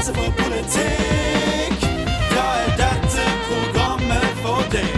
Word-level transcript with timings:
interesse 0.00 0.14
for 0.14 0.32
politikk, 0.42 1.80
da 2.34 2.44
er 2.62 2.70
dette 2.80 3.24
programmet 3.48 4.30
for 4.42 4.62
deg. 4.72 4.94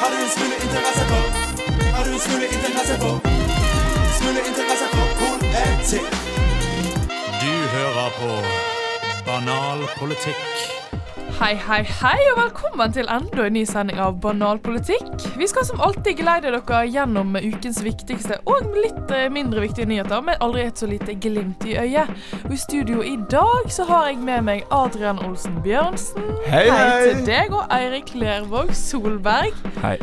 Har 0.00 0.08
du 0.12 0.16
en 0.24 0.30
smule 0.36 0.56
interesse 0.66 1.04
for 1.10 1.24
Har 1.96 2.04
du 2.04 2.10
en 2.12 2.20
smule 2.26 2.46
interesse 2.56 2.94
for 3.02 3.14
Smule 4.18 4.40
interesse 4.50 4.86
for 4.94 5.08
politikk? 5.22 6.14
Du 7.42 7.52
hører 7.74 8.10
på 8.20 8.30
Banal 9.26 9.88
politikk. 9.98 10.83
Hei, 11.34 11.54
hei, 11.58 11.80
hei, 11.82 12.18
og 12.30 12.36
velkommen 12.38 12.92
til 12.94 13.08
enda 13.10 13.46
en 13.48 13.56
ny 13.56 13.64
sending 13.66 13.98
av 13.98 14.20
Banalpolitikk. 14.22 15.24
Vi 15.34 15.48
skal 15.50 15.66
som 15.66 15.80
alltid 15.82 16.20
geleide 16.20 16.52
dere 16.54 16.82
gjennom 16.86 17.34
ukens 17.34 17.80
viktigste 17.82 18.38
og 18.46 18.70
litt 18.78 19.10
eh, 19.10 19.26
mindre 19.34 19.64
viktige 19.64 19.88
nyheter, 19.90 20.22
med 20.22 20.38
aldri 20.44 20.62
et 20.68 20.78
så 20.78 20.86
lite 20.88 21.16
glimt 21.18 21.66
i 21.66 21.74
øyet. 21.80 22.12
Og 22.44 22.54
I 22.54 22.60
studio 22.62 23.02
i 23.02 23.16
dag 23.32 23.66
så 23.74 23.88
har 23.90 24.12
jeg 24.12 24.22
med 24.22 24.46
meg 24.46 24.62
Adrian 24.70 25.18
Olsen 25.26 25.58
Bjørnsen. 25.66 26.30
Hei, 26.46 26.68
hei. 26.70 26.78
hei 26.78 27.10
til 27.10 27.26
deg 27.26 27.58
og 27.58 27.66
Eirik 27.74 28.14
Lervåg 28.14 28.70
Solberg. 28.78 29.58
Hei. 29.82 29.98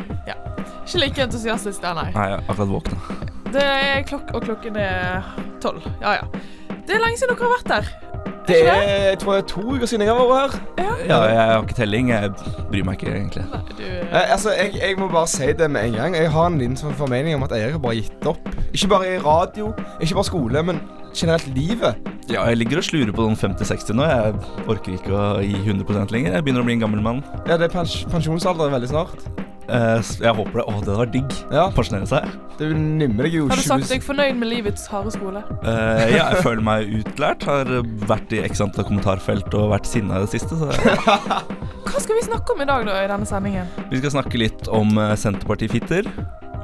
Ikke 0.91 1.05
like 1.05 1.23
entusiastisk 1.23 1.79
der, 1.79 1.95
nei. 1.95 2.09
Nei, 2.11 2.27
jeg 2.27 2.41
har 2.41 2.47
akkurat 2.51 2.75
våkna. 2.75 3.19
Det 3.55 3.63
er 3.63 4.07
klokk, 4.11 4.35
og 4.35 4.43
klokken 4.43 4.75
er 4.83 5.31
tolv. 5.63 5.87
Ja, 6.03 6.19
ja. 6.19 6.47
Det 6.83 6.97
er 6.97 7.05
lenge 7.05 7.21
siden 7.21 7.37
dere 7.37 7.47
har 7.47 7.59
vært 7.61 7.71
der. 7.77 8.10
Det 8.47 8.57
er 8.67 8.81
jeg 9.11 9.19
tror 9.21 9.35
det 9.35 9.43
er 9.43 9.47
to 9.47 9.61
uker 9.61 9.89
siden 9.89 10.05
jeg 10.05 10.15
har 10.15 10.29
vært 10.29 10.55
her. 10.79 10.95
Ja, 11.07 11.19
jeg 11.27 11.37
har 11.37 11.61
ikke 11.61 11.77
telling. 11.77 12.09
Jeg 12.09 12.31
bryr 12.69 12.85
meg 12.87 12.97
ikke, 12.99 13.13
egentlig. 13.15 13.43
Nei, 13.51 13.61
du... 13.77 13.83
Eh, 13.83 14.31
altså, 14.33 14.53
jeg, 14.55 14.73
jeg 14.81 14.97
må 14.99 15.07
bare 15.11 15.29
si 15.29 15.51
det 15.57 15.69
med 15.71 15.89
en 15.89 15.97
gang. 15.99 16.17
Jeg 16.17 16.31
har 16.31 16.49
en 16.49 16.57
liten 16.61 16.79
sånn 16.79 16.95
formening 16.97 17.37
om 17.37 17.45
at 17.47 17.53
Eirik 17.57 17.77
har 17.77 17.83
bare 17.83 17.99
gitt 17.99 18.27
opp. 18.31 18.49
Ikke 18.71 18.89
bare 18.93 19.13
i 19.13 19.19
radio, 19.21 19.71
ikke 19.99 20.17
bare 20.19 20.29
skole, 20.29 20.65
men 20.71 20.81
generelt 21.13 21.47
livet. 21.55 22.11
Ja, 22.31 22.45
jeg 22.47 22.61
ligger 22.61 22.79
og 22.79 22.87
slurer 22.87 23.13
på 23.15 23.27
noen 23.27 23.39
50-60 23.39 23.97
nå. 23.97 24.07
Jeg 24.07 24.35
orker 24.71 24.97
ikke 24.97 25.15
å 25.17 25.23
gi 25.43 25.57
100 25.65 26.13
lenger. 26.13 26.37
Jeg 26.37 26.47
begynner 26.47 26.63
å 26.63 26.69
bli 26.69 26.77
en 26.79 26.85
gammel 26.85 27.03
mann. 27.03 27.23
Ja, 27.45 27.57
det 27.57 27.67
er 27.69 27.73
pens 27.75 28.01
pensjonsalder 28.11 28.71
veldig 28.73 28.91
snart. 28.93 29.49
Eh, 29.71 29.97
s- 30.03 30.17
jeg 30.19 30.33
håper 30.35 30.59
det. 30.59 30.63
Å, 30.67 30.79
det 30.83 30.95
var 30.99 31.09
digg. 31.13 31.35
Ja, 31.51 31.69
Pensjonere 31.71 32.07
seg. 32.09 32.25
det 32.59 32.67
nimme 32.75 33.23
deg 33.23 33.33
jo 33.37 33.45
Har 33.47 33.55
du 33.55 33.63
20 33.63 33.69
sagt 33.71 33.89
deg 33.93 34.03
fornøyd 34.03 34.35
med 34.41 34.49
livets 34.51 34.83
harde 34.91 35.13
skole? 35.15 35.41
Uh, 35.63 36.03
ja, 36.11 36.25
jeg 36.33 36.41
føler 36.43 36.61
meg 36.67 36.91
utlært. 36.99 37.45
Har 37.47 37.71
vært 38.09 38.35
i 38.35 38.41
x 38.45 38.59
antall 38.65 38.85
kommentarfelt 38.89 39.53
og 39.55 39.71
vært 39.71 39.87
sinna 39.89 40.19
i 40.19 40.25
det 40.25 40.33
siste. 40.35 40.57
Så 40.59 40.67
Hva 41.91 41.99
skal 42.03 42.19
vi 42.19 42.25
snakke 42.27 42.53
om 42.55 42.61
i 42.63 42.67
dag, 42.69 42.85
da, 42.87 42.99
i 43.03 43.09
denne 43.09 43.27
sendingen? 43.29 43.71
vi 43.91 43.99
skal 44.03 44.13
snakke 44.19 44.37
litt 44.39 44.67
om 44.71 44.91
eh, 45.01 45.15
Senterpartifitter. 45.19 46.07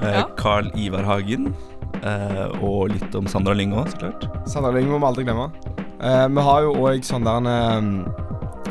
Ja. 0.03 0.27
Carl 0.38 0.67
Ivar 0.77 1.08
Hagen. 1.08 1.49
Uh, 2.03 2.52
og 2.61 2.92
litt 2.94 3.16
om 3.17 3.25
Sandra 3.31 3.55
Lyng 3.58 3.71
òg, 3.73 3.88
så 3.95 4.03
klart. 4.03 4.27
Sandra 4.47 4.69
Lyng 4.75 4.92
må 4.92 4.99
vi 5.02 5.08
aldri 5.09 5.25
glemme. 5.25 5.47
Uh, 5.97 6.27
vi 6.30 6.44
har 6.45 6.67
jo 6.67 6.75
òg 6.86 7.02
sånn 7.08 7.25
der, 7.25 7.47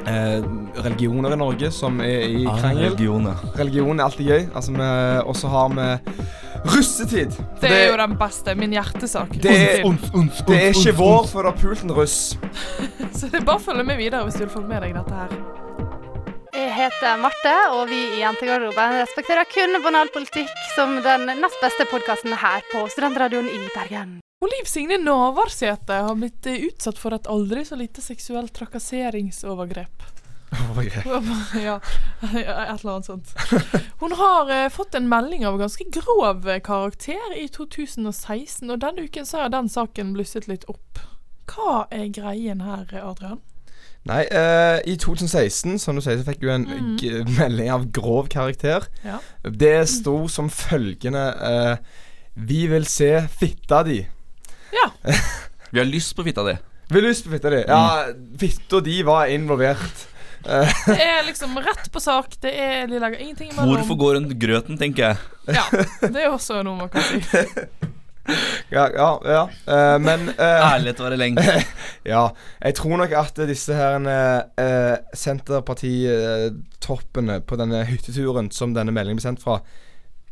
eh, 0.07 0.43
religioner 0.85 1.33
i 1.33 1.37
Norge 1.41 1.71
som 1.75 2.01
er 2.01 2.27
i 2.29 2.47
Ah, 2.47 2.57
krangel. 2.61 2.91
religion. 2.91 3.27
Religion 3.57 4.01
er 4.01 4.05
alltid 4.05 4.27
gøy. 4.27 4.49
Altså, 4.55 4.73
Og 5.27 5.35
så 5.37 5.49
har 5.49 5.69
vi 5.69 5.89
russetid. 6.67 7.31
Det 7.61 7.71
er 7.71 7.91
jo 7.91 7.97
den 7.97 8.17
beste. 8.19 8.55
Min 8.57 8.71
hjertesak. 8.73 9.29
Det 9.43 9.51
er- 9.81 9.84
Unnskyld. 9.84 10.47
Det 10.47 10.57
er 10.62 10.73
ikke 10.75 10.95
vår 10.97 11.27
før 11.27 11.43
du 11.43 11.51
har 11.51 11.59
pult 11.61 11.83
en 11.84 11.91
russ. 11.93 12.37
Så 13.17 13.31
det 13.31 13.41
er 13.41 13.45
bare 13.45 13.57
å 13.59 13.65
følge 13.65 13.84
med 13.84 13.97
videre 13.99 14.25
hvis 14.25 14.34
du 14.39 14.45
vil 14.47 14.49
få 14.55 14.67
med 14.67 14.83
deg 14.83 14.95
dette 14.95 15.15
her. 15.15 15.29
Jeg 16.57 16.73
heter 16.73 17.19
Marte, 17.21 17.53
og 17.77 17.89
vi 17.89 17.99
i 18.17 18.21
Jentegarderoben 18.23 18.97
respekterer 19.03 19.45
kun 19.53 19.77
banal 19.84 20.09
politikk 20.09 20.49
som 20.75 20.97
den 21.05 21.27
nest 21.41 21.59
beste 21.62 21.84
podkasten 21.91 22.33
her 22.33 22.62
på 22.73 22.87
Studentradioen 22.89 23.47
i 23.47 23.69
Bergen. 23.75 24.21
Og 24.45 24.51
Liv 24.53 24.67
Signe 24.69 24.98
Navarsete 25.01 25.97
har 26.05 26.17
blitt 26.19 26.45
eh, 26.51 26.67
utsatt 26.69 26.98
for 27.01 27.15
et 27.17 27.29
aldri 27.33 27.62
så 27.65 27.77
lite 27.81 28.03
seksuelt 28.05 28.53
trakasseringsovergrep. 28.56 30.03
ja, 31.66 31.78
et 32.21 32.37
eller 32.37 32.91
annet 32.93 33.09
sånt. 33.09 33.33
Hun 34.03 34.12
har 34.21 34.50
eh, 34.53 34.66
fått 34.72 34.94
en 34.99 35.09
melding 35.09 35.47
av 35.49 35.56
ganske 35.61 35.87
grov 35.94 36.44
karakter 36.65 37.33
i 37.41 37.47
2016, 37.53 38.69
og 38.71 38.83
denne 38.84 39.06
uken 39.09 39.27
så 39.27 39.41
har 39.47 39.53
den 39.55 39.71
saken 39.72 40.12
blusset 40.16 40.49
litt 40.50 40.66
opp. 40.69 41.00
Hva 41.49 41.87
er 41.94 42.11
greien 42.12 42.61
her, 42.66 42.84
Adrian? 43.00 43.41
Nei, 44.06 44.21
eh, 44.28 44.82
i 44.87 44.99
2016, 45.00 45.78
som 45.82 45.97
du 45.97 46.03
sier, 46.05 46.21
så 46.21 46.27
fikk 46.28 46.44
du 46.44 46.50
en 46.53 46.66
Mm. 46.69 47.32
melding 47.38 47.71
av 47.72 47.88
grov 47.91 48.28
karakter. 48.31 48.84
Ja. 49.03 49.16
Det 49.43 49.88
sto 49.88 50.27
som 50.28 50.50
følgende 50.53 51.25
eh, 51.41 51.77
Vi 52.37 52.66
vil 52.69 52.84
se 52.84 53.15
fitta 53.32 53.81
di. 53.82 54.03
Ja. 54.72 54.91
Vi 55.71 55.78
har 55.78 55.87
lyst 55.87 56.16
på 56.16 56.25
fitta 56.25 56.44
di. 56.47 56.56
Vi 56.88 57.00
har 57.00 57.09
lyst 57.09 57.25
på 57.25 57.31
fitta 57.31 57.50
di? 57.50 57.65
Ja, 57.69 58.06
fitta 58.38 58.81
di 58.81 59.03
var 59.03 59.27
involvert. 59.27 60.09
Det 60.87 61.03
er 61.03 61.25
liksom 61.27 61.59
rett 61.59 61.93
på 61.93 62.00
sak. 62.00 62.37
Det 62.41 62.53
er 62.54 62.87
De 62.87 62.99
lager 63.03 63.19
ingenting 63.19 63.50
imellom. 63.50 63.75
Hvorfor 63.75 63.94
går 63.99 64.15
rundt 64.15 64.38
grøten, 64.38 64.78
tenker 64.78 65.03
jeg. 65.09 65.16
Ja, 65.56 65.62
det 66.06 66.22
er 66.22 66.28
også 66.31 66.62
noe 66.66 66.76
man 66.78 66.88
kan 66.93 67.03
si. 67.03 67.21
ja, 68.76 68.84
ja, 68.94 69.21
ja. 69.25 69.49
Uh, 69.66 69.99
men 70.03 70.28
uh, 70.38 70.72
Ærlighet 70.72 71.00
var 71.03 71.10
det 71.10 71.19
lenge. 71.19 71.43
Ja. 72.06 72.28
Jeg 72.62 72.75
tror 72.78 72.97
nok 73.03 73.12
at 73.19 73.37
disse 73.49 73.75
her 73.75 73.97
eh, 74.06 74.97
Senterpartitoppene 75.15 77.41
på 77.47 77.56
denne 77.59 77.84
hytteturen 77.87 78.50
som 78.55 78.75
denne 78.75 78.93
meldingen 78.94 79.16
ble 79.19 79.22
sendt 79.26 79.43
fra, 79.43 79.60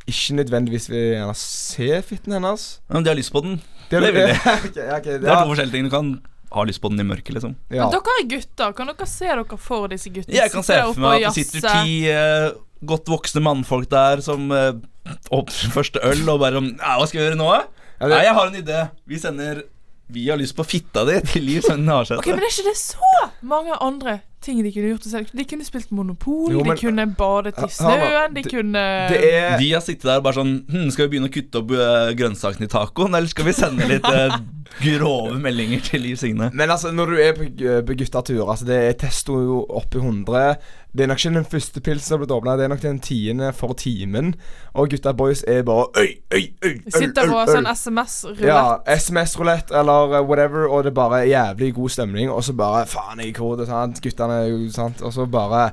ikke 0.06 0.34
nødvendigvis 0.38 0.90
vil 0.92 1.14
gjerne 1.16 1.34
se 1.38 2.02
fitten 2.06 2.32
hennes. 2.36 2.62
Men 2.92 3.04
de 3.04 3.10
har 3.10 3.18
lyst 3.18 3.32
på 3.34 3.40
den. 3.42 3.54
Det, 3.90 4.00
Det 4.00 4.12
vil 4.14 4.30
okay, 4.68 4.86
ja, 4.88 5.00
Det 5.00 5.16
er 5.20 5.28
ja, 5.28 5.40
to 5.42 5.50
forskjellige 5.50 5.76
ting. 5.76 5.88
Du 5.88 5.92
kan 5.94 6.14
ha 6.54 6.64
lyst 6.68 6.80
på 6.82 6.90
den 6.92 7.02
i 7.02 7.06
mørket, 7.08 7.34
liksom. 7.36 7.56
ja. 7.72 7.88
Men 7.88 7.96
dere 7.96 8.16
er 8.20 8.26
gutter. 8.30 8.74
Kan 8.78 8.90
dere 8.92 9.08
se 9.10 9.28
dere 9.30 9.58
for 9.60 9.90
disse 9.92 10.12
guttene? 10.14 10.36
Jeg 10.38 10.52
kan 10.54 10.66
se 10.66 10.80
for 10.86 11.02
meg 11.04 11.26
at 11.26 11.34
det 11.38 11.46
sitter 11.48 11.68
ti 11.82 11.94
uh, 12.10 12.48
godt 12.86 13.10
voksne 13.10 13.42
mannfolk 13.44 13.90
der 13.92 14.22
som 14.24 14.50
uh, 14.54 14.72
åpner 15.34 15.74
første 15.74 16.02
øl 16.04 16.24
og 16.30 16.42
bare 16.44 16.62
ja, 16.62 16.96
Hva 17.00 17.08
skal 17.10 17.20
vi 17.20 17.26
gjøre 17.28 17.40
nå? 17.40 17.48
Ja, 17.54 17.64
det- 18.08 18.12
Nei, 18.14 18.24
jeg 18.26 18.36
har 18.38 18.50
en 18.50 18.60
idé. 18.60 18.82
Vi 19.08 19.18
sender 19.22 19.64
Vi 20.14 20.28
har 20.28 20.36
lyst 20.36 20.54
på 20.56 20.66
fitta 20.68 21.04
di 21.08 21.16
til 21.30 21.46
Liv 21.48 21.64
Sønnen 21.64 21.88
Harseth. 21.88 22.20
Ok, 22.20 22.28
Men 22.28 22.44
er 22.44 22.52
ikke 22.52 22.68
det 22.68 22.76
så 22.76 23.28
mange 23.40 23.76
andre 23.80 24.18
ting 24.44 24.60
de 24.62 24.70
kunne 24.74 24.92
gjort? 24.92 25.08
selv. 25.08 25.32
De 25.34 25.44
kunne 25.48 25.64
spilt 25.66 25.90
Monopol, 25.96 26.52
Jo, 26.52 26.62
men- 26.64 26.76
de 26.76 26.82
kunne 26.86 27.06
badet 27.18 27.56
i 27.64 27.68
snøen, 27.72 28.34
de 28.36 28.42
kunne 28.46 28.84
Det 29.10 29.22
er 29.32 29.56
Vi 29.58 29.70
har 29.72 29.80
sittet 29.84 30.04
der 30.10 30.20
og 30.20 30.26
bare 30.28 30.38
sånn 30.40 30.54
hm, 30.68 30.90
Skal 30.92 31.08
vi 31.08 31.16
begynne 31.16 31.30
å 31.30 31.34
kutte 31.34 31.62
opp 31.64 31.72
eh, 31.72 32.12
grønnsakene 32.18 32.68
i 32.68 32.72
tacoen, 32.76 33.14
eller 33.16 33.28
skal 33.32 33.48
vi 33.48 33.56
sende 33.56 33.88
litt 33.88 34.04
eh, 34.12 34.36
grove 34.84 35.36
meldinger 35.40 35.80
til 35.90 36.02
Liv 36.04 36.16
Signe? 36.20 36.50
Men 36.54 36.70
altså, 36.74 36.92
når 36.94 37.06
du 37.14 37.18
er 37.22 37.32
på, 37.36 37.48
gu- 37.58 37.82
på 37.88 37.96
guttatur 38.00 38.44
altså 38.50 38.66
Det 38.68 38.80
er 38.88 38.96
testo 39.04 39.40
jo 39.42 39.60
opp 39.68 39.94
i 39.94 40.02
100. 40.02 40.56
Det 40.94 41.02
er 41.02 41.08
nok 41.10 41.18
ikke 41.18 41.34
den 41.34 41.46
første 41.50 41.80
pilsen 41.82 42.06
som 42.06 42.14
har 42.14 42.20
blitt 42.22 42.34
åpna, 42.36 42.52
det 42.56 42.64
er 42.64 42.70
nok 42.70 42.82
den 42.84 43.00
tiende 43.02 43.48
for 43.58 43.72
timen. 43.74 44.28
Og 44.78 44.92
gutta 44.92 45.10
boys 45.18 45.40
er 45.50 45.64
bare 45.66 45.88
øy, 45.98 46.12
øy, 46.30 46.44
øy, 46.62 46.74
øy 46.86 46.94
sitter 46.94 47.26
på 47.32 47.40
sånn 47.50 47.66
SMS-rulett. 47.66 48.44
Ja, 48.46 48.78
SMS-rulett 48.94 49.72
eller 49.74 50.20
whatever, 50.22 50.68
og 50.70 50.84
det 50.86 50.92
er 50.92 50.98
bare 51.00 51.24
jævlig 51.26 51.72
god 51.74 51.90
stemning. 51.96 52.30
Og 52.30 52.44
så 52.46 52.54
bare 52.54 52.84
Faen, 52.86 53.18
jeg 53.24 53.32
er 53.32 53.38
kode, 53.40 53.66
sant. 53.66 53.98
Guttene 54.04 54.33
sant. 54.74 55.02
Og 55.04 55.14
så 55.14 55.26
bare 55.30 55.68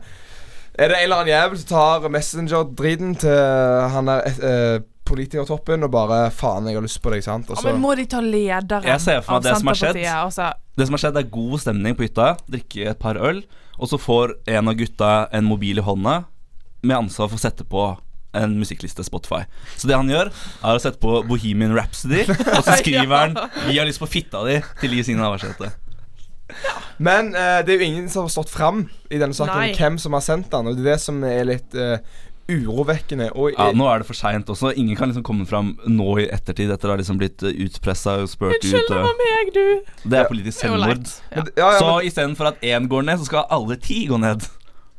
er 0.72 0.88
det 0.88 0.98
en 0.98 1.04
eller 1.04 1.22
annen 1.22 1.34
jævel 1.34 1.60
som 1.62 1.70
tar 1.72 2.08
Messenger-driten 2.14 3.16
til 3.22 3.90
han 3.96 4.10
der 4.10 4.28
eh, 4.32 4.78
politikertoppen 5.08 5.84
og 5.84 5.92
bare 5.92 6.20
Faen, 6.32 6.70
jeg 6.70 6.78
har 6.80 6.86
lyst 6.86 7.02
på 7.04 7.12
deg, 7.14 7.24
sant. 7.26 7.50
Og 7.52 7.60
Ja, 7.60 7.72
men 7.72 7.82
må 7.84 7.96
de 8.00 8.06
ta 8.10 8.22
lederen 8.24 8.88
Jeg 8.88 9.04
ser 9.04 9.20
for 9.26 9.36
meg 9.36 9.42
av 9.42 9.48
det 9.48 9.56
som 9.60 9.72
har 9.72 9.80
skjedd. 9.82 10.00
Altså, 10.14 10.52
Det 10.78 10.88
som 10.88 10.96
har 10.98 11.04
skjedd, 11.04 11.20
er 11.20 11.34
god 11.34 11.58
stemning 11.66 11.98
på 11.98 12.08
hytta. 12.08 12.30
Drikke 12.48 12.94
et 12.94 13.02
par 13.02 13.20
øl. 13.20 13.44
Og 13.82 13.92
så 13.92 14.00
får 14.00 14.38
en 14.56 14.72
av 14.72 14.78
gutta 14.78 15.12
en 15.34 15.46
mobil 15.50 15.82
i 15.82 15.86
hånda 15.86 16.24
med 16.82 16.98
ansvar 16.98 17.30
for 17.30 17.38
å 17.38 17.44
sette 17.44 17.66
på 17.68 17.86
en 18.38 18.56
musikkliste 18.56 19.04
Spotify. 19.04 19.44
Så 19.76 19.90
det 19.90 19.98
han 19.98 20.10
gjør, 20.10 20.32
er 20.64 20.78
å 20.78 20.82
sette 20.82 21.02
på 21.04 21.18
Bohemian 21.28 21.76
Rhapsody, 21.76 22.24
og 22.32 22.62
så 22.64 22.78
skriver 22.82 23.16
han 23.16 23.36
'Vi 23.68 23.78
har 23.78 23.86
lyst 23.90 24.00
på 24.00 24.08
fitta 24.08 24.46
di' 24.48 24.62
til 24.80 24.94
Liv 24.96 25.04
Signe 25.04 25.20
Navarsete. 25.20 25.74
Men 27.08 27.32
uh, 27.36 27.62
det 27.66 27.76
er 27.76 27.80
jo 27.82 27.88
ingen 27.92 28.10
som 28.10 28.28
har 28.28 28.34
stått 28.34 28.50
fram 28.54 28.84
i 29.10 29.18
denne 29.22 29.34
saken 29.38 29.56
Nei. 29.58 29.70
om 29.72 29.78
hvem 29.80 29.98
som 30.04 30.14
har 30.18 30.22
sendt 30.26 30.52
den, 30.54 30.68
og 30.68 30.76
det 30.78 30.86
er 30.86 30.92
det 30.94 31.00
som 31.02 31.24
er 31.24 31.44
litt 31.50 31.74
uh, 31.80 31.98
urovekkende. 32.52 33.30
Og 33.38 33.54
Ja, 33.56 33.70
nå 33.72 33.88
er 33.88 34.02
det 34.02 34.08
for 34.10 34.18
seint 34.18 34.50
også. 34.52 34.74
Ingen 34.76 34.98
kan 35.00 35.10
liksom 35.12 35.24
komme 35.24 35.46
fram 35.48 35.74
nå 35.88 36.08
i 36.22 36.28
ettertid 36.34 36.72
etter 36.74 36.90
å 36.92 36.96
ha 36.96 37.02
liksom 37.02 37.20
blitt 37.22 37.44
utpressa 37.48 38.18
og 38.22 38.30
spurt 38.32 38.58
Unnskyld, 38.58 38.88
ut. 38.88 38.90
det 38.92 39.04
var 39.06 39.20
meg, 39.22 39.52
du! 39.56 40.10
Det 40.12 40.20
er 40.20 40.30
politisk 40.30 40.58
Det 40.58 40.66
selvmord. 40.68 41.14
Ja. 41.32 41.42
Det- 41.48 41.54
ja, 41.58 41.70
ja, 41.72 41.80
Så 41.80 41.92
istedenfor 42.10 42.52
at 42.52 42.62
én 42.62 42.88
går 42.92 43.06
ned, 43.08 43.20
så 43.22 43.26
skal 43.30 43.46
alle 43.50 43.78
ti 43.78 44.06
gå 44.10 44.20
ned. 44.20 44.42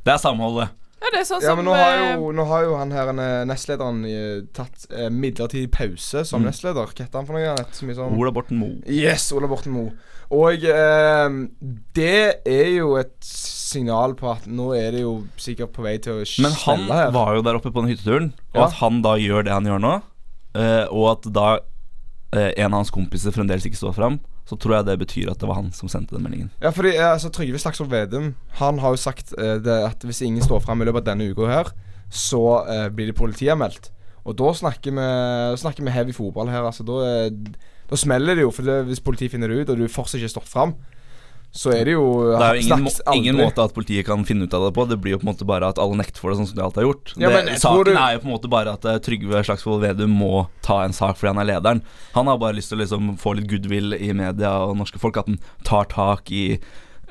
Det 0.04 0.14
er 0.14 0.18
samholdet. 0.22 0.70
Ja, 1.02 1.08
det 1.10 1.18
er 1.18 1.24
sånn 1.26 1.42
ja, 1.42 1.52
men 1.58 1.66
nå 1.66 1.72
har 1.74 1.96
eh, 1.98 2.12
jo, 2.14 2.28
nå 2.30 2.44
har 2.46 2.62
jo 2.62 2.76
han 2.78 2.92
her 2.94 3.08
eh, 3.10 3.44
nestlederen 3.50 4.04
eh, 4.06 4.44
tatt 4.54 4.84
eh, 4.94 5.08
midlertidig 5.10 5.70
pause 5.74 6.22
som 6.24 6.40
Mm. 6.44 6.46
nestleder. 6.46 6.86
Hva 6.86 6.94
heter 7.02 7.18
han 7.18 7.26
for 7.26 7.34
noe? 7.34 7.56
Sånn 7.74 8.14
Ola 8.16 8.30
Borten 8.30 8.56
Moe. 8.60 8.78
Yes, 8.86 9.32
Ola 9.34 9.48
Borten 9.50 9.72
Moe. 9.74 9.90
Og 10.32 10.62
eh, 10.64 11.34
det 11.96 12.12
er 12.48 12.68
jo 12.78 12.94
et 13.00 13.16
signal 13.26 14.14
på 14.16 14.30
at 14.32 14.46
nå 14.48 14.70
er 14.76 14.94
det 14.96 15.02
jo 15.04 15.12
sikkert 15.40 15.72
på 15.76 15.84
vei 15.84 15.98
til 16.00 16.22
å 16.22 16.24
Men 16.44 16.54
han 16.64 16.86
her. 16.88 17.10
var 17.12 17.34
jo 17.36 17.42
der 17.44 17.58
oppe 17.58 17.72
på 17.72 17.82
den 17.84 17.92
hytteturen, 17.92 18.30
og 18.54 18.60
Ja. 18.62 18.66
at 18.70 18.78
han 18.80 19.02
da 19.04 19.14
gjør 19.20 19.44
det 19.44 19.52
han 19.52 19.68
gjør 19.68 19.80
nå, 19.84 19.92
eh, 20.56 20.84
og 20.90 21.06
at 21.12 21.28
da 21.32 21.48
eh, 22.32 22.52
en 22.56 22.72
av 22.72 22.78
hans 22.80 22.90
kompiser 22.90 23.32
fremdeles 23.34 23.66
ikke 23.68 23.76
står 23.80 23.92
fram, 23.96 24.20
så 24.48 24.56
tror 24.58 24.78
jeg 24.78 24.86
det 24.88 24.98
betyr 25.04 25.30
at 25.30 25.38
det 25.38 25.48
var 25.48 25.60
han 25.60 25.70
som 25.76 25.88
sendte 25.92 26.16
den 26.16 26.24
meldingen. 26.24 26.50
Ja, 26.64 26.70
fordi 26.72 26.94
eh, 26.96 27.10
altså, 27.12 27.28
Trygve 27.32 27.60
Slagsvold 27.60 27.90
Vedum 27.92 28.32
Han 28.58 28.78
har 28.82 28.90
jo 28.96 29.00
sagt 29.00 29.34
eh, 29.38 29.58
det 29.62 29.76
at 29.86 30.02
hvis 30.08 30.22
ingen 30.24 30.42
står 30.42 30.60
fram 30.64 30.80
i 30.82 30.88
løpet 30.88 31.04
av 31.04 31.12
denne 31.12 31.28
uka 31.30 31.46
her, 31.52 31.70
så 32.10 32.40
eh, 32.68 32.88
blir 32.88 33.12
det 33.12 33.16
politianmeldt. 33.20 33.90
Og 34.24 34.36
da 34.38 34.52
snakker 34.54 34.92
vi, 34.96 35.04
snakker 35.58 35.82
vi 35.84 35.90
heavy 35.92 36.12
fotball 36.14 36.48
her. 36.52 36.62
Altså, 36.68 36.84
da, 36.86 37.28
da 37.92 38.00
smeller 38.00 38.38
det 38.38 38.46
jo. 38.46 38.50
For 38.54 38.64
det, 38.66 38.80
hvis 38.88 39.02
politiet 39.04 39.34
finner 39.34 39.52
det 39.52 39.62
ut, 39.62 39.72
og 39.74 39.80
du 39.82 39.86
fortsatt 39.92 40.18
ikke 40.20 40.30
har 40.30 40.36
stått 40.38 40.50
fram, 40.50 40.72
så 41.52 41.68
er 41.76 41.84
det 41.84 41.92
jo 41.92 42.04
Det 42.32 42.44
er 42.46 42.54
jo 42.56 42.60
ingen, 42.64 42.84
må, 42.86 42.90
ingen 43.12 43.36
måte 43.36 43.60
at 43.60 43.74
politiet 43.76 44.06
kan 44.08 44.22
finne 44.24 44.46
ut 44.48 44.54
av 44.56 44.62
det 44.64 44.70
på. 44.72 44.86
Det 44.88 44.96
blir 45.04 45.12
jo 45.12 45.18
på 45.20 45.26
en 45.26 45.30
måte 45.34 45.44
bare 45.48 45.68
at 45.68 45.80
alle 45.82 45.98
nekter 46.00 46.22
for 46.22 46.32
det, 46.32 46.38
sånn 46.40 46.48
som 46.48 46.56
de 46.56 46.64
alltid 46.64 46.80
har 46.80 46.86
gjort. 46.88 47.12
Ja, 47.20 47.28
det, 47.34 47.58
saken 47.60 47.90
du- 47.90 47.98
er 48.00 48.14
jo 48.14 48.22
på 48.22 48.28
en 48.30 48.32
måte 48.32 48.50
bare 48.54 48.72
at 48.72 48.88
eh, 48.88 48.96
Trygve 49.04 49.42
Slagsvold 49.44 49.84
Vedum 49.84 50.14
må 50.16 50.46
ta 50.64 50.78
en 50.86 50.96
sak 50.96 51.20
fordi 51.20 51.34
han 51.34 51.42
er 51.44 51.50
lederen. 51.52 51.84
Han 52.16 52.32
har 52.32 52.40
bare 52.40 52.56
lyst 52.56 52.72
til 52.72 52.80
å 52.80 52.82
liksom 52.86 53.12
få 53.20 53.36
litt 53.36 53.50
goodwill 53.52 53.92
i 54.00 54.08
media 54.16 54.54
og 54.64 54.78
norske 54.80 55.02
folk. 55.02 55.20
At 55.20 55.28
han 55.28 55.42
tar 55.68 55.92
tak 55.92 56.32
i 56.32 56.44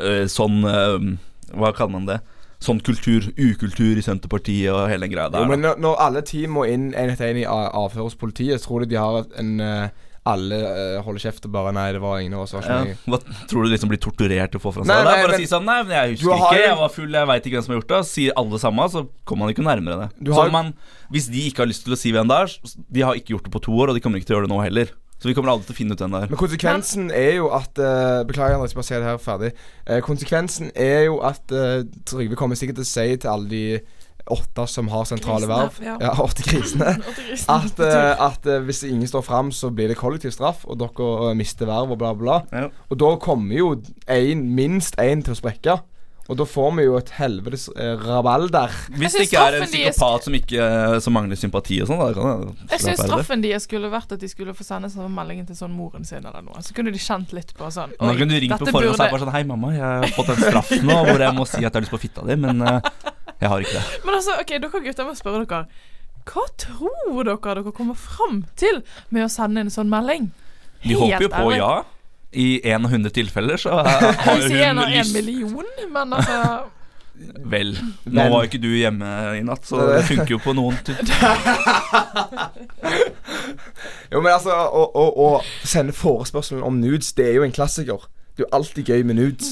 øh, 0.02 0.26
sånn 0.26 0.64
øh, 0.66 1.12
Hva 1.54 1.76
kaller 1.78 2.00
man 2.00 2.10
det? 2.10 2.20
Sånn 2.62 2.82
kultur, 2.82 3.30
ukultur 3.38 3.98
i 3.98 4.02
Senterpartiet 4.06 4.74
og 4.74 4.88
hele 4.90 5.06
den 5.06 5.14
greia 5.14 5.30
der. 5.30 5.46
Jo, 5.46 5.50
men 5.54 5.62
når, 5.66 5.78
når 5.82 6.02
alle 6.02 6.22
team 6.26 6.58
må 6.58 6.66
inn 6.70 6.92
en 6.98 7.14
etter 7.14 7.30
en 7.30 7.40
i 7.42 7.46
avhør 7.46 8.08
hos 8.10 8.18
politiet, 8.18 8.62
tror 8.66 8.82
du 8.82 8.90
de 8.90 9.00
har 9.02 9.26
en 9.42 9.54
eh, 9.66 10.10
Alle 10.30 10.58
uh, 10.62 11.00
holder 11.02 11.24
kjeft 11.24 11.46
og 11.48 11.54
bare 11.56 11.72
Nei, 11.74 11.88
det 11.96 12.02
var 12.04 12.20
ingen 12.22 12.36
av 12.38 12.44
oss. 12.44 12.52
Ja, 12.54 12.82
hva 13.10 13.18
tror 13.50 13.66
du 13.66 13.72
liksom 13.72 13.90
blir 13.90 13.98
torturert 14.02 14.52
til 14.54 14.62
å 14.62 14.64
få 14.68 14.74
fram 14.76 14.86
Nei, 14.86 15.00
seg? 15.00 15.08
Nei, 15.08 15.16
bare 15.24 15.32
men- 15.34 15.42
si 15.42 15.50
sånn 15.50 15.66
Nei, 15.66 15.78
men 15.82 15.96
jeg 15.98 16.12
husker 16.16 16.36
ikke, 16.38 16.60
jeg 16.62 16.78
var 16.78 16.94
full, 16.94 17.12
jeg 17.18 17.30
veit 17.32 17.48
ikke 17.50 17.58
hvem 17.58 17.66
som 17.66 17.74
har 17.74 17.80
gjort 17.82 17.94
det. 17.96 18.02
Sier 18.12 18.36
alle 18.38 18.54
det 18.54 18.62
samme, 18.62 18.86
så 18.94 19.06
kommer 19.26 19.48
man 19.48 19.56
ikke 19.56 19.66
nærmere 19.66 19.98
det. 20.04 20.10
Du 20.22 20.32
Så 20.32 20.44
har- 20.44 20.52
man, 20.54 20.74
hvis 21.10 21.30
de 21.34 21.48
ikke 21.50 21.66
har 21.66 21.72
lyst 21.72 21.86
til 21.86 21.94
å 21.94 21.98
si 21.98 22.12
hvem 22.14 22.28
det 22.30 22.38
er, 22.38 22.58
de 22.92 23.02
har 23.02 23.16
ikke 23.18 23.34
gjort 23.34 23.50
det 23.50 23.54
på 23.56 23.64
to 23.66 23.72
år, 23.74 23.90
og 23.90 23.96
de 23.98 24.04
kommer 24.06 24.22
ikke 24.22 24.30
til 24.30 24.36
å 24.36 24.40
gjøre 24.42 24.48
det 24.50 24.54
nå 24.54 24.62
heller. 24.62 24.94
Så 25.22 25.30
vi 25.30 25.34
kommer 25.38 25.52
aldri 25.54 25.68
til 25.70 25.76
å 25.76 25.78
finne 25.78 25.94
ut 25.94 26.02
den 26.02 26.12
der. 26.16 26.24
er. 26.26 26.30
Men 26.30 26.40
konsekvensen 26.42 27.12
er 27.14 27.36
jo 27.38 27.50
at 27.54 27.78
uh, 27.78 28.24
Beklager, 28.26 28.56
André, 28.58 28.66
jeg 28.66 28.74
skal 28.74 28.82
bare 28.82 28.90
si 28.90 28.96
det 28.96 29.10
her 29.10 29.20
ferdig. 29.22 29.52
Uh, 29.86 30.00
konsekvensen 30.02 30.72
er 30.74 31.04
jo 31.06 31.20
at 31.22 31.54
uh, 31.54 31.84
Trygve 32.10 32.38
kommer 32.40 32.58
sikkert 32.58 32.80
til 32.82 32.88
å 32.88 32.90
si 32.90 33.18
til 33.22 33.30
alle 33.30 33.50
de 33.52 33.66
åtte 34.26 34.68
som 34.68 34.90
har 34.92 35.06
sentrale 35.10 35.48
verv 35.50 35.78
ja. 35.84 35.98
Ja, 36.02 36.12
åtte 36.26 36.46
grisene. 36.46 36.96
At, 37.52 37.80
eh, 37.80 38.26
at 38.28 38.46
eh, 38.46 38.64
hvis 38.68 38.84
ingen 38.88 39.08
står 39.08 39.26
fram, 39.26 39.52
så 39.52 39.72
blir 39.74 39.92
det 39.92 40.00
kollektiv 40.00 40.34
straff, 40.36 40.66
og 40.66 40.80
dere 40.82 41.12
eh, 41.30 41.38
mister 41.38 41.70
verv 41.70 41.96
og 41.96 42.02
bla, 42.02 42.14
bla. 42.18 42.42
Ja. 42.52 42.68
Og 42.90 43.00
da 43.02 43.16
kommer 43.22 43.58
jo 43.58 43.72
en, 44.08 44.46
minst 44.56 45.00
én 45.02 45.26
til 45.26 45.36
å 45.36 45.42
sprekke. 45.42 45.82
Og 46.32 46.38
da 46.40 46.46
får 46.48 46.70
vi 46.78 46.84
jo 46.86 46.94
et 46.96 47.10
helvetes 47.18 47.66
eh, 47.74 47.98
rabalder. 48.00 48.72
Hvis 48.94 49.18
det 49.18 49.26
ikke 49.26 49.42
er 49.42 49.58
en 49.58 49.66
psykopat 49.66 50.28
som, 50.28 50.36
ikke, 50.38 50.68
som 51.04 51.16
mangler 51.18 51.40
sympati 51.40 51.82
og 51.84 51.90
sånn, 51.90 52.00
da 52.00 52.14
kan 52.16 52.46
det 52.46 52.76
Jeg 52.78 52.84
syns 52.86 53.02
straffen 53.04 53.44
deres 53.44 53.66
skulle 53.68 53.90
vært 53.92 54.14
at 54.16 54.22
de 54.22 54.30
skulle 54.32 54.56
få 54.56 54.64
sende 54.64 54.88
sånn 54.94 55.12
meldingen 55.12 55.50
til 55.50 55.58
sånn 55.60 55.74
moren 55.76 56.08
sin 56.08 56.22
eller 56.22 56.46
noe. 56.46 56.62
Så 56.64 56.78
kunne 56.78 56.94
de 56.94 57.02
kjent 57.02 57.34
litt 57.36 57.52
på 57.58 57.68
sånn 57.74 57.98
Nå 57.98 58.14
kunne 58.16 58.38
du 58.38 58.46
ringt 58.46 58.62
på 58.62 58.70
forhånd 58.70 58.94
og 58.94 59.02
sagt 59.02 59.12
bare 59.12 59.26
sånn 59.26 59.34
Hei, 59.36 59.44
mamma, 59.50 59.74
jeg 59.76 59.84
har 59.84 60.16
fått 60.16 60.32
en 60.36 60.40
straff 60.46 60.72
nå 60.86 61.02
hvor 61.10 61.26
jeg 61.26 61.36
må 61.36 61.48
si 61.50 61.60
at 61.60 61.68
jeg 61.68 61.74
har 61.74 61.84
lyst 61.88 61.96
på 61.98 62.04
fitta 62.06 62.24
di, 62.30 62.38
men 62.40 62.64
eh, 62.64 62.80
jeg 63.42 63.50
har 63.50 63.64
ikke 63.66 63.78
det. 63.80 63.86
Men 64.06 64.18
altså, 64.20 64.36
ok, 64.42 64.52
dere 64.62 64.84
gutter 64.86 65.08
må 65.08 65.16
spørre 65.18 65.46
dere. 65.46 65.64
Hva 66.30 66.44
tror 66.62 67.24
dere 67.26 67.56
dere 67.58 67.72
kommer 67.74 67.98
fram 67.98 68.44
til 68.60 68.84
med 69.10 69.26
å 69.26 69.32
sende 69.34 69.64
en 69.66 69.72
sånn 69.74 69.90
melding? 69.92 70.30
De 70.86 70.94
håper 70.98 71.26
jo 71.28 71.32
på 71.34 71.48
ærlig. 71.50 71.58
ja. 71.64 71.74
I 72.32 72.62
én 72.64 72.86
av 72.88 72.94
hundre 72.94 73.10
tilfeller 73.12 73.60
så 73.60 73.74
har 73.84 74.38
Vi 74.40 74.46
sier 74.54 74.70
en 74.70 74.80
av 74.80 74.94
en 74.96 75.10
million, 75.12 75.66
men 75.92 76.14
altså 76.16 76.38
Vel. 77.52 77.74
Nå 78.08 78.14
Men- 78.16 78.32
var 78.32 78.46
jo 78.46 78.48
ikke 78.48 78.62
du 78.64 78.70
hjemme 78.72 79.10
i 79.38 79.42
natt, 79.46 79.66
så 79.68 79.82
det 79.90 80.06
funker 80.08 80.32
jo 80.32 80.40
på 80.42 80.54
noen. 80.58 80.78
Jo, 84.12 84.22
men 84.24 84.32
altså, 84.32 84.56
å, 84.56 84.86
å, 84.96 85.04
å 85.26 85.68
sende 85.68 85.94
forespørselen 85.96 86.64
om 86.66 86.80
nudes, 86.82 87.12
det 87.18 87.28
er 87.30 87.38
jo 87.40 87.46
en 87.46 87.54
klassiker. 87.56 88.08
Det 88.32 88.42
er 88.42 88.48
jo 88.48 88.50
alltid 88.58 88.90
gøy 88.94 89.04
med 89.12 89.20
nudes. 89.20 89.52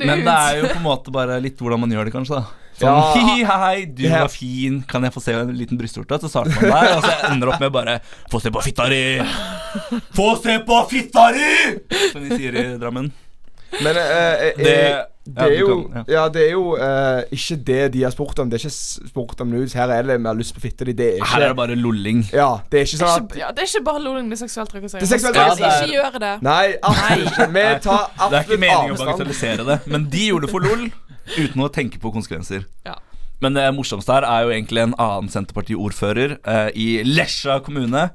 Men 0.00 0.22
det 0.24 0.32
er 0.36 0.62
jo 0.62 0.70
på 0.70 0.78
en 0.78 0.86
måte 0.86 1.12
bare 1.14 1.36
litt 1.44 1.60
hvordan 1.60 1.82
man 1.82 1.92
gjør 1.94 2.08
det, 2.08 2.14
kanskje. 2.14 2.40
da 2.40 2.69
Sånn 2.80 2.96
Ja. 2.96 3.12
hi, 3.28 3.44
hei, 3.44 3.84
du 3.92 4.06
var 4.08 4.30
fin, 4.32 4.80
kan 4.88 5.04
jeg 5.04 5.12
få 5.12 5.20
se 5.20 5.34
en 5.36 5.52
liten 5.56 5.76
brystvorte? 5.80 6.16
Så 6.22 6.30
starter 6.32 6.56
man 6.56 6.72
der, 6.72 6.94
og 6.96 7.04
så 7.04 7.16
ender 7.28 7.52
opp 7.52 7.60
med 7.60 7.74
bare 7.74 7.98
Få 8.32 8.40
se 8.40 8.52
på 8.54 8.62
fitta 8.64 8.86
di! 8.88 9.02
Få 10.16 10.30
se 10.40 10.56
på 10.64 10.78
fitta 10.90 11.26
di! 11.36 11.50
Som 12.10 12.24
de 12.24 12.38
sier 12.40 12.56
i 12.56 12.64
Drammen. 12.80 13.10
Men 13.84 14.00
eh, 14.00 14.46
eh, 14.48 14.52
Det 14.58 14.76
eh, 14.88 15.02
det 15.20 15.44
er 15.44 15.50
ja, 15.52 15.58
jo, 15.60 15.74
ja. 16.08 16.22
det 16.32 16.42
er 16.46 16.54
jo 16.54 16.62
uh, 16.80 17.20
ikke 17.34 17.56
det 17.68 17.80
de 17.92 18.04
har 18.06 18.12
spurt 18.14 18.38
om. 18.40 18.48
Det 18.48 18.56
er 18.56 18.62
ikke 18.64 19.08
spurt 19.10 19.42
om 19.44 19.50
nudes. 19.52 19.74
Her 19.76 19.92
er 19.92 20.06
det 20.08 20.16
vi 20.16 20.26
har 20.26 20.38
lyst 20.38 20.54
på 20.56 20.62
fitte 20.62 20.86
di. 20.88 20.94
Det 20.96 21.10
er 21.18 21.26
Her 21.34 21.44
er 21.44 21.52
det 21.52 21.58
bare 21.58 21.76
lolling. 21.76 22.22
Ja, 22.32 22.48
det 22.72 22.80
er 22.80 22.88
ikke 22.88 23.00
sånn 23.02 23.26
at 23.26 23.36
ja, 23.36 23.50
det 23.52 23.66
er 23.66 23.68
ikke 23.68 23.84
bare 23.90 24.02
lolling, 24.06 24.30
det 24.32 24.38
er 24.38 24.42
seksuell 24.46 24.70
trakassering. 24.70 25.04
Det 25.04 25.18
er 25.18 25.36
trakassering. 25.36 25.84
ikke 25.84 25.98
gjøre 25.98 26.22
det. 26.24 26.32
Nei, 26.46 26.64
absolutt 26.80 27.28
ikke. 27.34 27.48
Vi 27.52 27.66
tar 27.84 27.84
Det 27.84 27.92
er 27.92 28.00
ikke 28.00 28.40
absolutt 28.40 28.64
meningen 28.64 28.80
å 28.80 28.96
avstand. 28.96 29.04
bagatellisere 29.04 29.68
det, 29.68 29.78
men 29.92 30.08
de 30.16 30.24
gjorde 30.30 30.48
det 30.48 30.52
for 30.56 30.68
lol 30.70 30.88
uten 31.36 31.68
å 31.68 31.70
tenke 31.76 32.00
på 32.00 32.14
konsekvenser. 32.16 32.66
Ja. 32.88 32.96
Men 33.44 33.56
det 33.56 33.68
morsomste 33.76 34.16
her 34.16 34.26
er 34.28 34.48
jo 34.48 34.56
egentlig 34.56 34.86
en 34.86 34.98
annen 35.00 35.30
Senterparti-ordfører 35.32 36.38
eh, 36.40 36.66
i 36.76 36.88
Lesja 37.04 37.60
kommune. 37.64 38.08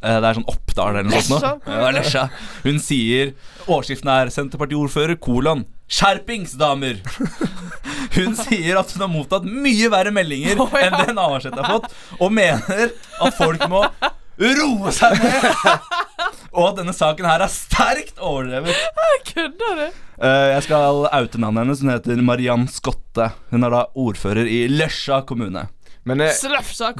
Eh, 0.00 0.18
det 0.20 0.28
er 0.28 0.40
sånn 0.40 0.48
Oppdal 0.52 0.98
eller 0.98 1.08
noe 1.08 1.22
sånt. 1.24 1.44
Nå. 1.68 1.78
Ja, 1.84 1.92
Lesja. 1.96 2.26
Hun 2.64 2.80
sier 2.82 3.32
Overskriften 3.66 4.12
er 4.12 4.32
'Senterparti-ordfører 4.32 5.20
kolon 5.20 5.64
skjerpings, 5.88 6.56
damer'. 6.58 7.02
Hun 8.16 8.36
sier 8.38 8.78
at 8.80 8.92
hun 8.94 9.04
har 9.04 9.12
mottatt 9.12 9.44
mye 9.44 9.90
verre 9.92 10.12
meldinger 10.14 10.60
oh, 10.62 10.72
ja. 10.72 10.86
enn 10.86 10.94
det 11.02 11.14
Navarsete 11.16 11.60
har 11.60 11.76
fått, 11.76 11.96
og 12.16 12.32
mener 12.32 12.94
at 13.20 13.36
folk 13.36 13.66
må 13.68 13.82
roe 14.40 14.92
seg 14.94 15.20
ned. 15.20 15.46
Og 16.56 16.70
at 16.70 16.78
denne 16.78 16.94
saken 16.96 17.28
her 17.28 17.44
er 17.44 17.52
sterkt 17.52 18.20
overdrevet. 18.22 18.76
Kødder 19.28 19.80
du? 19.82 20.02
Eh, 20.16 20.48
jeg 20.54 20.64
skal 20.64 21.04
oute 21.04 21.40
navnet 21.42 21.66
hennes. 21.66 21.82
Hun 21.84 21.92
heter 21.92 22.22
Mariann 22.24 22.64
Skotte. 22.72 23.30
Hun 23.52 23.66
er 23.66 23.74
da 23.74 23.82
ordfører 23.92 24.48
i 24.48 24.62
Lesja 24.72 25.20
kommune. 25.28 25.66
Men 26.06 26.20
eh, 26.22 26.30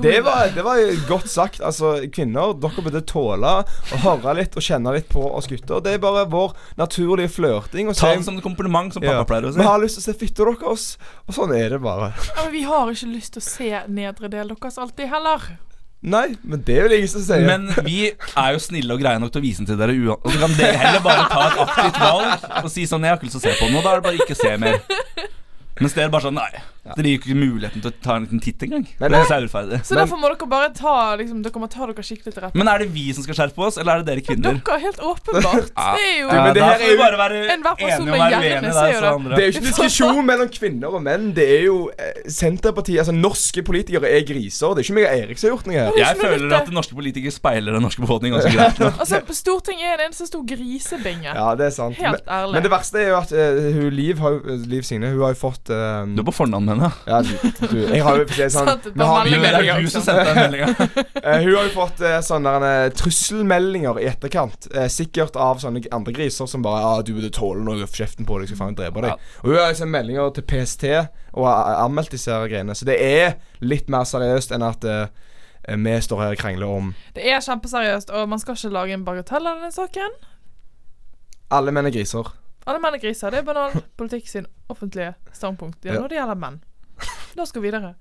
det 0.03 0.21
var, 0.27 0.49
det 0.55 0.63
var 0.67 0.81
godt 1.09 1.29
sagt. 1.31 1.61
Altså, 1.63 1.93
kvinner, 2.11 2.57
dere 2.59 2.83
burde 2.83 3.03
tåle 3.07 3.53
å 3.95 4.01
høre 4.03 4.35
litt 4.41 4.57
og 4.59 4.65
kjenne 4.67 4.95
litt 4.97 5.07
på 5.13 5.23
oss 5.31 5.47
gutter. 5.51 5.79
Det 5.85 5.93
er 5.95 6.03
bare 6.03 6.25
vår 6.31 6.57
naturlige 6.81 7.31
flørting. 7.37 7.93
Ta 7.95 8.15
det 8.17 8.27
som 8.27 8.35
en 8.35 8.43
kompliment, 8.43 8.91
som 8.93 9.05
Ja. 9.07 9.21
pappa 9.21 9.31
pleier 9.31 9.47
å 9.47 9.55
Vi 9.55 9.63
har 9.63 9.79
lyst 9.79 10.01
til 10.01 10.03
å 10.03 10.07
se 10.09 10.19
fitta 10.19 10.49
deres, 10.51 10.89
og 11.29 11.39
sånn 11.39 11.55
er 11.55 11.71
det 11.77 11.81
bare. 11.83 12.13
ja, 12.19 12.43
men 12.43 12.53
Vi 12.53 12.63
har 12.67 12.91
ikke 12.91 13.13
lyst 13.15 13.33
til 13.39 13.43
å 13.43 13.47
se 13.47 13.71
nedre 13.87 14.29
del 14.29 14.49
deres 14.49 14.79
alltid 14.79 15.09
heller. 15.09 15.47
Nei, 16.03 16.37
men 16.43 16.61
det 16.63 16.83
vil 16.83 16.93
ingen 16.99 17.09
som 17.09 17.23
sier. 17.25 17.47
Men 17.47 17.71
vi 17.87 18.11
er 18.11 18.53
jo 18.53 18.59
snille 18.63 18.93
og 18.95 19.01
greie 19.01 19.19
nok 19.23 19.33
til 19.33 19.41
å 19.41 19.47
vise 19.47 19.63
den 19.63 19.71
til 19.71 19.79
dere. 19.81 19.95
Og 20.15 20.29
så 20.31 20.43
kan 20.43 20.53
dere 20.59 20.77
heller 20.83 21.01
bare 21.03 21.25
ta 21.31 21.47
et 21.47 21.63
aktivt 21.65 21.99
valg 22.03 22.65
og 22.65 22.71
si 22.71 22.85
sånn 22.87 23.03
'Jeg 23.03 23.11
har 23.11 23.17
ikke 23.17 23.27
lyst 23.31 23.41
til 23.41 23.43
å 23.43 23.47
se 23.47 23.59
på 23.59 23.67
den', 23.67 23.79
og 23.79 23.83
da 23.85 23.91
er 23.91 24.01
det 24.01 24.05
bare 24.05 24.19
ikke 24.19 24.35
å 24.35 24.43
se 24.43 24.57
mer. 24.57 24.81
Mens 25.81 25.97
dere 25.97 26.13
bare 26.13 26.29
sånn 26.29 26.37
Nei. 26.37 26.51
Dere 26.95 27.11
gir 27.11 27.19
ikke 27.19 27.35
muligheten 27.35 27.83
til 27.83 27.91
å 27.91 27.95
ta 28.05 28.15
en 28.17 28.27
liten 28.27 28.41
titt 28.43 28.63
engang. 28.63 28.85
Men 29.01 29.11
det 29.13 29.19
er 29.19 29.33
er 29.35 29.47
urettferdig. 29.47 29.81
Så 29.87 29.97
derfor 29.99 30.21
må 30.21 30.29
dere 30.31 30.49
bare 30.51 30.69
ta 30.77 30.95
liksom, 31.19 31.41
Dere 31.43 31.63
må 31.63 31.69
ta 31.73 31.89
dere 31.89 32.05
skikkelig 32.07 32.35
til 32.35 32.45
rette. 32.45 32.59
Men 32.59 32.71
er 32.71 32.85
det 32.85 32.89
vi 32.95 33.07
som 33.17 33.27
skal 33.27 33.39
skjerpe 33.41 33.65
oss, 33.67 33.79
eller 33.81 33.97
er 33.97 34.05
det 34.05 34.09
dere 34.13 34.25
kvinner? 34.27 34.61
Dere, 34.61 34.79
helt 34.85 35.01
åpenbart. 35.03 35.73
Ja. 35.73 35.89
Det 35.97 36.05
er 36.07 36.15
jo 36.21 36.29
ja, 36.29 36.45
men 36.45 36.55
det 36.55 36.63
her 36.63 36.85
er 36.85 36.93
jo- 36.93 37.01
bare 37.01 37.19
være 37.21 37.41
enige 37.41 37.57
og 37.57 37.73
være 37.73 38.39
uenige 38.39 38.61
der. 38.61 39.01
det. 39.01 39.11
andre. 39.11 39.35
Det 39.35 39.43
er 39.43 39.47
jo 39.47 39.55
ikke 39.57 39.67
diskusjon 39.67 40.23
mellom 40.27 40.53
kvinner 40.59 40.95
og 40.99 41.03
menn. 41.03 41.27
Det 41.37 41.47
er 41.57 41.63
jo 41.67 41.77
eh, 41.99 42.23
Senterpartiet 42.31 43.03
Altså 43.03 43.13
norske 43.13 43.63
politikere 43.67 44.09
er 44.11 44.23
griser. 44.27 44.75
Det 44.77 44.85
er 44.85 44.87
ikke 44.87 44.97
meg 45.01 45.09
og 45.09 45.17
Erik 45.17 45.39
som 45.41 45.49
har 45.49 45.57
gjort 45.57 45.67
noe 45.67 45.77
her. 45.77 45.93
Jeg 45.97 46.07
er 46.07 46.23
føler 46.23 46.57
at 46.61 46.73
norske 46.73 46.95
politikere 46.95 47.35
speiler 47.35 47.77
den 47.77 47.83
norske 47.83 48.05
befolkningen 48.05 48.39
ganske 48.39 48.55
greit. 48.55 48.81
Altså, 49.07 49.21
Stortinget 49.37 49.91
er 49.93 50.07
en 50.07 50.15
som 50.17 50.27
stor 50.27 50.43
grisebinge. 50.47 51.29
Ja, 51.35 51.51
det 51.59 51.67
er 51.67 51.75
sant. 51.75 51.99
Helt 51.99 52.23
ærlig. 52.27 52.55
men 52.55 52.63
det 52.65 52.71
verste 52.73 53.03
er 53.03 53.09
jo 53.11 53.19
at 53.19 53.33
uh, 53.35 53.69
hun 53.77 53.91
Liv, 53.97 54.19
har, 54.19 54.41
Liv 54.67 54.83
Signe 54.87 55.11
Hun 55.13 55.23
har 55.23 55.35
jo 55.35 55.39
fått 55.41 55.66
eh, 55.73 56.07
Du 56.17 56.21
er 56.23 56.27
på 56.29 56.35
fornavn 56.37 56.65
med 56.69 56.75
henne. 56.77 56.91
Ja, 57.07 57.19
du, 57.23 57.33
du 57.67 57.77
Jeg 57.95 58.03
har 58.05 58.21
jo 58.21 58.27
for 58.27 58.35
å 58.35 58.39
si 58.39 58.47
sånn 58.55 58.71
vi 58.97 59.09
har- 59.11 59.31
Jo, 59.31 59.41
det 59.43 59.51
er 59.55 59.81
du 59.83 59.91
som 59.93 60.05
sendte 60.07 60.25
den 60.29 60.39
meldinga. 60.41 60.69
uh, 61.27 61.37
hun 61.43 61.51
har 61.57 61.69
jo 61.69 61.73
fått 61.75 62.03
uh, 62.05 62.17
sånne 62.27 62.55
eh, 62.71 62.87
trusselmeldinger 63.01 64.01
i 64.03 64.09
etterkant. 64.11 64.69
Eh, 64.75 64.89
sikkert 64.93 65.37
av 65.41 65.61
sånne 65.63 65.83
andre 65.97 66.15
griser 66.17 66.49
som 66.51 66.65
bare 66.67 66.81
Ja, 66.85 67.03
du 67.07 67.13
burde 67.17 67.33
tåle 67.35 67.65
noe 67.67 67.87
for 67.87 68.03
kjeften 68.03 68.29
på 68.29 68.39
deg, 68.41 68.51
skal 68.53 68.61
faen 68.65 68.79
drepe 68.79 69.03
deg. 69.05 69.15
Ja. 69.15 69.39
Og 69.43 69.51
hun 69.53 69.59
har 69.61 69.75
sendt 69.79 69.95
meldinger 69.95 70.31
til 70.37 70.47
PST 70.49 70.85
og 71.37 71.45
har 71.51 71.83
anmeldt 71.85 72.15
disse 72.15 72.33
her 72.33 72.47
greiene. 72.49 72.75
Så 72.79 72.87
det 72.89 72.97
er 73.03 73.37
litt 73.61 73.91
mer 73.93 74.07
seriøst 74.09 74.55
enn 74.57 74.65
at 74.65 74.85
eh, 74.89 75.07
vi 75.67 75.97
står 76.01 76.21
her 76.23 76.35
og 76.37 76.39
krangler 76.41 76.71
om 76.71 76.93
Det 77.17 77.25
er 77.27 77.41
kjempeseriøst, 77.43 78.13
og 78.15 78.29
man 78.31 78.39
skal 78.39 78.55
ikke 78.55 78.71
lage 78.73 78.95
en 78.95 79.05
bagatell 79.05 79.49
av 79.51 79.59
denne 79.59 79.75
saken. 79.75 80.15
Alle 81.57 81.75
menn 81.75 81.87
er 81.91 81.95
griser. 81.95 82.31
Alle 82.67 82.81
menn 82.83 82.97
er 82.97 83.03
griser. 83.03 83.31
Det 83.31 83.39
er 83.43 83.47
banal 83.47 83.75
politikk 83.99 84.29
sin 84.29 84.47
offentlige 84.73 85.13
standpunkt 85.33 85.85
ja, 85.87 85.95
når 86.01 86.09
det 86.11 86.19
gjelder 86.19 86.39
menn. 86.41 86.57
La 87.37 87.45
oss 87.45 87.53
gå 87.55 87.63
videre. 87.63 87.95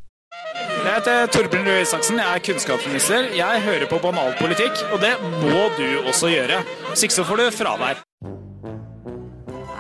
Jeg 0.85 0.93
heter 0.93 1.27
Torbjørn 1.33 1.67
Røe 1.67 1.81
Isaksen, 1.83 2.17
jeg 2.21 2.37
er 2.37 2.41
kunnskapsminister. 2.45 3.27
Jeg 3.37 3.61
hører 3.65 3.85
på 3.89 3.99
banalpolitikk, 4.03 4.81
og 4.93 5.01
det 5.01 5.13
må 5.41 5.67
du 5.77 5.85
også 6.09 6.29
gjøre. 6.33 6.61
Hvis 6.89 7.03
ikke 7.07 7.17
så 7.19 7.25
får 7.27 7.41
du 7.41 7.45
fravær. 7.55 8.01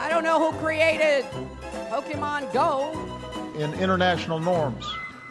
I 0.05 0.07
don't 0.11 0.25
know 0.25 0.37
who 0.39 0.51
created 0.61 1.25
Pokemon 1.91 2.45
Go. 2.53 2.69
in 3.55 3.73
international 3.73 4.39
norms. 4.41 4.85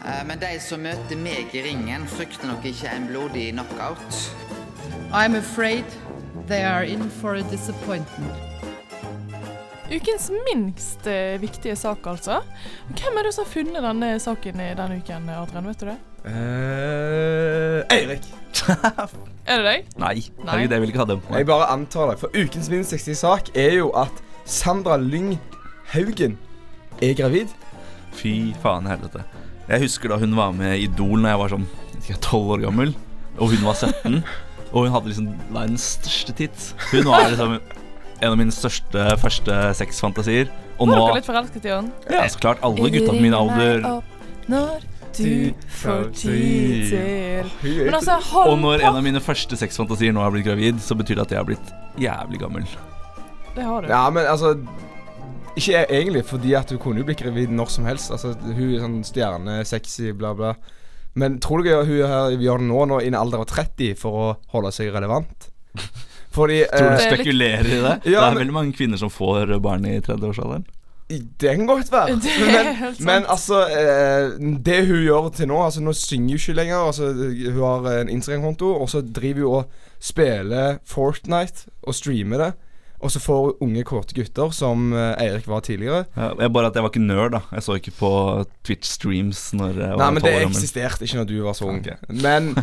Eh, 0.04 0.26
Men 0.26 0.38
de 0.40 0.60
som 0.60 0.80
møter 0.80 1.16
meg 1.16 1.54
i 1.54 1.62
ringen, 1.62 2.06
frykter 2.08 2.46
nok 2.48 2.64
ikke 2.64 2.90
en 2.96 3.06
blodig 3.10 3.52
knockout. 3.52 4.18
I'm 5.12 5.34
afraid 5.38 5.84
They 6.48 6.62
are 6.64 6.84
in 6.84 7.10
for 7.10 7.34
a 7.34 7.42
disappointment. 7.42 8.53
Ukens 9.92 10.30
minst 10.48 11.06
eh, 11.06 11.36
viktige 11.40 11.76
sak, 11.76 12.06
altså. 12.08 12.38
Hvem 12.88 13.18
er 13.20 13.26
det 13.26 13.34
som 13.36 13.44
har 13.44 13.52
funnet 13.52 13.84
denne 13.84 14.14
saken 14.22 14.62
i 14.64 14.70
denne 14.78 14.96
uken, 15.02 15.28
Adrian? 15.28 15.66
Vet 15.68 15.82
du 15.82 15.90
det? 15.90 15.98
Uh, 16.24 17.84
Eirik. 17.92 18.24
Er 19.44 19.60
det 19.60 19.64
deg? 19.66 19.88
Nei, 20.00 20.14
Nei. 20.40 20.46
herregud, 20.48 20.72
jeg 20.72 20.80
vil 20.80 20.88
ikke 20.88 21.00
ha 21.02 21.04
dem 21.10 21.18
på 21.20 21.34
Jeg 21.36 21.46
bare 21.50 21.66
antar 21.68 22.08
det. 22.08 22.14
For 22.22 22.32
ukens 22.32 22.70
minst 22.72 22.94
viktige 22.94 23.18
sak 23.18 23.50
er 23.52 23.74
jo 23.76 23.90
at 24.00 24.22
Sandra 24.48 24.96
Lyng 24.96 25.34
Haugen 25.92 26.38
er 27.04 27.12
gravid. 27.18 27.52
Fy 28.16 28.54
faen 28.62 28.88
i 28.88 28.94
helvete. 28.94 29.20
Jeg 29.68 29.84
husker 29.84 30.14
da 30.14 30.16
hun 30.22 30.32
var 30.38 30.56
med 30.56 30.78
i 30.78 30.86
Idol 30.86 31.20
da 31.26 31.34
jeg 31.34 31.42
var 31.42 31.52
sånn 31.52 31.68
tolv 32.08 32.24
12 32.24 32.54
år 32.56 32.64
gammel, 32.64 32.96
og 33.36 33.52
hun 33.52 33.68
var 33.68 33.76
17. 33.76 34.22
Og 34.74 34.88
hun 34.88 34.90
hadde 34.90 35.06
liksom 35.06 35.26
verdens 35.54 35.84
største 36.00 36.32
titt. 36.34 36.62
Hun 36.90 37.04
var 37.06 37.28
liksom 37.30 37.52
en 38.24 38.32
av 38.34 38.40
mine 38.40 38.54
største 38.54 39.04
første 39.20 39.58
sexfantasier. 39.78 40.50
Og 40.78 40.88
Var 40.88 40.96
nå 40.98 41.04
dere 41.06 41.20
litt 41.20 41.28
forelsket 41.28 41.68
i 41.68 41.72
han? 41.74 41.92
Ja, 42.10 42.24
så 42.32 42.40
klart. 42.42 42.62
Alle 42.66 42.90
gutta 42.90 43.12
på 43.12 43.22
min 43.22 43.36
alder 43.36 43.84
Når 44.50 44.82
du 45.14 45.52
får 45.70 46.08
tid 46.18 46.88
til 46.90 47.84
Men 47.86 47.94
altså, 48.00 48.16
Og 48.42 48.56
når 48.58 48.82
en 48.82 48.98
av 48.98 49.04
mine 49.06 49.22
første 49.22 49.58
sexfantasier 49.58 50.14
nå 50.14 50.24
har 50.24 50.34
blitt 50.34 50.48
gravid, 50.48 50.80
så 50.82 50.96
betyr 50.98 51.20
det 51.20 51.26
at 51.28 51.34
jeg 51.36 51.40
har 51.42 51.48
blitt 51.48 51.74
jævlig 52.02 52.40
gammel. 52.42 52.66
Det 53.54 53.62
har 53.62 53.84
du. 53.84 53.92
Ja, 53.92 54.08
men 54.10 54.26
altså 54.26 54.56
Ikke 55.54 55.70
jeg, 55.76 55.86
egentlig, 55.86 56.24
fordi 56.26 56.56
at 56.58 56.72
hun 56.74 56.80
kunne 56.82 57.04
jo 57.04 57.06
blitt 57.06 57.22
gravid 57.22 57.52
når 57.54 57.70
som 57.70 57.86
helst. 57.86 58.10
Altså, 58.10 58.34
Hun 58.42 58.72
er 58.72 58.80
sånn 58.82 59.04
stjerne, 59.06 59.60
sexy, 59.68 60.10
bla, 60.18 60.32
bla. 60.34 60.56
Men 61.14 61.38
tror 61.38 61.62
du 61.62 61.68
ikke 61.68 61.84
hun 61.86 62.10
her 62.10 62.34
gjør 62.42 62.58
det 62.58 62.66
nå, 62.72 62.80
nå 62.90 62.98
i 63.04 63.06
en 63.12 63.14
alder 63.20 63.44
av 63.44 63.46
30 63.52 63.94
for 64.00 64.18
å 64.18 64.26
holde 64.50 64.74
seg 64.74 64.90
relevant? 64.90 65.46
Fordi 66.34 66.62
Tror 66.66 66.88
du 66.88 66.94
eh, 66.94 67.00
er 67.00 67.10
spekulerer 67.14 67.66
i 67.70 67.80
det? 67.84 67.94
Ja, 68.10 68.10
det 68.10 68.16
er 68.16 68.30
men- 68.34 68.38
veldig 68.44 68.56
mange 68.56 68.72
kvinner 68.76 68.98
som 69.00 69.10
får 69.10 69.54
barn 69.62 69.86
i 69.86 70.00
30-årsalderen. 70.00 70.64
Det 71.40 71.50
kan 71.58 71.66
godt 71.68 71.90
være. 71.92 72.16
Det 72.24 72.30
er 72.32 72.46
Men, 72.64 72.74
helt 72.80 72.96
sant. 72.96 73.06
men 73.06 73.26
altså 73.28 73.58
eh, 73.68 74.30
Det 74.66 74.78
hun 74.88 75.02
gjør 75.04 75.26
til 75.36 75.48
nå 75.50 75.58
Altså 75.66 75.82
Nå 75.84 75.92
synger 75.92 76.32
hun 76.32 76.40
ikke 76.40 76.54
lenger. 76.56 76.76
Altså 76.86 77.10
Hun 77.52 77.60
har 77.60 78.00
en 78.00 78.08
Instagram-konto, 78.08 78.70
og 78.80 78.88
så 78.90 79.02
driver 79.04 79.44
hun 79.44 79.54
og 79.58 79.70
spiller 80.00 80.78
Fortnite 80.88 81.68
og 81.82 81.94
streamer 81.94 82.38
det. 82.44 82.52
Og 83.04 83.12
så 83.12 83.20
får 83.20 83.58
unge, 83.64 83.84
kåte 83.84 84.16
gutter, 84.16 84.52
som 84.56 84.92
eh, 84.96 85.12
Eirik 85.20 85.48
var 85.50 85.60
tidligere. 85.66 86.06
Ja, 86.16 86.30
jeg 86.40 86.52
bare 86.54 86.70
at 86.70 86.78
jeg 86.78 86.86
var 86.86 86.92
ikke 86.92 87.04
nerd, 87.04 87.34
da. 87.36 87.40
Jeg 87.52 87.66
så 87.66 87.76
ikke 87.76 87.92
på 87.98 88.12
Twitch-streams 88.64 89.42
når 89.58 89.80
jeg 89.82 89.98
Nei, 90.00 90.10
men 90.16 90.24
det 90.24 90.34
eksisterte 90.46 91.04
ikke 91.04 91.20
når 91.20 91.28
du 91.28 91.34
var 91.44 91.58
så 91.58 91.68
ung. 91.68 91.82
Okay. 91.84 91.98
Men 92.24 92.54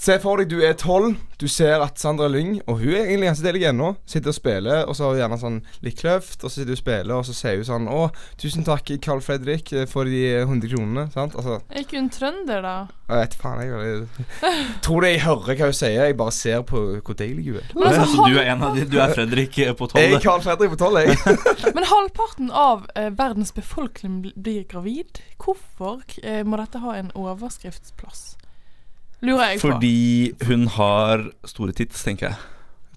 se 0.00 0.16
for 0.22 0.40
deg 0.40 0.48
du 0.48 0.62
er 0.64 0.76
tolv, 0.80 1.18
du 1.40 1.44
ser 1.50 1.82
at 1.84 2.00
Sandra 2.00 2.30
Lyng, 2.32 2.62
og 2.64 2.80
hun 2.80 2.94
er 2.94 3.10
egentlig 3.10 3.28
ganske 3.28 3.44
delig 3.44 3.66
ennå, 3.68 3.90
sitter 4.08 4.32
og 4.32 4.36
spiller, 4.38 4.86
og 4.88 4.96
så 4.96 5.04
har 5.04 5.12
hun 5.12 5.20
gjerne 5.20 5.38
sånn 5.42 5.58
litt 5.84 5.98
kløft, 6.00 6.38
og 6.40 6.48
så 6.48 6.54
sitter 6.62 6.72
hun 6.72 6.78
og 6.78 6.80
spiller, 6.80 7.14
og 7.18 7.28
så 7.28 7.36
sier 7.36 7.60
hun 7.60 7.68
sånn 7.68 7.90
Å, 7.92 8.00
tusen 8.40 8.64
takk, 8.64 8.94
Carl 9.04 9.20
Fredrik, 9.24 9.74
for 9.90 10.08
de 10.08 10.22
100 10.46 10.72
kronene. 10.72 11.06
Sant? 11.12 11.36
Altså, 11.36 11.60
Er 11.68 11.84
ikke 11.84 12.00
hun 12.00 12.08
trønder, 12.14 12.64
da? 12.64 12.76
jeg 13.10 13.24
vet 13.24 13.32
faen, 13.40 13.60
jeg, 13.66 14.02
jeg 14.38 14.66
tror 14.86 15.02
det 15.02 15.08
jeg 15.10 15.22
hører 15.24 15.56
hva 15.58 15.68
hun 15.70 15.76
sier, 15.80 15.96
jeg 16.06 16.16
bare 16.20 16.34
ser 16.34 16.60
på 16.68 16.82
hvor 17.02 17.16
deilig 17.18 17.46
hun 17.48 17.58
er. 17.60 17.72
Altså, 17.90 18.22
du 18.22 18.38
er 18.38 18.52
en 18.52 18.62
av 18.68 18.76
de 18.76 18.84
Du 18.90 18.98
er 19.02 19.14
Fredrik 19.14 19.58
eh, 19.64 19.72
på 19.92 20.00
Jeg 20.02 20.14
er 20.16 20.22
Carl 20.24 20.40
Fredrik 20.44 20.70
på 20.74 20.78
tolv, 20.80 21.00
jeg. 21.02 21.16
Men 21.76 21.86
halvparten 21.90 22.50
av 22.50 22.86
eh, 22.94 23.10
verdens 23.18 23.52
befolkning 23.56 24.20
bl- 24.24 24.36
blir 24.36 24.64
gravid. 24.70 25.20
Hvorfor 25.42 26.00
eh, 26.22 26.42
må 26.46 26.56
dette 26.62 26.82
ha 26.82 26.94
en 26.98 27.10
overskriftsplass? 27.18 28.36
Lurer 29.22 29.50
jeg 29.54 29.60
på. 29.60 29.68
Fordi 29.68 30.32
hun 30.48 30.66
har 30.78 31.26
store 31.50 31.74
tits, 31.76 32.02
tenker 32.06 32.30
jeg. 32.30 32.38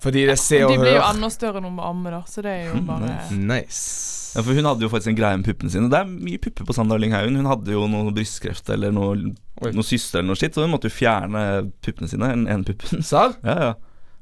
Fordi 0.04 0.26
det 0.28 0.36
ser 0.40 0.66
De 0.68 0.74
og 0.76 0.82
blir 0.82 0.98
jo 0.98 1.00
hører. 1.00 1.14
ennå 1.16 1.30
større 1.32 1.62
når 1.64 1.72
man 1.78 1.86
ammer, 1.88 2.12
da, 2.18 2.22
så 2.28 2.42
det 2.44 2.52
er 2.52 2.66
jo 2.68 2.80
Mm, 2.82 2.88
bare 2.90 3.12
Nice. 3.32 4.34
Ja, 4.36 4.42
for 4.44 4.52
Hun 4.58 4.66
hadde 4.68 4.84
jo 4.84 4.90
faktisk 4.92 5.12
en 5.14 5.16
greie 5.20 5.38
med 5.40 5.46
puppene 5.48 5.72
sine. 5.72 5.88
Det 5.92 6.00
er 6.00 6.10
mye 6.10 6.40
pupper 6.44 6.66
på 6.68 6.74
Sandra 6.76 6.98
Lynghaugen. 7.00 7.36
Hun 7.40 7.48
hadde 7.48 7.72
jo 7.76 7.86
noe 7.88 8.12
brystkreft 8.16 8.68
eller 8.74 8.92
noe, 8.92 9.14
Oi. 9.64 9.72
noe 9.72 9.86
syster 9.88 10.20
eller 10.20 10.32
noe 10.34 10.40
skitt, 10.42 10.56
så 10.58 10.66
hun 10.66 10.74
måtte 10.74 10.90
jo 10.90 10.96
fjerne 10.98 11.44
puppene 11.86 12.10
sine. 12.12 12.32
Den 12.34 12.48
ene 12.52 12.66
puppen. 12.68 13.04
Sar? 13.06 13.36
Ja, 13.46 13.56
ja. 13.70 13.74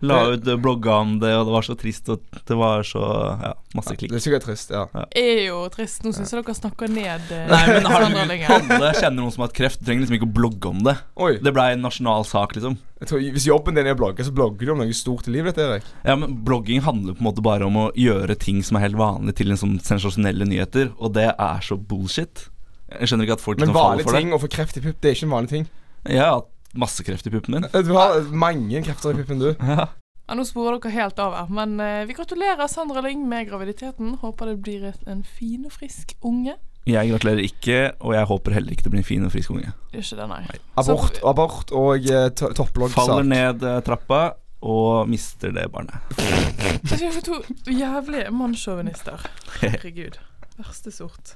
La 0.01 0.19
ut 0.33 0.47
blogga 0.61 0.95
om 1.03 1.15
det, 1.21 1.31
og 1.37 1.45
det 1.47 1.53
var 1.53 1.65
så 1.65 1.75
trist, 1.77 2.09
og 2.09 2.41
det 2.47 2.57
var 2.57 2.85
så 2.87 3.01
Ja, 3.41 3.51
masse 3.77 3.93
klikk 3.95 4.11
Det 4.13 4.17
er 4.17 4.23
sikkert 4.23 4.45
trist, 4.47 4.71
ja. 4.73 4.85
er 5.17 5.41
jo 5.45 5.59
trist. 5.73 6.01
Nå 6.05 6.13
syns 6.15 6.33
jeg 6.33 6.41
dere 6.41 6.55
snakker 6.57 6.89
ned 6.91 7.33
eh, 7.35 7.43
Nei, 7.51 7.61
men 7.69 7.89
har 7.91 8.07
du, 8.07 8.17
alle 8.17 8.93
kjenner 8.97 9.19
noen 9.19 9.33
som 9.33 9.43
har 9.43 9.51
hatt 9.51 9.57
kreft. 9.57 9.81
Du 9.81 9.85
trenger 9.87 10.05
liksom 10.05 10.17
ikke 10.17 10.29
å 10.29 10.33
blogge 10.41 10.71
om 10.71 10.81
det. 10.87 10.95
Oi. 11.21 11.35
Det 11.43 11.53
blei 11.55 11.71
en 11.75 11.85
nasjonal 11.85 12.25
sak, 12.27 12.55
liksom. 12.57 12.79
Jeg 13.01 13.09
tror, 13.09 13.21
hvis 13.33 13.47
jobben 13.49 13.77
din 13.77 13.87
er 13.89 13.95
å 13.95 13.99
blogge, 14.01 14.25
så 14.25 14.33
blogger 14.35 14.67
du 14.69 14.73
om 14.75 14.81
noe 14.83 14.93
stort 14.97 15.29
i 15.29 15.33
livet 15.33 15.57
ditt, 15.57 15.65
Erik. 15.65 15.91
Ja, 16.05 16.17
men 16.21 16.35
Blogging 16.45 16.83
handler 16.85 17.15
på 17.17 17.23
en 17.23 17.29
måte 17.31 17.41
bare 17.45 17.65
om 17.65 17.79
å 17.81 17.87
gjøre 17.97 18.35
ting 18.37 18.59
som 18.65 18.77
er 18.77 18.85
helt 18.85 18.99
vanlig, 18.99 19.33
til 19.39 19.53
en 19.53 19.57
sånn 19.57 19.79
sensasjonelle 19.81 20.45
nyheter, 20.49 20.91
og 21.01 21.15
det 21.17 21.31
er 21.33 21.65
så 21.65 21.77
bullshit. 21.77 22.47
Jeg 22.91 23.09
skjønner 23.09 23.25
ikke 23.25 23.37
at 23.39 23.45
folk 23.45 23.61
Men 23.61 23.69
liksom 23.71 23.79
faller 23.79 24.01
det 24.01 24.05
for 24.05 24.17
det. 24.17 24.21
ting, 24.21 24.33
å 24.35 24.41
få 24.41 24.49
kreft 24.53 24.77
i 24.77 24.83
pupp, 24.85 24.99
det 25.01 25.09
er 25.09 25.17
ikke 25.17 25.29
en 25.29 25.33
vanlig 25.33 25.53
ting. 25.55 25.69
Ja, 26.09 26.29
hatt 26.37 26.49
masse 26.73 27.03
kreft 27.03 27.27
i 27.27 27.31
puppen 27.33 27.57
min. 27.59 27.67
Du 27.85 27.93
har 27.97 28.21
mange 28.31 28.81
krefter 28.85 29.11
i 29.15 29.21
puppen, 29.23 29.39
du. 29.39 29.51
Ja. 29.71 29.87
Ja, 30.31 30.35
nå 30.37 30.45
sporer 30.47 30.77
dere 30.79 30.93
helt 30.95 31.17
av 31.19 31.33
her, 31.35 31.47
men 31.51 31.73
eh, 31.83 32.05
vi 32.07 32.13
gratulerer 32.15 32.67
Sandra 32.71 33.01
Lyng 33.03 33.25
med 33.27 33.49
graviditeten. 33.49 34.13
Håper 34.21 34.45
det 34.53 34.59
blir 34.63 34.85
et, 34.87 35.01
en 35.11 35.25
fin 35.27 35.65
og 35.67 35.73
frisk 35.75 36.13
unge. 36.23 36.53
Jeg 36.87 37.09
gratulerer 37.11 37.43
ikke, 37.43 37.79
og 37.99 38.13
jeg 38.15 38.25
håper 38.29 38.55
heller 38.55 38.71
ikke 38.71 38.85
det 38.87 38.91
blir 38.93 39.01
en 39.03 39.09
fin 39.09 39.25
og 39.27 39.33
frisk 39.33 39.51
unge. 39.51 39.73
Gjør 39.91 40.05
ikke 40.05 40.19
det, 40.21 40.27
nei. 40.31 40.39
Abort, 40.79 41.19
abort 41.33 41.73
og 41.75 42.07
eh, 42.07 42.29
to- 42.39 42.53
topplogg-sak. 42.55 42.95
Faller 43.01 43.27
ned 43.27 43.65
eh, 43.67 43.81
trappa 43.89 44.21
og 44.61 45.09
mister 45.11 45.51
det 45.57 45.67
barnet. 45.73 45.99
Det 46.15 47.01
vi 47.01 47.11
får 47.17 47.27
to 47.27 47.41
jævlige 47.73 48.31
mannssjåvinister. 48.31 49.27
Herregud. 49.65 50.15
Verste 50.61 50.95
sort. 50.95 51.35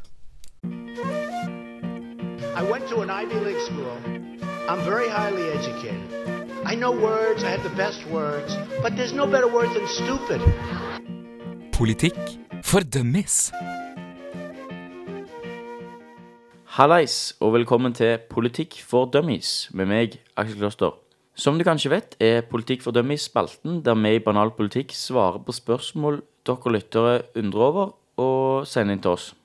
I 2.55 2.63
went 2.71 2.87
to 2.87 3.01
an 3.03 3.09
Ivy 3.11 3.43
League 3.43 3.59
school. 3.67 4.54
I'm 4.67 4.79
very 4.79 5.10
highly 5.10 5.51
educated. 5.51 6.10
I 6.65 6.74
know 6.74 6.91
words, 6.91 7.43
I 7.43 7.50
have 7.50 7.62
the 7.62 7.75
best 7.77 8.03
words, 8.07 8.57
but 8.81 8.95
there's 8.98 9.13
no 9.13 9.27
better 9.27 9.48
word 9.48 9.69
than 9.75 9.86
stupid. 9.88 10.41
Politikk 11.72 12.17
for 12.63 12.81
dummies. 12.81 13.51
Hallais, 16.65 17.36
og 17.39 17.53
velkommen 17.53 17.93
til 17.93 18.17
Politikk 18.29 18.81
for 18.81 19.05
dummies 19.05 19.69
med 19.74 19.86
meg, 19.86 20.17
Aksel 20.36 20.57
Kloster. 20.57 20.98
Som 21.36 21.60
du 21.60 21.63
kanskje 21.63 21.91
vet, 21.93 22.17
er 22.19 22.41
Politikk 22.41 22.81
for 22.81 22.91
dummies 22.91 23.27
spalten 23.29 23.84
der 23.86 23.93
vi 23.93 24.15
i 24.15 24.19
Banal 24.19 24.50
politikk 24.50 24.98
svarer 24.98 25.38
på 25.45 25.53
spørsmål 25.53 26.24
dere 26.45 26.74
lyttere 26.74 27.22
undrer 27.36 27.62
over, 27.62 27.93
og 28.17 28.65
sender 28.67 28.98
inn 28.98 29.05
til 29.05 29.13
oss. 29.13 29.36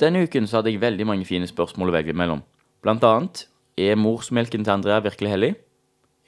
Denne 0.00 0.26
uken 0.26 0.50
så 0.50 0.58
hadde 0.58 0.74
jeg 0.74 0.82
veldig 0.82 1.06
mange 1.06 1.24
fine 1.24 1.46
spørsmål 1.46 1.94
å 1.94 1.96
velge 2.00 2.18
mellom. 2.18 2.42
Blant 2.82 3.04
annet 3.04 3.46
er 3.80 3.98
morsmelken 3.98 4.64
til 4.64 4.74
Andrea 4.74 5.00
virkelig 5.04 5.32
hellig? 5.32 5.50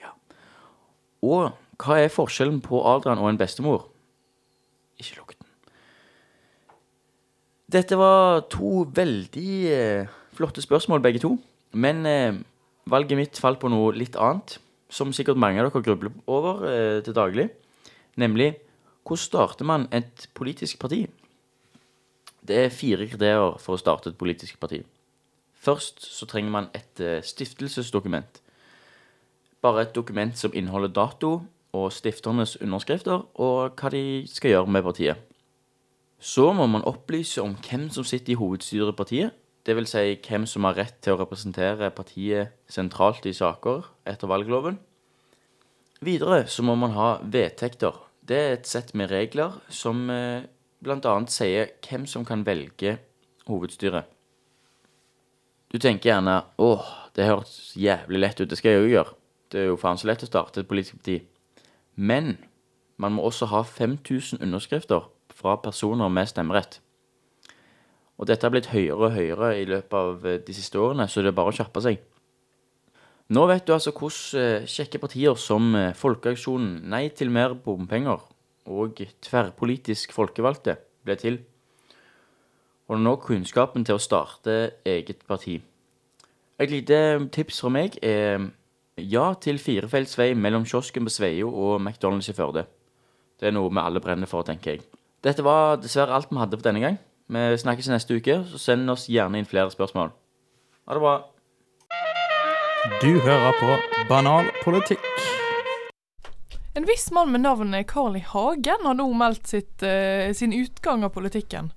Ja. 0.00 0.12
Og 1.23 1.52
hva 1.82 1.99
er 1.99 2.12
forskjellen 2.12 2.61
på 2.64 2.82
Adrian 2.87 3.21
og 3.21 3.30
en 3.30 3.40
bestemor? 3.40 3.88
Ikke 5.00 5.18
lukten. 5.18 5.47
Dette 7.73 7.97
var 7.97 8.44
to 8.52 8.85
veldig 8.94 9.52
eh, 9.73 10.11
flotte 10.37 10.62
spørsmål, 10.62 11.02
begge 11.02 11.23
to. 11.23 11.37
Men 11.73 12.04
eh, 12.06 12.37
valget 12.90 13.18
mitt 13.18 13.40
falt 13.40 13.61
på 13.62 13.71
noe 13.73 13.94
litt 13.97 14.18
annet, 14.21 14.59
som 14.92 15.14
sikkert 15.16 15.40
mange 15.40 15.62
av 15.62 15.71
dere 15.71 15.85
grubler 15.85 16.12
over 16.28 16.66
eh, 16.68 17.00
til 17.04 17.16
daglig. 17.16 17.49
Nemlig 18.21 18.52
hvordan 19.02 19.23
starter 19.23 19.66
man 19.66 19.88
et 19.90 20.28
politisk 20.37 20.78
parti? 20.82 21.06
Det 22.42 22.59
er 22.59 22.75
fire 22.75 23.06
kriterier 23.06 23.56
for 23.62 23.76
å 23.76 23.80
starte 23.80 24.12
et 24.12 24.18
politisk 24.18 24.59
parti. 24.61 24.82
Først 25.62 26.02
så 26.02 26.26
trenger 26.26 26.50
man 26.50 26.71
et 26.75 27.00
eh, 27.00 27.23
stiftelsesdokument. 27.23 28.40
Bare 29.62 29.83
et 29.83 29.95
dokument 29.95 30.38
som 30.38 30.54
inneholder 30.54 30.90
dato 30.90 31.42
og 31.73 31.92
stifternes 31.95 32.57
underskrifter, 32.61 33.23
og 33.38 33.78
hva 33.78 33.90
de 33.95 34.25
skal 34.26 34.50
gjøre 34.57 34.73
med 34.75 34.83
partiet. 34.83 35.21
Så 36.19 36.52
må 36.52 36.66
man 36.66 36.85
opplyse 36.87 37.42
om 37.42 37.54
hvem 37.54 37.88
som 37.90 38.04
sitter 38.04 38.35
i 38.35 38.38
hovedstyret 38.38 38.90
i 38.90 38.97
partiet, 38.99 39.38
dvs. 39.66 39.90
Si 39.95 40.16
hvem 40.26 40.47
som 40.50 40.66
har 40.66 40.78
rett 40.78 40.99
til 41.02 41.14
å 41.14 41.21
representere 41.21 41.92
partiet 41.95 42.57
sentralt 42.71 43.26
i 43.26 43.35
saker 43.35 43.87
etter 44.11 44.31
valgloven. 44.31 44.81
Videre 46.02 46.49
så 46.50 46.64
må 46.66 46.75
man 46.75 46.97
ha 46.97 47.12
vedtekter. 47.23 47.95
Det 48.26 48.38
er 48.38 48.57
et 48.57 48.66
sett 48.66 48.90
med 48.99 49.11
regler 49.14 49.54
som 49.71 50.11
eh, 50.11 50.42
bl.a. 50.83 51.14
sier 51.31 51.71
hvem 51.87 52.09
som 52.11 52.26
kan 52.26 52.42
velge 52.47 52.97
hovedstyret. 53.47 54.11
Du 55.73 55.79
tenker 55.81 56.11
gjerne 56.11 56.43
åh, 56.61 56.85
det 57.17 57.25
høres 57.25 57.73
jævlig 57.81 58.21
lett 58.21 58.41
ut, 58.43 58.49
det 58.50 58.59
skal 58.61 58.75
jeg 58.75 58.83
jo 58.83 58.93
gjøre. 58.93 59.14
Det 59.52 59.61
er 59.61 59.69
jo 59.71 59.81
faen 59.81 60.00
så 60.00 60.09
lett 60.09 60.25
å 60.25 60.29
starte 60.29 60.61
et 60.61 60.69
politisk 60.69 60.99
parti. 61.00 61.19
Men 61.97 62.37
man 63.00 63.17
må 63.17 63.25
også 63.25 63.49
ha 63.49 63.62
5000 63.64 64.43
underskrifter 64.45 65.09
fra 65.33 65.57
personer 65.61 66.12
med 66.12 66.29
stemmerett. 66.29 66.81
Og 68.21 68.29
dette 68.29 68.47
har 68.47 68.52
blitt 68.52 68.71
høyere 68.71 69.09
og 69.09 69.17
høyere 69.17 69.52
i 69.59 69.69
løpet 69.69 69.97
av 69.97 70.26
eh, 70.29 70.41
de 70.45 70.55
siste 70.55 70.79
årene, 70.79 71.09
så 71.09 71.25
det 71.25 71.33
er 71.33 71.38
bare 71.41 71.52
å 71.52 71.57
kjappe 71.57 71.83
seg. 71.85 72.02
Nå 73.33 73.47
vet 73.49 73.64
du 73.67 73.73
altså 73.73 73.95
hvordan 73.97 74.43
eh, 74.43 74.69
kjekke 74.69 75.00
partier 75.00 75.38
som 75.41 75.73
eh, 75.79 75.95
Folkeaksjonen 75.97 76.83
Nei 76.93 77.07
til 77.17 77.33
mer 77.33 77.57
bompenger 77.57 78.21
og 78.69 79.00
Tverrpolitisk 79.25 80.12
folkevalgte 80.14 80.76
ble 81.02 81.17
til. 81.19 81.41
Og 82.92 83.00
nå 83.00 83.14
kunnskapen 83.25 83.87
til 83.88 83.96
å 83.96 84.02
starte 84.02 84.56
eget 84.84 85.22
parti. 85.25 85.54
Et 86.61 86.68
lite 86.68 86.96
tips 87.32 87.62
fra 87.62 87.70
meg 87.72 87.96
er 88.04 88.50
ja 89.00 89.30
til 89.40 89.56
firefelts 89.56 90.18
vei 90.20 90.34
mellom 90.37 90.66
kiosken 90.68 91.08
på 91.08 91.14
Sveio 91.14 91.49
og 91.49 91.78
McDonald's 91.80 92.28
i 92.28 92.37
Førde. 92.37 92.66
Det 93.40 93.49
er 93.49 93.56
noe 93.56 93.72
vi 93.72 93.80
alle 93.80 94.02
brenner 94.04 94.28
for, 94.28 94.44
tenker 94.44 94.76
jeg. 94.76 94.84
Dette 95.25 95.44
var 95.46 95.80
dessverre 95.80 96.12
alt 96.12 96.28
vi 96.28 96.38
hadde 96.42 96.58
for 96.58 96.68
denne 96.68 96.82
gang. 96.84 96.99
Vi 97.32 97.62
snakkes 97.62 97.88
neste 97.88 98.18
uke, 98.20 98.42
så 98.50 98.61
send 98.61 98.92
oss 98.92 99.08
gjerne 99.08 99.40
inn 99.40 99.49
flere 99.49 99.72
spørsmål. 99.72 100.12
Ha 100.84 100.99
det 100.99 101.00
bra. 101.00 101.14
Du 103.00 103.08
hører 103.25 103.56
på 103.56 104.04
Banal 104.11 104.52
politikk. 104.61 105.08
En 106.76 106.84
viss 106.88 107.08
mann 107.14 107.32
med 107.32 107.44
navnet 107.46 107.88
Carl 107.88 108.20
I. 108.20 108.25
Hagen 108.26 108.84
har 108.84 109.00
nå 109.00 109.08
meldt 109.16 109.49
sitt, 109.49 109.80
uh, 109.80 110.28
sin 110.37 110.52
utgang 110.56 111.04
av 111.06 111.16
politikken. 111.16 111.72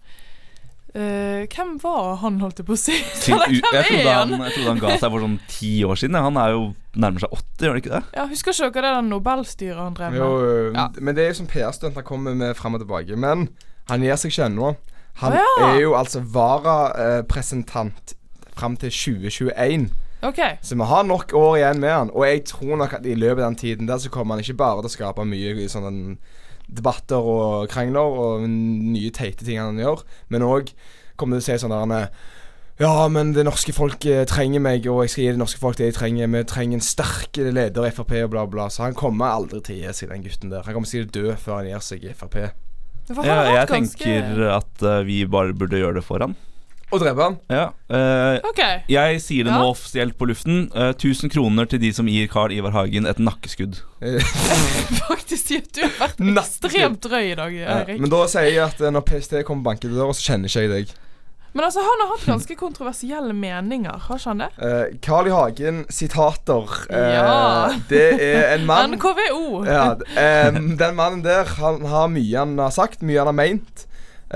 Eh, 0.96 1.44
hvem 1.52 1.74
var 1.84 2.22
han, 2.22 2.38
holdt 2.40 2.62
jeg 2.62 2.68
på 2.70 2.72
å 2.72 2.80
si? 2.80 2.94
Hvem 3.26 3.42
jeg, 3.52 3.64
trodde 3.68 4.14
han, 4.16 4.30
jeg 4.46 4.54
trodde 4.56 4.70
han 4.70 4.80
ga 4.80 4.94
seg 4.96 5.12
for 5.12 5.24
sånn 5.26 5.34
ti 5.52 5.72
år 5.84 6.00
siden. 6.00 6.16
Han 6.24 6.40
er 6.40 6.54
jo 6.54 6.62
nærmer 6.96 7.26
seg 7.26 7.34
80, 7.36 7.66
gjør 7.66 7.74
han 7.74 7.82
ikke 7.82 7.92
det? 7.98 8.02
Ja, 8.16 8.28
Husker 8.32 8.56
ikke 8.56 8.80
dere 8.80 8.94
det 8.96 9.10
Nobelstyret 9.10 9.82
han 9.82 9.98
drev 9.98 10.14
med? 10.14 10.22
Jo, 10.22 10.30
øh, 10.40 10.70
Ja. 10.78 10.86
men 11.02 11.18
det 11.18 11.26
er 11.26 11.34
jo 11.34 11.40
som 11.42 11.50
PR-stunt 11.52 12.00
han 12.00 12.08
kommer 12.08 12.38
med 12.40 12.56
fram 12.56 12.80
og 12.80 12.86
tilbake. 12.86 13.20
Men 13.20 13.50
han 13.92 14.08
gir 14.08 14.16
seg 14.22 14.32
ikke 14.32 14.48
ennå. 14.48 14.72
Han 15.20 15.36
ja. 15.36 15.44
er 15.68 15.82
jo 15.82 15.98
altså 16.00 16.24
varapresentant 16.24 18.16
fram 18.56 18.80
til 18.80 18.92
2021. 18.92 19.90
Okay. 20.24 20.56
Så 20.62 20.76
vi 20.80 20.88
har 20.88 21.04
nok 21.04 21.34
år 21.36 21.58
igjen 21.58 21.80
med 21.84 21.92
han. 21.92 22.10
Og 22.16 22.24
jeg 22.28 22.46
tror 22.46 22.80
nok 22.80 22.94
at 22.94 23.06
i 23.06 23.20
løpet 23.20 23.44
av 23.44 23.52
den 23.52 23.60
tiden 23.60 23.88
der 23.88 24.00
så 24.00 24.10
kommer 24.10 24.36
han 24.36 24.44
ikke 24.44 24.58
bare 24.64 24.80
til 24.82 24.90
å 24.90 24.96
skape 24.96 25.28
mye 25.28 25.68
sånne 25.70 26.16
debatter 26.70 27.22
og 27.22 27.68
krangler 27.70 28.18
og 28.26 28.48
nye 28.50 29.12
teite 29.16 29.46
ting 29.46 29.60
han 29.62 29.78
gjør, 29.82 30.02
men 30.34 30.42
òg 30.48 30.72
kommer 31.16 31.40
til 31.40 31.44
å 31.44 31.48
si 31.56 31.62
sånn 31.64 31.72
der 31.76 31.84
han 31.86 31.94
er, 31.96 32.10
ja, 32.82 33.08
men 33.08 33.30
det 33.32 33.46
norske 33.48 33.72
folk 33.72 34.04
eh, 34.12 34.26
trenger 34.28 34.60
meg, 34.60 34.84
og 34.92 35.06
jeg 35.06 35.12
skal 35.14 35.24
gi 35.24 35.30
det 35.32 35.40
norske 35.40 35.62
folk 35.62 35.78
det 35.80 35.86
de 35.94 35.96
trenger. 35.96 36.28
Vi 36.28 36.42
trenger 36.44 36.76
en 36.76 36.84
sterk 36.84 37.38
leder 37.40 37.86
i 37.88 37.92
Frp 37.96 38.12
og 38.26 38.34
bla, 38.34 38.44
bla. 38.52 38.66
Så 38.68 38.84
han 38.84 38.98
kommer 39.00 39.32
aldri 39.32 39.62
til 39.64 39.78
å 39.78 39.80
gi 39.86 39.94
seg, 39.96 40.10
den 40.12 40.26
gutten 40.26 40.52
der. 40.52 40.66
Han 40.68 40.76
kommer 40.76 40.90
sikkert 40.92 41.14
dø 41.16 41.38
før 41.40 41.62
han 41.62 41.70
gir 41.72 41.86
seg 41.88 42.04
i 42.04 42.12
Frp. 42.12 42.36
Ja, 43.24 43.38
jeg 43.62 43.70
ganske- 43.70 44.02
tenker 44.04 44.44
at 44.58 44.84
eh, 44.84 45.04
vi 45.08 45.22
bare 45.30 45.56
burde 45.56 45.80
gjøre 45.80 46.02
det 46.02 46.04
for 46.04 46.20
han. 46.20 46.36
Og 46.94 47.02
drepe 47.02 47.22
han? 47.26 47.38
Ja. 47.50 47.64
eh, 47.90 48.40
Ok. 48.46 48.60
Jeg 48.94 49.22
sier 49.22 49.44
det 49.48 49.52
nå 49.54 49.64
Ja. 49.66 49.70
offisielt 49.72 50.18
på 50.18 50.28
luften. 50.30 50.70
Eh, 50.76 50.92
1000 50.94 51.32
kroner 51.34 51.66
til 51.66 51.80
de 51.82 51.92
som 51.92 52.06
gir 52.08 52.28
Carl 52.28 52.52
Ivar 52.54 52.72
Hagen 52.72 53.06
et 53.10 53.18
nakkeskudd. 53.18 53.82
Faktisk 55.10 55.50
du 55.76 55.82
har 55.82 55.96
vært 56.00 56.22
ekstremt 56.22 57.02
drøy 57.06 57.32
i 57.32 57.36
dag, 57.38 57.54
Ja, 57.56 57.80
Eirik. 57.82 58.00
men 58.02 58.10
da 58.12 58.22
sier 58.32 58.48
jeg 58.52 58.62
at 58.66 58.80
eh, 58.82 58.92
når 58.94 59.04
PST 59.08 59.42
kommer 59.48 59.64
og 59.64 59.68
banker 59.72 59.90
til 59.90 59.98
døra, 59.98 60.14
så 60.16 60.32
kjenner 60.32 60.50
ikke 60.52 60.64
jeg 60.66 60.72
deg. 60.76 60.94
Men 61.56 61.64
altså, 61.70 61.80
han 61.88 62.02
har 62.04 62.10
hatt 62.12 62.26
ganske 62.28 62.56
kontroversielle 62.60 63.32
meninger, 63.34 63.98
har 64.10 64.18
ikke 64.20 64.28
han 64.34 64.42
det? 64.44 64.50
Eh, 64.60 64.98
Carl 65.06 65.30
I. 65.30 65.32
Hagen, 65.32 65.86
sitater. 65.90 66.68
Eh, 66.90 67.14
Ja. 67.16 67.70
Det 67.90 68.02
er 68.20 68.56
en 68.58 68.66
mann 68.68 68.92
NKVO. 68.98 69.64
Ja, 69.66 69.94
d- 69.96 70.04
em, 70.20 70.76
den 70.78 70.96
mannen 70.98 71.24
der 71.24 71.46
Han 71.58 71.86
har 71.88 72.10
mye 72.12 72.38
han 72.44 72.58
har 72.60 72.72
sagt, 72.76 73.02
mye 73.08 73.20
han 73.24 73.32
har 73.32 73.38
meint. 73.40 73.85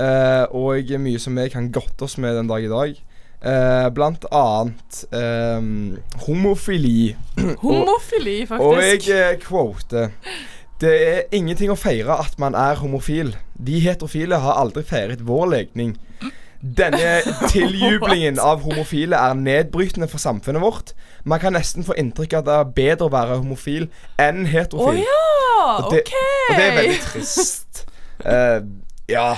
Eh, 0.00 0.44
og 0.56 0.90
mye 1.04 1.20
som 1.22 1.36
vi 1.36 1.48
kan 1.52 1.70
godte 1.74 2.06
oss 2.08 2.16
med 2.18 2.36
den 2.38 2.50
dag 2.50 2.64
i 2.64 2.72
dag. 2.72 2.98
Eh, 3.40 3.88
blant 3.96 4.24
annet 4.36 5.04
em, 5.16 5.96
homofili. 6.26 7.16
Homofili, 7.64 8.46
og, 8.50 8.60
og 8.60 8.82
jeg 8.82 8.98
faktisk. 8.98 9.10
eh, 9.14 9.38
quoter 9.40 10.10
Det 10.80 10.92
er 11.08 11.22
ingenting 11.32 11.72
å 11.72 11.76
feire 11.78 12.18
at 12.20 12.36
man 12.40 12.56
er 12.56 12.76
homofil. 12.80 13.32
De 13.56 13.78
heterofile 13.80 14.36
har 14.40 14.60
aldri 14.60 14.84
feiret 14.84 15.24
vår 15.24 15.48
legning. 15.54 15.94
Denne 16.60 17.22
tiljublingen 17.52 18.36
av 18.44 18.60
homofile 18.66 19.16
er 19.16 19.36
nedbrytende 19.40 20.08
for 20.08 20.20
samfunnet 20.20 20.60
vårt. 20.60 20.92
Man 21.24 21.40
kan 21.40 21.56
nesten 21.56 21.84
få 21.84 21.96
inntrykk 22.00 22.36
av 22.36 22.42
at 22.42 22.48
det 22.50 22.58
er 22.58 22.74
bedre 22.76 23.08
å 23.08 23.14
være 23.14 23.38
homofil 23.40 23.88
enn 24.20 24.44
heterofil. 24.48 25.00
heterofil. 25.00 25.08
ja! 25.08 25.64
Og 25.80 25.94
det, 25.94 26.04
OK. 26.04 26.12
og 26.50 26.60
det 26.60 26.68
er 26.68 26.76
veldig 26.82 27.00
trist. 27.08 27.66
Eh, 28.20 28.58
ja 29.08 29.30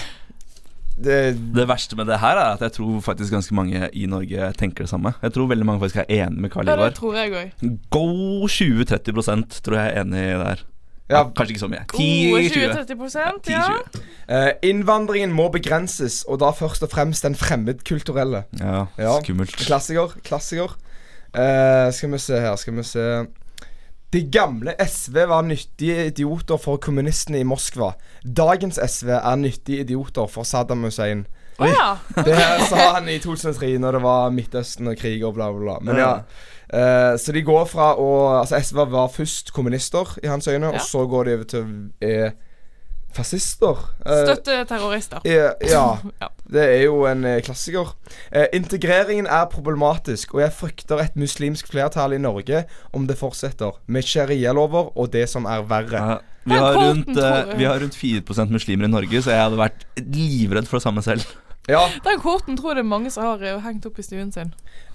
det, 1.04 1.16
Det 1.56 1.66
verste 1.68 1.96
med 1.98 2.06
det 2.06 2.18
her 2.22 2.36
er 2.40 2.52
at 2.56 2.60
jeg 2.64 2.72
tror 2.78 3.00
faktisk 3.04 3.32
ganske 3.34 3.54
mange 3.54 3.88
i 3.92 4.06
Norge 4.06 4.52
tenker 4.58 4.84
det 4.86 4.90
samme. 4.92 5.12
Jeg 5.22 5.32
tror 5.34 5.46
veldig 5.50 5.66
mange 5.66 5.80
faktisk 5.82 6.02
er 6.04 6.10
enig 6.26 6.40
med 6.46 6.50
Carl 6.54 6.66
Ja, 6.68 6.76
det 6.76 6.78
Ivar. 6.86 6.96
tror 6.98 7.16
jeg 7.16 7.32
òg. 7.32 7.78
God 7.90 8.48
20-30% 8.48 9.60
tror 9.62 9.78
jeg 9.78 9.92
er 9.96 10.00
enig 10.04 10.26
der. 10.44 10.62
Ja. 11.10 11.18
Ja, 11.18 11.22
kanskje 11.36 11.52
ikke 11.52 11.60
så 11.60 11.68
mye. 11.68 11.82
Gode 11.92 12.42
10-20. 12.48 12.86
20-30% 12.86 13.50
ja. 13.50 13.62
10-20. 13.68 14.04
eh, 14.32 14.52
innvandringen 14.70 15.32
må 15.36 15.48
begrenses, 15.52 16.22
og 16.28 16.38
da 16.40 16.50
først 16.56 16.82
og 16.86 16.90
fremst 16.94 17.26
den 17.26 17.34
fremmedkulturelle. 17.36 18.44
Ja, 18.60 18.86
Ja. 18.98 19.18
skummelt. 19.20 19.52
Klassiker. 19.56 20.14
Klassiker. 20.24 20.72
Uh, 21.36 21.88
skal 21.92 22.10
vi 22.12 22.18
se 22.20 22.40
her, 22.40 22.56
skal 22.56 22.74
vi 22.76 22.82
se 22.84 23.04
De 24.12 24.20
gamle 24.28 24.74
SV 24.78 25.14
var 25.30 25.42
nyttige 25.46 26.06
idioter 26.10 26.58
for 26.60 26.76
kommunistene 26.82 27.40
i 27.40 27.46
Moskva. 27.48 27.94
Dagens 28.22 28.76
SV 28.76 29.08
er 29.16 29.38
nyttige 29.40 29.86
idioter 29.86 30.28
for 30.28 30.44
Saddam 30.44 30.84
Hussein. 30.84 31.24
Å 31.62 31.68
ja. 31.68 31.86
Det 32.26 32.36
sa 32.68 32.90
han 32.98 33.08
i 33.08 33.18
2003, 33.22 33.78
når 33.80 33.96
det 33.98 34.02
var 34.04 34.32
Midtøsten 34.36 34.88
og 34.92 34.98
krig 35.00 35.24
og 35.24 35.36
bla, 35.38 35.48
bla, 35.52 35.62
bla. 35.64 35.78
Men 35.88 36.00
ja. 36.02 36.12
Uh, 36.72 37.16
så 37.20 37.32
de 37.36 37.42
går 37.44 37.66
fra 37.68 37.90
å 38.00 38.10
Altså, 38.38 38.56
SV 38.64 38.84
var 38.92 39.10
først 39.12 39.52
kommunister 39.52 40.14
i 40.24 40.28
hans 40.32 40.48
øyne, 40.48 40.70
Ja. 40.72 40.76
og 40.76 40.86
så 40.88 41.04
går 41.08 41.28
de 41.28 41.34
over 41.36 41.48
til 41.48 41.64
å 41.64 42.08
er 42.08 42.32
fascister. 43.12 43.80
Uh, 44.06 44.22
Støtte 44.24 44.62
terrorister. 44.68 45.20
ja, 45.28 45.52
ja. 46.22 46.28
Det 46.52 46.62
er 46.62 46.82
jo 46.84 47.04
en 47.08 47.24
eh, 47.28 47.38
klassiker. 47.44 47.94
Eh, 48.30 48.46
integreringen 48.56 49.26
er 49.26 49.46
problematisk, 49.52 50.34
og 50.36 50.42
jeg 50.44 50.52
frykter 50.56 51.00
et 51.04 51.16
muslimsk 51.16 51.70
flertall 51.72 52.12
i 52.16 52.20
Norge 52.20 52.64
om 52.92 53.06
det 53.08 53.16
fortsetter, 53.20 53.78
med 53.86 54.04
sharialover 54.08 54.92
og 54.96 55.12
det 55.14 55.28
som 55.32 55.48
er 55.48 55.64
verre. 55.70 56.02
Ja, 56.02 56.18
vi, 56.44 56.58
har 56.58 56.74
rundt, 56.80 57.08
eh, 57.16 57.56
vi 57.58 57.64
har 57.64 57.80
rundt 57.80 57.96
4% 57.96 58.52
muslimer 58.52 58.84
i 58.84 58.92
Norge, 58.92 59.22
så 59.22 59.32
jeg 59.32 59.46
hadde 59.46 59.60
vært 59.62 59.86
livredd 60.02 60.68
for 60.68 60.80
det 60.80 60.86
samme 60.88 61.02
selv. 61.06 61.24
Ja, 61.70 61.84
Den 62.02 62.18
kvoten 62.18 62.56
tror 62.58 62.72
jeg 62.72 62.80
det 62.80 62.82
er 62.82 62.88
mange 62.90 63.10
som 63.14 63.22
har 63.22 63.42
eh, 63.46 63.60
hengt 63.62 63.84
opp 63.86 63.98
i 63.98 64.02
stuen 64.02 64.32
sin. 64.34 64.48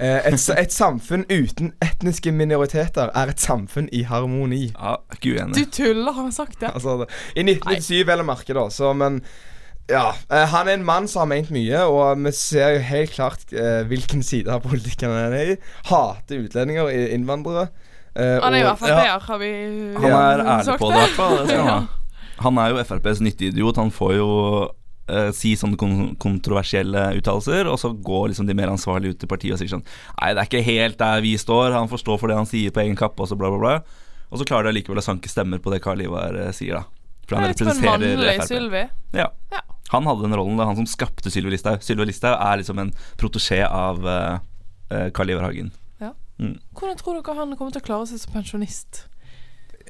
eh, 0.04 0.20
et, 0.28 0.36
et 0.60 0.74
samfunn 0.76 1.24
uten 1.32 1.72
etniske 1.82 2.34
minoriteter 2.36 3.08
er 3.16 3.32
et 3.32 3.40
samfunn 3.40 3.88
i 3.96 4.02
harmoni. 4.04 4.74
Ja, 4.74 4.98
ikke 5.16 5.38
uenig. 5.38 5.56
Du 5.56 5.72
tuller, 5.72 6.12
har 6.12 6.28
han 6.28 6.36
sagt 6.36 6.60
det? 6.60 6.74
Altså, 6.76 7.08
I 7.40 7.46
1997 7.48 8.04
vel 8.12 8.26
å 8.26 8.28
merke, 8.28 8.54
da. 8.58 8.68
Så, 8.70 8.92
men 9.00 9.22
ja. 9.90 10.06
Eh, 10.30 10.46
han 10.52 10.68
er 10.68 10.78
en 10.78 10.86
mann 10.88 11.08
som 11.08 11.24
har 11.26 11.30
ment 11.32 11.52
mye, 11.54 11.84
og 11.88 12.20
vi 12.26 12.32
ser 12.36 12.78
jo 12.78 12.86
helt 12.90 13.14
klart 13.16 13.54
eh, 13.54 13.84
hvilken 13.90 14.24
side 14.26 14.52
av 14.52 14.64
politikken 14.66 15.12
han 15.14 15.36
er 15.36 15.54
i. 15.54 15.60
Hater 15.90 16.44
utlendinger, 16.48 16.88
og 16.88 17.14
innvandrere. 17.18 17.70
Eh, 18.18 18.40
Han 18.42 18.56
er 18.58 18.64
jo 18.66 18.74
Frp-er, 18.80 19.20
har 19.28 19.38
vi 19.44 19.52
Han 20.02 20.12
er 20.12 20.44
ærlig 20.44 20.78
på 20.82 20.90
det, 20.92 20.98
i 20.98 21.06
hvert 21.06 21.20
fall. 21.20 21.88
Han 22.38 22.58
er 22.62 22.74
jo 22.74 22.82
FrPs 22.84 23.22
nytteidiot. 23.26 23.78
Han 23.82 23.90
får 23.94 24.12
jo 24.18 24.28
eh, 25.10 25.30
si 25.34 25.54
sånne 25.58 25.78
kon 25.80 26.16
kontroversielle 26.22 27.08
uttalelser, 27.18 27.70
og 27.72 27.80
så 27.82 27.94
går 27.94 28.32
liksom 28.34 28.50
de 28.50 28.58
mer 28.58 28.70
ansvarlige 28.74 29.16
ut 29.16 29.22
til 29.24 29.30
partiet 29.32 29.56
og 29.56 29.62
sier 29.62 29.72
sånn 29.72 29.86
Nei, 29.86 30.34
det 30.34 30.44
er 30.44 30.50
ikke 30.50 30.66
helt 30.68 31.00
der 31.02 31.24
vi 31.26 31.34
står. 31.42 31.72
Han 31.78 31.90
får 31.90 32.04
stå 32.04 32.18
for 32.22 32.30
det 32.30 32.38
han 32.38 32.50
sier 32.50 32.74
på 32.74 32.84
egen 32.84 32.98
kappe, 33.00 33.22
og 33.24 33.30
så 33.32 33.38
bla, 33.40 33.50
bla, 33.54 33.62
bla. 33.64 34.04
Og 34.28 34.42
så 34.42 34.46
klarer 34.50 34.68
de 34.68 34.76
allikevel 34.76 35.00
å 35.00 35.06
sanke 35.06 35.30
stemmer 35.32 35.62
på 35.64 35.72
det 35.74 35.80
Carl 35.86 36.02
Ivar 36.04 36.36
sier, 36.58 36.82
da. 36.82 36.86
For 37.28 37.38
han 37.38 37.50
representerer 37.52 38.38
Frp. 38.46 39.18
Ja. 39.18 39.30
Ja. 39.52 39.62
Han 39.94 40.08
hadde 40.10 40.26
den 40.26 40.36
rollen, 40.36 40.58
det 40.60 40.66
er 40.66 40.72
han 40.72 40.80
som 40.82 40.90
skapte 40.90 41.32
Sylvi 41.34 41.54
Listhaug. 41.54 41.84
Sylvi 41.86 42.10
Listhaug 42.10 42.36
er 42.36 42.62
liksom 42.62 42.82
en 42.84 42.94
protesjé 43.20 43.62
av 43.66 44.02
uh, 44.04 44.40
Karl 45.16 45.32
Ivar 45.32 45.48
Hagen. 45.48 45.72
Ja. 46.04 46.12
Mm. 46.42 46.58
Hvordan 46.76 47.00
tror 47.00 47.22
dere 47.22 47.38
han 47.40 47.56
kommer 47.56 47.76
til 47.76 47.84
å 47.84 47.88
klare 47.88 48.10
seg 48.10 48.24
som 48.24 48.36
pensjonist? 48.36 49.06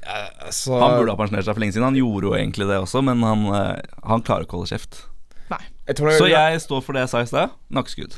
Altså, 0.08 0.78
Han 0.80 1.00
burde 1.00 1.14
ha 1.14 1.20
pensjonert 1.20 1.48
seg 1.48 1.58
for 1.58 1.64
lenge 1.64 1.76
siden. 1.76 1.90
Han 1.90 2.00
gjorde 2.00 2.30
jo 2.30 2.36
egentlig 2.38 2.68
det 2.70 2.80
også, 2.80 3.04
men 3.06 3.24
han, 3.26 3.46
eh, 3.58 4.02
han 4.08 4.24
klarer 4.26 4.46
ikke 4.48 4.58
å 4.58 4.64
holde 4.64 4.76
kjeft. 4.76 5.04
Jeg 5.88 5.96
Så 6.20 6.28
jeg 6.28 6.60
står 6.60 6.82
for 6.84 6.92
det 6.98 7.06
jeg 7.06 7.10
sa 7.14 7.22
i 7.24 7.28
stad. 7.30 7.52
Nakkeskudd. 7.72 8.18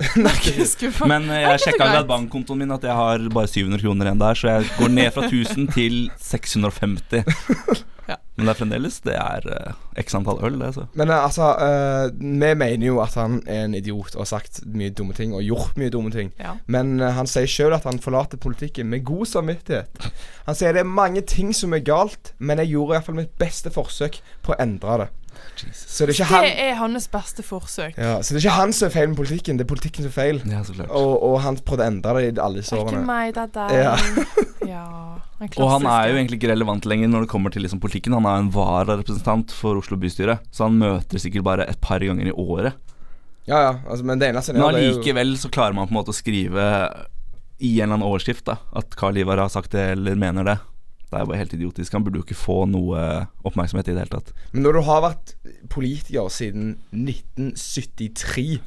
Men 1.12 1.30
eh, 1.30 1.44
jeg 1.44 1.62
sjekka 1.68 1.86
akkurat 1.86 2.08
bankkontoen 2.10 2.58
min 2.58 2.74
at 2.74 2.82
jeg 2.82 2.98
har 2.98 3.22
bare 3.30 3.52
700 3.52 3.84
kroner 3.84 4.10
igjen 4.10 4.24
der, 4.24 4.39
så 4.39 4.50
jeg 4.56 4.72
går 4.80 4.89
ned 4.96 5.13
fra 5.13 5.28
1000 5.30 5.70
til 5.76 6.00
650. 6.18 7.22
Ja. 8.10 8.17
Men 8.39 8.48
det 8.48 8.54
er 8.54 8.58
fremdeles 8.58 8.95
Det 9.06 9.15
er 9.19 9.45
eh, 9.54 9.82
x 10.02 10.15
antall 10.17 10.39
øl, 10.48 10.58
det, 10.62 10.72
så. 10.78 10.86
Men 10.98 11.12
eh, 11.12 11.24
altså, 11.28 11.52
eh, 11.62 12.13
vi 12.17 12.54
mener 12.58 12.88
jo 12.88 12.98
at 13.04 13.13
han 13.19 13.39
er 13.45 13.67
en 13.67 13.78
idiot 13.78 14.15
og 14.15 14.24
har 14.24 14.32
sagt 14.32 14.62
mye 14.65 14.93
dumme 14.95 15.13
ting 15.17 15.36
og 15.38 15.45
gjort 15.45 15.78
mye 15.80 15.93
dumme 15.93 16.12
ting. 16.13 16.32
Ja. 16.39 16.56
Men 16.72 16.98
han 17.00 17.30
sier 17.30 17.50
sjøl 17.50 17.76
at 17.78 17.86
han 17.88 18.02
forlater 18.02 18.41
politikken 18.41 18.89
med 18.89 19.06
god 19.08 19.30
samvittighet. 19.30 20.10
Han 20.48 20.58
sier 20.58 20.74
det 20.74 20.82
er 20.82 20.89
mange 20.89 21.22
ting 21.28 21.54
som 21.54 21.76
er 21.78 21.86
galt, 21.86 22.34
men 22.39 22.62
jeg 22.63 22.74
gjorde 22.74 22.98
iallfall 22.98 23.19
mitt 23.19 23.36
beste 23.41 23.72
forsøk 23.74 24.22
på 24.45 24.56
å 24.56 24.62
endre 24.63 25.04
det. 25.04 25.10
Så 25.75 26.06
det 26.08 26.13
er 26.13 26.17
ikke 26.19 26.30
han 26.30 26.45
Det 26.45 26.54
er 26.69 26.75
hans 26.80 27.08
beste 27.12 27.43
forsøk. 27.43 27.97
ja, 27.97 28.13
Så 28.21 28.34
det 28.34 28.39
er 28.39 28.45
ikke 28.47 28.58
han 28.58 28.73
som 28.73 28.88
er 28.88 28.93
feil 28.93 29.10
med 29.12 29.17
politikken, 29.19 29.58
det 29.60 29.65
er 29.65 29.71
politikken 29.73 30.06
som 30.06 30.12
er 30.12 30.15
feil. 30.15 30.41
Ja, 30.47 30.62
så 30.63 30.75
klart. 30.78 30.89
Og, 30.95 31.12
og 31.30 31.39
han 31.43 31.58
prøvde 31.58 31.84
å 31.84 31.91
endre 31.91 32.13
det 32.19 32.30
i 32.30 32.41
alle 32.43 32.62
disse 32.62 32.75
er 32.75 32.84
ikke 32.84 32.95
årene. 32.95 33.06
meg, 33.10 33.34
det 33.36 33.43
er 33.47 33.54
deg. 33.58 33.75
Ja. 33.80 33.95
Ja. 34.69 34.86
Og 35.58 35.69
han 35.71 35.86
er 35.88 36.10
jo 36.12 36.17
egentlig 36.19 36.38
ikke 36.38 36.52
relevant 36.52 36.86
lenger 36.86 37.08
når 37.10 37.23
det 37.23 37.30
kommer 37.32 37.49
til 37.49 37.63
liksom 37.63 37.80
politikken. 37.82 38.13
Han 38.13 38.25
er 38.28 38.41
en 38.43 38.49
vararepresentant 38.54 39.54
for 39.56 39.80
Oslo 39.80 39.97
bystyre, 39.97 40.36
så 40.54 40.67
han 40.67 40.75
møter 40.78 41.21
sikkert 41.23 41.45
bare 41.47 41.65
et 41.71 41.80
par 41.82 42.04
ganger 42.04 42.28
i 42.30 42.34
året. 42.36 42.75
Ja, 43.47 43.62
ja, 43.63 43.71
altså, 43.88 44.06
men 44.06 44.19
det 44.21 44.30
eneste 44.30 44.54
Men 44.54 44.67
allikevel 44.67 45.32
så 45.41 45.49
klarer 45.49 45.73
man 45.73 45.88
på 45.88 45.95
en 45.95 45.99
måte 46.02 46.13
å 46.13 46.17
skrive 46.17 46.65
i 47.60 47.71
en 47.80 47.88
eller 47.88 47.95
annen 47.95 48.06
overskrift 48.08 48.45
da 48.52 48.60
at 48.78 48.93
Carl 48.99 49.17
Ivar 49.17 49.41
har 49.41 49.49
sagt 49.49 49.73
det 49.73 49.88
eller 49.95 50.19
mener 50.19 50.45
det. 50.45 50.58
Det 51.10 51.17
er 51.17 51.26
bare 51.26 51.39
helt 51.41 51.54
idiotisk. 51.58 51.93
Han 51.98 52.04
burde 52.06 52.19
jo 52.22 52.26
ikke 52.28 52.38
få 52.38 52.56
noe 52.69 53.04
oppmerksomhet 53.50 53.88
i 53.89 53.95
det 53.95 54.04
hele 54.04 54.13
tatt. 54.19 54.34
Men 54.54 54.62
når 54.67 54.78
du 54.78 54.82
har 54.86 55.02
vært 55.08 55.32
politiker 55.74 56.30
siden 56.30 56.76
1973, 56.93 58.60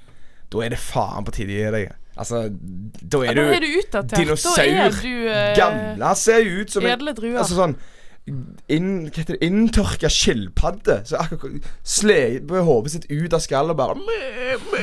da 0.52 0.62
er 0.66 0.74
det 0.74 0.81
faen 0.83 1.24
på 1.26 1.35
tide 1.37 1.55
å 1.55 1.59
gi 1.61 1.70
deg. 1.76 1.92
Altså, 2.18 2.42
da 2.52 3.22
Ja, 3.24 3.31
er 3.31 3.35
da 3.38 3.44
du 3.46 3.55
er 3.57 3.62
du 3.64 3.68
utdatert. 3.78 4.18
dinosaur. 4.20 4.57
Da 4.59 4.64
er 4.66 4.90
du 4.98 5.28
eh, 5.31 5.55
Gamle. 5.57 6.11
Ser 6.20 6.44
ut 6.61 6.70
som 6.74 6.85
en. 6.85 7.09
Altså 7.38 7.57
sånn 7.57 7.76
inn, 8.26 9.08
hva 9.08 9.18
heter 9.18 9.35
det, 9.35 9.42
Inntørka 9.42 10.08
skilpadde. 10.12 11.00
Så 11.08 11.18
akkurat 11.18 11.64
sleper 11.82 12.62
hodet 12.66 12.94
sitt 12.94 13.08
ut 13.11 13.35
av 13.35 13.42
skallet 13.42 13.74
og 13.74 13.80
bare 13.80 13.96
mæ, 13.98 14.58
mæ, 14.70 14.82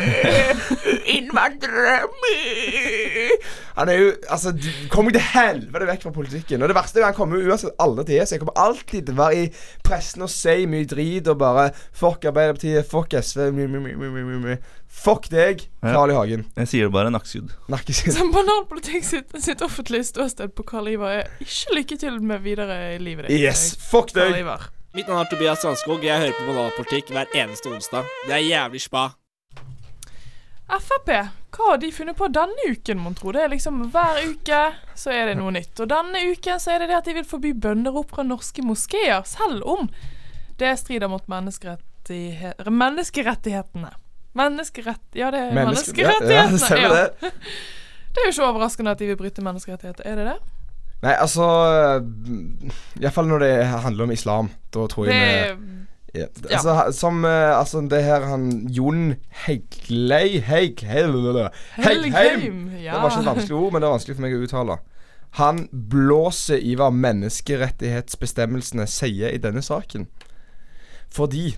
Innvandrere 1.16 2.10
mæ. 2.20 2.34
Han 3.78 3.90
er 3.90 4.02
jo 4.02 4.10
Altså, 4.30 4.52
kom 4.92 5.08
deg 5.08 5.16
til 5.16 5.28
helvete 5.32 5.88
vekk 5.88 6.04
fra 6.08 6.14
politikken. 6.16 6.62
Og 6.62 6.72
det 6.72 6.76
verste 6.78 7.00
er 7.00 7.06
jo 7.06 7.12
han 7.12 7.18
kommer 7.18 7.40
jo 7.40 7.50
uansett 7.54 7.80
aldri 7.80 8.10
til 8.10 8.26
Så 8.28 8.36
jeg 8.36 8.44
kommer 8.44 8.60
alltid 8.60 9.08
til 9.08 9.16
å 9.16 9.22
være 9.22 9.46
i 9.46 9.48
pressen 9.88 10.26
og 10.28 10.34
si 10.34 10.58
mye 10.70 10.90
drit 10.90 11.32
og 11.32 11.40
bare 11.40 11.70
Fuck 11.96 12.28
Arbeiderpartiet, 12.30 12.90
fuck 12.92 13.16
SV, 13.16 13.50
My, 13.56 13.66
mæ, 13.72 13.96
mæ. 14.44 14.60
Fuck 14.90 15.30
deg. 15.30 15.62
Carl 15.86 16.12
I. 16.12 16.16
Hagen. 16.18 16.44
Jeg 16.58 16.68
sier 16.72 16.90
det 16.90 16.94
bare 16.96 17.12
nakkeskudd. 17.14 17.54
Nakkeskudd. 17.72 18.16
Som 18.18 18.34
banalpolitikk 18.34 19.06
sitt, 19.06 19.32
sitt 19.40 19.62
offentlige 19.64 20.10
ståsted 20.10 20.52
på 20.58 20.66
Carl 20.68 20.90
Ivar 20.92 21.22
er 21.22 21.30
ikke 21.46 21.78
lykke 21.78 22.00
til 22.02 22.18
med 22.26 22.44
videre 22.44 22.80
i 22.96 23.00
livet 23.00 23.30
ditt. 23.30 23.38
Yes, 23.38 23.78
fuck 23.80 24.12
deg. 24.18 24.34
Mitt 24.98 25.08
navn 25.08 25.22
er 25.22 25.30
Tobias 25.30 25.62
Strandskog. 25.62 26.04
Jeg 26.04 26.26
hører 26.26 26.36
på 26.36 26.48
Banalpolitikk 26.50 27.14
hver 27.14 27.30
eneste 27.38 27.70
onsdag. 27.70 28.10
Det 28.26 28.34
er 28.34 28.44
jævlig 28.48 28.82
spa. 28.82 29.12
Frp, 30.70 31.10
hva 31.56 31.70
har 31.72 31.80
de 31.82 31.90
funnet 31.94 32.18
på 32.18 32.28
denne 32.34 32.68
uken, 32.70 33.00
mon 33.02 33.16
tro? 33.18 33.32
Det 33.34 33.42
er 33.42 33.50
liksom 33.54 33.80
Hver 33.94 34.20
uke 34.30 34.60
så 34.98 35.14
er 35.14 35.32
det 35.32 35.38
noe 35.40 35.54
nytt. 35.56 35.74
Og 35.82 35.90
denne 35.90 36.22
uken 36.34 36.62
så 36.62 36.76
er 36.76 36.84
det 36.84 36.92
det 36.92 37.00
at 37.00 37.10
de 37.10 37.16
vil 37.18 37.30
forby 37.30 37.54
bønnerop 37.58 38.12
fra 38.14 38.26
norske 38.26 38.66
moskeer, 38.66 39.24
selv 39.26 39.66
om 39.66 39.90
det 40.60 40.76
strider 40.82 41.10
mot 41.10 41.26
menneskerettighe 41.32 42.54
menneskerettighetene. 42.70 43.94
Menneskerett... 44.38 45.02
Ja, 45.18 45.32
det 45.34 45.40
er 45.40 45.52
Menneske- 45.56 45.96
menneskerettighetene. 45.96 46.34
ja, 46.34 46.48
det 46.52 46.62
stemmer 46.62 46.96
det. 46.96 47.34
Det 48.10 48.24
er 48.24 48.26
jo 48.26 48.32
ikke 48.34 48.46
overraskende 48.50 48.92
at 48.92 49.00
de 49.00 49.06
vil 49.06 49.18
bryte 49.20 49.42
menneskerettigheter, 49.46 50.04
er 50.10 50.16
det 50.18 50.24
det? 50.26 50.38
Nei, 51.06 51.12
altså 51.14 51.46
Iallfall 53.00 53.30
når 53.30 53.44
det 53.44 53.52
handler 53.86 54.08
om 54.08 54.12
islam. 54.12 54.50
Da 54.74 54.88
tror 54.90 55.06
jeg 55.08 55.14
Det 55.14 55.60
vi 55.60 55.76
ja, 56.20 56.26
altså, 56.50 56.92
Som 56.92 57.26
eh, 57.26 57.58
Altså, 57.60 57.82
det 57.86 58.04
her 58.04 58.26
han 58.26 58.68
Jon 58.74 59.16
Heglei 59.46 60.40
Heig, 60.42 60.82
Heigheim 60.82 61.52
Helgheim, 61.78 62.70
Det 62.82 62.92
var 62.92 63.10
ikke 63.10 63.20
et 63.20 63.26
vanskelig 63.30 63.56
ord, 63.60 63.72
men 63.74 63.82
det 63.82 63.88
er 63.88 63.94
vanskelig 63.94 64.16
for 64.18 64.26
meg 64.26 64.34
å 64.34 64.42
uttale. 64.48 64.78
Han 65.38 65.60
blåser 65.94 66.58
i 66.66 66.74
hva 66.80 66.90
menneskerettighetsbestemmelsene 66.90 68.88
sier 68.90 69.30
i 69.30 69.42
denne 69.42 69.62
saken. 69.62 70.08
Fordi 71.14 71.52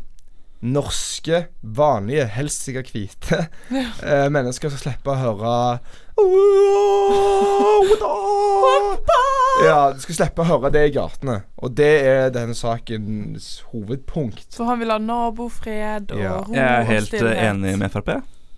norske, 0.62 1.48
vanlige, 1.64 2.28
helst 2.36 2.68
sikkert 2.68 2.92
hvite 2.94 3.48
eh, 4.06 4.28
mennesker 4.30 4.70
skal 4.70 4.78
slippe 4.84 5.10
å 5.10 5.18
høre 5.18 5.80
Ja, 9.66 9.92
du 9.94 10.00
skal 10.02 10.16
slippe 10.18 10.42
å 10.44 10.48
høre 10.48 10.72
det 10.74 10.82
i 10.90 10.94
gatene. 10.96 11.40
Og 11.62 11.74
det 11.78 11.90
er 12.08 12.32
denne 12.34 12.56
sakens 12.58 13.50
hovedpunkt. 13.72 14.56
For 14.58 14.66
han 14.70 14.80
vil 14.82 14.92
ha 14.94 14.98
nabofred 15.02 16.12
og 16.16 16.22
Ja. 16.22 16.34
ro 16.46 16.54
Jeg 16.56 16.66
er 16.66 16.88
helt 16.90 17.14
eh, 17.14 17.20
stillhet. 17.20 17.44
enig 17.52 17.76
med 17.82 17.92
Frp. 17.94 18.10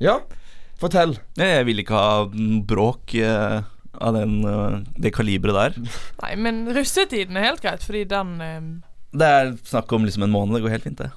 Ja, 0.04 0.16
fortell. 0.80 1.18
Jeg 1.40 1.66
vil 1.68 1.80
ikke 1.84 1.98
ha 2.00 2.26
bråk 2.68 3.16
eh, 3.20 3.60
av 4.00 4.14
den, 4.16 4.40
eh, 4.48 4.80
det 5.00 5.14
kaliberet 5.16 5.56
der. 5.56 5.72
Nei, 6.24 6.34
men 6.36 6.64
russetiden 6.76 7.38
er 7.38 7.50
helt 7.52 7.62
greit, 7.64 7.84
fordi 7.84 8.06
den 8.10 8.40
eh, 8.42 8.62
Det 9.14 9.28
er 9.28 9.54
snakk 9.64 9.92
om 9.94 10.06
liksom 10.08 10.24
en 10.24 10.32
måned. 10.34 10.56
Det 10.56 10.64
går 10.64 10.70
helt 10.78 10.84
fint, 10.88 10.98
det. 11.04 11.12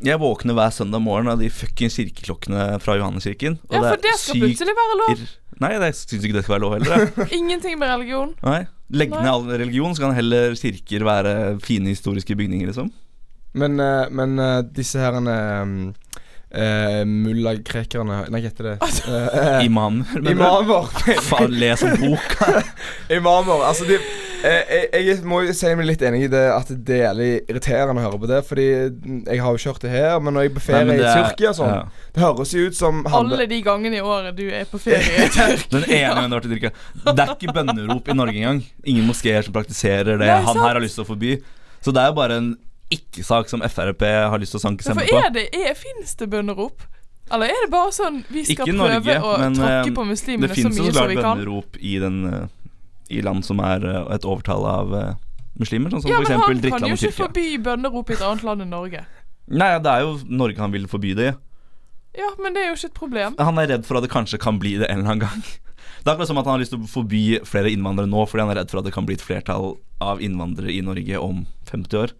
Jeg 0.00 0.20
våkner 0.20 0.56
hver 0.56 0.72
søndag 0.72 1.02
morgen 1.04 1.28
av 1.28 1.40
de 1.42 1.50
fuckings 1.52 1.98
kirkeklokkene 2.00 2.78
fra 2.80 2.96
Johanneskirken. 2.96 3.58
Ja, 3.68 3.82
for 3.84 4.00
det 4.00 4.14
skal 4.16 4.44
plutselig 4.46 4.74
være 4.78 4.98
lov. 5.02 5.24
Nei, 5.60 5.74
jeg 5.76 5.96
syns 5.98 6.24
ikke 6.24 6.38
det 6.38 6.44
skal 6.46 6.56
være 6.56 6.64
lov 6.64 6.76
heller. 6.78 7.10
Ingenting 7.38 7.76
med 7.80 7.92
religion. 7.92 8.32
Nei. 8.46 8.62
Legg 8.96 9.12
ned 9.12 9.28
all 9.28 9.44
religion, 9.50 9.92
så 9.94 10.06
kan 10.06 10.16
heller 10.16 10.56
kirker 10.58 11.04
være 11.06 11.34
fine 11.62 11.92
historiske 11.92 12.34
bygninger, 12.38 12.70
liksom. 12.72 12.88
Men, 13.60 13.76
eh, 13.82 14.06
men 14.14 14.38
eh, 14.40 14.62
disse 14.72 15.02
herrene 15.02 15.36
um, 15.60 15.76
uh, 16.54 17.02
Mullakrekerne 17.08 18.20
Nei, 18.30 18.40
hva 18.40 18.42
heter 18.44 18.68
det? 18.70 18.74
Uh, 18.80 19.12
eh, 19.42 19.66
Imamer. 19.66 20.16
Imamer. 20.32 20.90
Faen, 21.26 21.54
les 21.60 21.84
om 21.86 21.96
bok. 22.00 22.36
Imamer. 23.18 23.66
Altså, 23.68 23.88
de 23.90 23.98
eh, 23.98 24.29
jeg, 24.42 25.04
jeg 25.06 25.16
må 25.28 25.40
jo 25.44 25.52
si 25.56 25.70
meg 25.76 25.86
litt 25.88 26.02
enig 26.06 26.22
i 26.26 26.28
det 26.32 26.42
at 26.54 26.70
det 26.72 26.96
er 26.96 27.02
jævlig 27.10 27.28
irriterende 27.50 28.00
å 28.00 28.04
høre 28.06 28.20
på 28.22 28.28
det. 28.30 28.38
Fordi 28.48 28.66
jeg 28.70 29.40
har 29.42 29.50
jo 29.54 29.60
ikke 29.60 29.72
hørt 29.74 29.84
det 29.84 29.90
her, 29.94 30.14
men 30.24 30.36
når 30.36 30.46
jeg 30.46 30.50
er 30.50 30.54
på 30.54 30.60
Nei, 30.62 30.66
ferie 30.68 30.88
men 30.90 31.00
i 31.00 31.04
er- 31.04 31.18
Tyrkia 31.20 31.52
sånn 31.58 31.72
ja. 31.74 31.82
Det 32.14 32.22
høres 32.24 32.54
jo 32.56 32.64
ut 32.70 32.78
som 32.78 33.02
Alle 33.06 33.46
de 33.50 33.60
gangene 33.66 34.00
i 34.00 34.04
året 34.04 34.36
du 34.38 34.44
er 34.48 34.64
på 34.70 34.80
ferie 34.82 35.26
i 35.26 35.28
Tyrkia. 35.34 35.68
Den 35.76 35.84
ene 35.88 36.14
gangen 36.14 36.30
du 36.30 36.36
har 36.36 36.40
vært 36.40 36.48
i 36.50 36.54
Tyrkia. 36.54 36.72
Det 37.10 37.26
er 37.26 37.34
ikke 37.36 37.56
bønnerop 37.60 38.08
i 38.08 38.18
Norge 38.22 38.36
engang. 38.40 38.62
Ingen 38.84 39.06
moskeer 39.10 39.42
som 39.46 39.56
praktiserer 39.56 40.16
det 40.16 40.26
Nei, 40.26 40.38
han 40.40 40.54
sant. 40.54 40.64
her 40.64 40.74
har 40.78 40.84
lyst 40.84 40.96
til 41.00 41.04
å 41.06 41.10
forby. 41.10 41.36
Så 41.80 41.92
det 41.96 42.02
er 42.04 42.10
jo 42.12 42.18
bare 42.20 42.40
en 42.40 42.50
ikke-sak 42.90 43.46
som 43.52 43.62
Frp 43.62 44.02
har 44.02 44.38
lyst 44.42 44.56
til 44.56 44.58
å 44.58 44.64
sanke 44.64 44.82
For 44.82 44.96
stemme 44.96 45.06
på. 45.06 45.20
er 45.22 45.30
det, 45.36 45.44
er, 45.54 45.76
finnes 45.78 46.16
det 46.18 46.26
bønnerop? 46.32 46.82
Eller 47.30 47.52
er 47.54 47.60
det 47.62 47.70
bare 47.70 47.92
sånn 47.94 48.16
vi 48.34 48.42
skal 48.48 48.66
Norge, 48.74 48.96
prøve 49.04 49.20
å 49.22 49.36
men 49.38 49.54
tråkke 49.54 49.90
eh, 49.92 49.94
på 49.94 50.04
muslimene 50.08 50.48
så 50.50 50.56
finnes 50.58 50.80
jo 50.80 50.82
mye 50.82 50.90
Norge, 50.90 50.98
som 50.98 51.06
det 51.06 51.14
vi 51.14 51.20
kan? 51.22 51.38
bønnerop 51.38 51.76
i, 51.78 51.92
den, 52.02 52.16
eh, 52.26 52.48
i 53.10 53.22
land 53.26 53.44
som 53.46 53.60
er 53.64 53.84
eh, 53.86 54.00
et 54.16 54.26
overtall 54.28 54.66
av 54.70 54.94
eh, 54.96 55.12
muslimer, 55.60 55.92
sånn 55.92 56.04
som 56.04 56.12
Ja, 56.12 56.20
for 56.20 56.24
men 56.24 56.32
eksempel 56.32 56.72
han 56.72 56.84
kan 56.84 56.92
jo 56.92 56.98
ikke 56.98 57.16
forby 57.18 57.46
bønnerop 57.64 58.10
i 58.10 58.16
et 58.16 58.24
annet 58.26 58.46
land 58.46 58.64
enn 58.66 58.72
Norge. 58.74 59.04
Nei, 59.50 59.70
det 59.82 59.92
er 59.92 60.04
jo 60.06 60.18
Norge 60.30 60.62
han 60.62 60.74
vil 60.74 60.86
forby 60.90 61.14
det 61.18 61.32
i. 61.32 61.38
Ja, 62.18 62.30
men 62.42 62.54
det 62.54 62.64
er 62.64 62.72
jo 62.72 62.78
ikke 62.78 62.90
et 62.90 62.98
problem. 62.98 63.36
Han 63.38 63.58
er 63.62 63.68
redd 63.70 63.84
for 63.86 63.98
at 63.98 64.06
det 64.06 64.10
kanskje 64.12 64.40
kan 64.42 64.58
bli 64.62 64.76
det 64.80 64.88
en 64.90 65.02
eller 65.02 65.16
annen 65.16 65.26
gang. 65.28 65.42
Det 66.00 66.08
er 66.08 66.14
akkurat 66.14 66.30
som 66.30 66.38
at 66.40 66.46
han 66.48 66.54
har 66.54 66.60
lyst 66.62 66.72
til 66.72 66.80
å 66.80 66.88
forby 66.88 67.22
flere 67.44 67.68
innvandrere 67.68 68.08
nå 68.08 68.22
fordi 68.24 68.40
han 68.40 68.50
er 68.54 68.56
redd 68.62 68.70
for 68.72 68.80
at 68.80 68.86
det 68.86 68.92
kan 68.94 69.04
bli 69.04 69.18
et 69.18 69.24
flertall 69.24 69.74
av 70.00 70.22
innvandrere 70.24 70.72
i 70.72 70.78
Norge 70.80 71.18
om 71.20 71.42
50 71.68 71.98
år. 72.00 72.14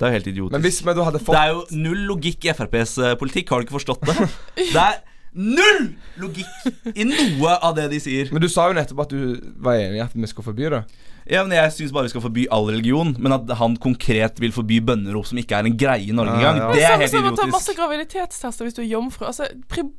Det 0.00 0.06
er 0.06 0.14
jo 0.14 0.16
helt 0.16 0.30
idiotisk. 0.30 0.54
Men 0.56 0.64
hvis 0.64 0.78
du 0.80 1.02
hadde 1.04 1.20
fått 1.20 1.36
Det 1.36 1.42
er 1.42 1.50
jo 1.52 1.82
null 1.82 2.06
logikk 2.08 2.46
i 2.48 2.54
FrPs 2.56 2.94
eh, 3.04 3.12
politikk, 3.20 3.52
har 3.52 3.60
du 3.60 3.68
ikke 3.68 3.76
forstått 3.76 4.06
det? 4.08 4.16
Det 4.72 4.80
er 4.80 4.96
null 5.32 5.86
logikk 6.20 6.92
i 6.94 7.06
noe 7.08 7.54
av 7.64 7.76
det 7.78 7.86
de 7.92 8.00
sier. 8.04 8.28
Men 8.32 8.42
du 8.44 8.48
sa 8.52 8.66
jo 8.68 8.76
nettopp 8.76 9.00
at 9.06 9.14
du 9.14 9.40
var 9.64 9.78
enig 9.80 10.00
i 10.00 10.04
at 10.04 10.12
vi 10.16 10.28
skal 10.30 10.44
forby 10.44 10.68
det. 10.74 10.82
Ja, 11.30 11.44
men 11.46 11.54
Jeg 11.54 11.70
syns 11.76 11.92
bare 11.94 12.08
vi 12.08 12.10
skal 12.10 12.24
forby 12.24 12.44
all 12.50 12.66
religion, 12.66 13.12
men 13.22 13.32
at 13.36 13.48
han 13.60 13.76
konkret 13.80 14.40
vil 14.42 14.50
forby 14.52 14.80
bønnerop 14.82 15.28
som 15.28 15.38
ikke 15.38 15.54
er 15.60 15.68
en 15.70 15.76
greie 15.78 16.08
i 16.10 16.14
Norge 16.16 16.34
engang, 16.34 16.58
ja. 16.58 16.70
det 16.74 16.82
er 16.82 16.96
helt 16.98 17.12
som 17.12 17.20
å 17.22 17.30
ta 17.30 17.44
idiotisk. 17.46 17.52
masse 17.54 17.74
graviditetstester 17.78 18.66
hvis 18.66 18.74
du 18.76 18.82
er 18.82 18.88
jomfru. 18.90 19.28
Altså, 19.30 19.46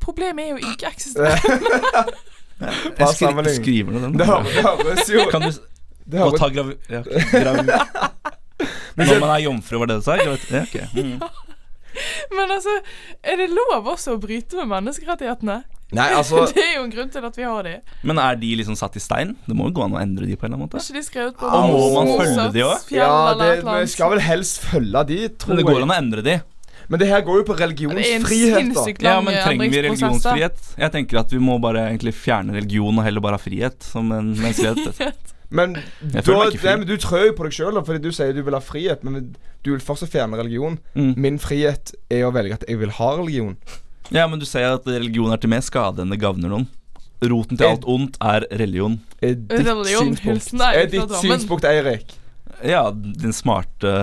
problemet 0.03 0.43
er 0.43 0.57
jo 0.57 0.73
ikke 0.73 0.91
eksisterende. 0.91 2.03
Jeg 2.63 3.07
skri 3.15 3.25
sammenligning. 3.25 3.55
skriver 3.63 3.95
ned 3.95 4.03
den. 4.05 4.17
Det 4.19 4.27
høres 4.29 5.09
jo 5.09 5.23
Kan 5.31 5.41
du 5.47 5.49
det 5.51 6.19
Gå 6.19 6.27
høres- 6.27 6.39
ta 6.39 6.47
gravi... 6.53 6.75
Ja, 6.91 7.01
gravi 7.31 7.63
Når 8.99 9.19
man 9.23 9.31
er 9.33 9.39
jomfru, 9.47 9.79
var 9.81 9.89
det 9.89 9.95
det 9.97 10.03
du 10.03 10.05
sa? 10.05 10.15
Ja, 10.19 10.35
ok. 10.61 10.75
Mm. 10.93 11.15
Men 12.37 12.51
altså, 12.57 12.79
er 13.23 13.39
det 13.41 13.49
lov 13.53 13.87
også 13.93 14.17
å 14.17 14.21
bryte 14.21 14.59
med 14.61 14.71
menneskerettighetene? 14.71 15.61
Nei, 15.93 16.07
altså 16.19 16.47
Det 16.49 16.63
er 16.63 16.77
jo 16.77 16.85
en 16.87 16.93
grunn 16.93 17.11
til 17.13 17.27
at 17.27 17.35
vi 17.37 17.45
har 17.47 17.67
de. 17.67 17.75
Men 18.07 18.21
er 18.21 18.39
de 18.41 18.53
liksom 18.61 18.77
satt 18.79 18.97
i 18.97 19.03
stein? 19.03 19.35
Det 19.45 19.57
må 19.57 19.69
jo 19.69 19.75
gå 19.77 19.85
an 19.85 19.97
å 19.97 20.01
endre 20.01 20.29
de 20.29 20.37
på 20.37 20.47
en 20.47 20.53
eller 20.53 20.61
annen 20.61 20.71
måte? 20.71 20.81
Er 20.81 20.87
ikke 20.87 20.99
de 20.99 21.05
skrevet 21.09 21.37
på 21.39 21.49
Og 21.49 21.69
må 21.73 21.83
man 21.97 22.15
følge 22.21 22.47
de 22.55 22.65
òg? 22.65 22.89
Ja, 22.95 23.11
det, 23.39 23.51
vi 23.67 23.93
skal 23.93 24.15
vel 24.15 24.25
helst 24.25 24.63
følge 24.65 25.05
de, 25.11 25.21
tror 25.37 25.53
Men 25.53 25.61
det 25.61 25.69
går 25.69 25.85
an 25.85 25.93
å 25.93 25.99
endre 26.01 26.25
de. 26.25 26.39
Men 26.91 26.99
det 26.99 27.07
her 27.07 27.21
går 27.25 27.39
jo 27.39 27.43
på 27.47 27.55
religionsfrihet, 27.57 28.73
da. 28.75 28.87
Ja, 29.05 29.19
men 29.23 29.37
trenger 29.39 29.71
vi 29.71 29.83
religionsfrihet? 29.85 30.73
Jeg 30.81 30.93
tenker 30.93 31.21
at 31.21 31.31
vi 31.31 31.39
må 31.41 31.55
bare 31.63 31.87
egentlig 31.87 32.11
fjerne 32.17 32.57
religion 32.57 32.97
og 32.99 33.05
heller 33.05 33.23
bare 33.23 33.39
ha 33.39 33.41
frihet 33.41 33.85
som 33.87 34.11
en 34.11 34.33
menneskelighet. 34.35 35.29
Men, 35.53 35.75
da, 36.01 36.21
det, 36.25 36.61
men 36.65 36.85
du 36.89 36.95
trør 36.97 37.27
jo 37.27 37.33
på 37.37 37.45
deg 37.45 37.53
sjøl, 37.53 37.77
fordi 37.85 38.01
du 38.01 38.13
sier 38.15 38.33
du 38.33 38.41
vil 38.45 38.57
ha 38.57 38.61
frihet. 38.63 39.03
Men 39.05 39.33
du 39.63 39.73
vil 39.75 39.83
fortsatt 39.83 40.11
fjerne 40.13 40.39
religion. 40.39 40.79
Mm. 40.97 41.11
Min 41.25 41.37
frihet 41.41 41.93
er 42.09 42.25
å 42.27 42.33
velge 42.33 42.57
at 42.57 42.65
jeg 42.67 42.81
vil 42.81 42.93
ha 42.97 43.09
religion. 43.19 43.57
Ja, 44.13 44.25
men 44.29 44.41
du 44.41 44.47
sier 44.49 44.75
at 44.79 44.87
religion 44.89 45.31
er 45.33 45.41
til 45.41 45.53
mer 45.53 45.63
skade 45.65 46.03
enn 46.03 46.13
det 46.13 46.19
gagner 46.23 46.51
noen. 46.51 46.67
Roten 47.23 47.59
til 47.59 47.69
alt 47.69 47.85
ondt 47.87 48.17
er 48.19 48.47
religion. 48.51 48.97
Er 49.21 49.37
ditt 49.37 49.63
Religion, 49.63 50.11
synspunkt, 50.17 50.65
er 50.67 50.89
ditt 50.91 51.15
synspunkt 51.21 51.67
Eirik? 51.69 52.17
Ja, 52.63 52.89
din 52.91 53.35
smarte 53.35 53.93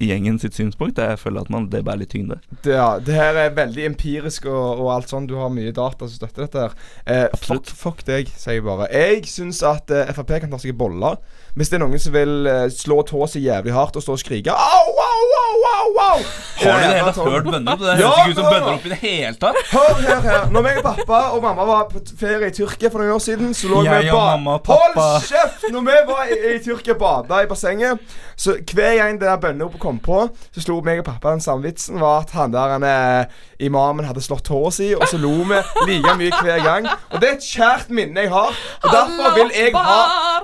uh, 0.00 0.06
gjengen 0.08 0.38
sitt 0.42 0.54
synspunkt. 0.58 0.98
Jeg 0.98 1.18
føler 1.18 1.40
at 1.46 1.50
man, 1.50 1.68
det 1.72 1.84
bærer 1.86 2.02
litt 2.04 2.12
tyngde. 2.14 2.38
Det, 2.64 2.74
ja, 2.74 2.98
det 3.02 3.14
her 3.14 3.34
er 3.46 3.54
veldig 3.56 3.84
empirisk 3.90 4.46
og, 4.50 4.80
og 4.84 4.92
alt 4.94 5.10
sånn. 5.12 5.26
Du 5.30 5.36
har 5.40 5.50
mye 5.52 5.72
data 5.74 6.06
som 6.08 6.14
støtter 6.16 6.46
dette. 6.46 6.68
her 7.06 7.26
eh, 7.26 7.36
fuck, 7.42 7.66
fuck 7.74 8.04
deg, 8.08 8.30
sier 8.38 8.58
jeg 8.60 8.66
bare. 8.66 8.88
Jeg 8.94 9.24
syns 9.30 9.62
at 9.66 9.90
eh, 9.90 10.10
Frp 10.16 10.34
kan 10.44 10.50
ta 10.54 10.58
seg 10.62 10.74
en 10.74 10.80
bolle. 10.80 11.14
Hvis 11.58 11.72
det 11.72 11.78
er 11.78 11.82
noen 11.82 11.98
som 11.98 12.12
vil 12.14 12.46
eh, 12.46 12.66
slå 12.70 13.00
tåa 13.08 13.26
si 13.30 13.40
jævlig 13.42 13.72
hardt 13.74 13.96
og 13.98 14.02
stå 14.04 14.14
og 14.14 14.20
skrike 14.22 14.52
Au, 14.54 14.90
au, 15.02 15.24
au, 15.38 15.56
au, 15.72 15.88
au! 16.04 16.20
Har 16.58 16.76
du 16.78 16.84
i 16.84 16.86
det 16.86 16.98
hele 17.00 17.12
tatt 17.16 17.18
hørt 17.32 17.48
bønnerop? 17.48 17.80
Det 17.82 17.94
Ja, 17.98 18.10
høres 18.12 18.20
ikke 18.20 18.30
ut 18.30 18.38
som 18.38 18.44
bønner 18.44 18.60
bønnerop 18.60 18.86
i 18.86 18.92
det 18.92 18.98
hele 19.02 19.32
tatt. 19.42 19.58
Hør 19.72 20.02
her, 20.04 20.20
her. 20.28 20.44
Når 20.54 20.64
meg 20.68 20.78
og 20.80 20.86
pappa 20.86 21.20
og 21.34 21.42
mamma 21.42 21.66
var 21.68 21.88
på 21.90 22.02
ferie 22.20 22.50
i 22.52 22.54
Tyrkia 22.54 22.92
for 22.94 23.02
noen 23.02 23.16
år 23.16 23.24
siden, 23.24 23.50
så 23.58 23.70
lå 23.72 23.82
vi 23.86 23.90
og 23.90 24.14
ba- 24.14 24.28
mamma 24.36 24.54
og 24.60 24.64
pappa. 24.68 25.06
Hold 25.08 25.26
kjeft! 25.32 25.66
Når 25.74 25.86
vi 25.88 25.96
var 26.12 26.30
i, 26.30 26.38
i 26.52 26.58
Tyrkia 26.68 26.94
og 26.94 27.02
bada 27.02 27.42
i 27.42 27.50
bassenget, 27.50 28.06
så 28.38 28.54
hver 28.62 28.94
gang 29.00 29.18
det 29.18 29.26
der 29.26 29.42
bønneropet 29.48 29.82
kom 29.88 29.98
på, 30.04 30.20
så 30.54 30.64
slo 30.64 30.78
meg 30.84 31.02
og 31.02 31.08
pappa 31.08 31.32
den 31.34 31.42
samme 31.44 31.64
vitsen 31.68 31.98
var 32.02 32.22
at 32.26 32.34
han 32.36 32.52
der 32.54 32.74
han, 32.76 32.84
eh, 32.84 33.38
imamen 33.64 34.06
hadde 34.06 34.22
slått 34.24 34.48
håret 34.52 34.76
si, 34.78 34.92
og 34.94 35.04
så 35.10 35.18
lo 35.20 35.32
vi 35.48 35.58
like 35.88 36.14
mye 36.20 36.42
hver 36.44 36.62
gang. 36.64 36.88
Og 37.10 37.20
det 37.22 37.30
er 37.30 37.36
et 37.38 37.46
kjært 37.46 37.90
minne 37.94 38.26
jeg 38.26 38.32
har. 38.32 38.56
Og 38.82 38.88
derfor 38.92 39.34
vil 39.38 39.52
jeg 39.56 39.74
ha 39.74 39.98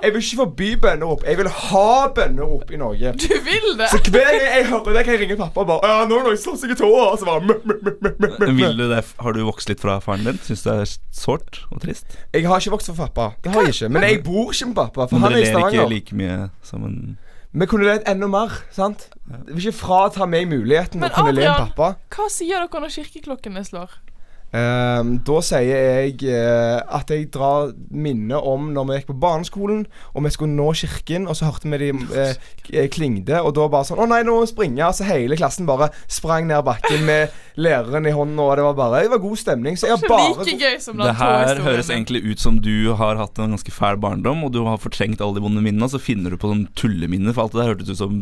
Jeg 0.04 0.12
vil 0.12 0.24
ikke 0.24 0.37
forby 0.37 0.68
bønnerop. 0.83 1.22
Jeg 1.24 1.38
vil 1.38 1.48
ha 1.48 1.90
bønnerop 2.16 2.72
i 2.74 2.80
Norge. 2.80 3.12
Du 3.24 3.35
vil 3.46 3.68
det? 3.78 3.88
Så 3.92 4.00
hver 4.02 4.30
gang 4.35 4.48
jeg 4.59 4.66
hører 4.68 4.96
det, 4.98 5.04
kan 5.07 5.14
jeg 5.14 5.22
ringe 5.24 5.38
pappa 5.38 5.62
og 5.62 5.70
bare 5.70 5.88
Ja, 5.88 6.04
nå 6.09 6.18
har 6.18 6.26
noen 6.28 6.40
slått 6.40 6.61
seg 6.64 6.74
i 6.74 6.78
tåa. 6.78 7.07
Og 7.12 7.20
så 7.20 7.28
bare 7.28 7.44
mø, 7.44 7.57
mø, 7.64 7.94
mø. 8.04 8.50
Vil 8.59 8.76
du 8.80 8.87
det? 8.90 9.00
Har 9.22 9.37
du 9.37 9.44
vokst 9.46 9.70
litt 9.70 9.80
fra 9.85 9.96
faren 10.04 10.26
din? 10.28 10.40
Syns 10.44 10.64
du 10.64 10.70
det 10.70 10.76
er 10.83 10.94
sårt 11.14 11.62
og 11.70 11.80
trist? 11.85 12.18
Jeg 12.35 12.48
har 12.50 12.61
ikke 12.61 12.74
vokst 12.76 12.90
fra 12.92 13.07
pappa. 13.07 13.30
Det 13.44 13.54
har 13.54 13.68
jeg 13.68 13.76
ikke. 13.78 13.92
Men 13.96 14.09
jeg 14.09 14.20
bor 14.26 14.52
ikke 14.52 14.70
med 14.72 14.80
pappa, 14.83 15.09
for 15.09 15.16
Men 15.16 15.28
han 15.28 15.38
er 15.38 15.44
i 15.44 15.52
ler 15.52 15.68
ikke 15.70 15.88
like 15.94 16.18
mye 16.20 16.38
sammen? 16.66 17.16
Vi 17.55 17.67
kunne 17.71 17.87
levd 17.87 18.09
enda 18.11 18.27
mer, 18.27 18.51
sant? 18.75 19.07
Jeg 19.31 19.55
vil 19.55 19.69
ikke 19.69 19.79
frata 19.85 20.27
meg 20.27 20.49
muligheten 20.51 20.99
Men 21.01 21.11
å 21.12 21.14
kunne 21.14 21.33
le 21.37 21.45
med 21.45 21.51
Adrian, 21.53 21.71
pappa. 21.71 21.93
hva 22.17 22.27
sier 22.35 22.59
dere 22.64 22.83
når 22.83 22.93
kirkeklokkene 22.97 23.62
slår? 23.69 23.93
Ehm, 24.55 25.17
da 25.27 25.37
sier 25.43 25.64
jeg 25.67 26.21
eh, 26.31 26.77
at 26.95 27.09
jeg 27.11 27.25
drar 27.35 27.73
minnet 27.90 28.38
om 28.47 28.69
når 28.75 28.85
vi 28.87 28.99
gikk 29.01 29.09
på 29.09 29.17
barneskolen, 29.25 29.81
og 30.14 30.23
vi 30.27 30.31
skulle 30.35 30.55
nå 30.55 30.69
kirken, 30.79 31.27
og 31.27 31.35
så 31.38 31.49
hørte 31.49 31.71
vi 31.73 31.81
de 31.81 31.88
eh, 32.14 32.37
k- 32.62 32.85
klingde, 32.95 33.40
og 33.43 33.55
da 33.57 33.67
bare 33.73 33.88
sånn 33.88 33.99
Å 34.05 34.07
nei, 34.12 34.21
nå 34.27 34.37
springer 34.47 34.85
jeg. 34.85 34.99
Så 35.01 35.09
hele 35.09 35.38
klassen 35.40 35.67
bare 35.67 35.90
sprang 36.07 36.47
ned 36.47 36.62
bakken 36.69 37.03
med 37.09 37.35
læreren 37.55 38.07
i 38.07 38.12
hånden, 38.14 38.38
og 38.43 38.57
det 38.59 38.64
var 38.67 38.75
bare 38.75 39.03
Det 39.05 39.11
var 39.12 39.21
god 39.23 39.38
stemning. 39.38 39.77
Så 39.79 39.87
jeg 39.87 39.95
har 39.97 40.09
bare 40.11 40.45
like 40.45 40.57
gøy 40.59 40.79
som 40.83 40.99
Det 40.99 41.14
her 41.21 41.61
høres 41.62 41.90
egentlig 41.93 42.25
ut 42.27 42.40
som 42.43 42.59
du 42.62 42.93
har 42.99 43.21
hatt 43.21 43.38
en 43.38 43.55
ganske 43.55 43.71
fæl 43.75 43.99
barndom, 44.03 44.43
og 44.45 44.53
du 44.57 44.64
har 44.67 44.81
fortrengt 44.83 45.23
alle 45.23 45.38
de 45.38 45.45
vonde 45.45 45.62
minnene, 45.62 45.87
og 45.87 45.95
så 45.95 46.01
finner 46.03 46.35
du 46.35 46.38
på 46.40 46.51
sånn 46.51 46.67
tulleminner, 46.75 47.35
for 47.37 47.47
alt 47.47 47.55
det 47.55 47.62
der 47.62 47.71
hørtes 47.73 47.95
ut 47.95 48.01
som 48.03 48.19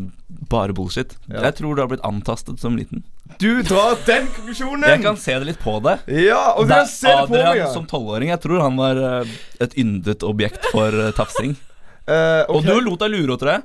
bare 0.52 0.76
bullshit. 0.76 1.16
Ja. 1.30 1.46
Jeg 1.48 1.56
tror 1.62 1.74
du 1.76 1.82
har 1.84 1.88
blitt 1.88 2.04
antastet 2.04 2.60
som 2.60 2.76
liten. 2.76 3.04
Du 3.40 3.62
drar 3.64 3.96
den 4.04 4.28
konklusjonen! 4.36 4.84
Jeg 4.90 5.02
kan 5.06 5.16
se 5.16 5.38
det 5.40 5.48
litt 5.48 5.62
på 5.62 5.78
deg. 5.80 6.04
Ja, 6.12 6.52
og 6.58 6.68
du 6.68 6.74
kan 6.74 6.88
se 6.90 7.08
det 7.08 7.28
på 7.30 7.36
meg. 7.38 7.46
Adrian 7.54 7.72
som 7.72 7.88
tolvåring. 7.88 8.28
Jeg 8.34 8.42
tror 8.44 8.60
han 8.66 8.76
var 8.76 9.00
eh, 9.00 9.36
et 9.64 9.76
yndet 9.80 10.26
objekt 10.28 10.68
for 10.74 10.92
uh, 10.92 11.10
tafsing. 11.16 11.56
Eh, 12.02 12.42
Og 12.50 12.64
du 12.66 12.72
lot 12.82 12.98
deg 12.98 13.12
lure, 13.12 13.36
tror 13.38 13.52
jeg. 13.52 13.62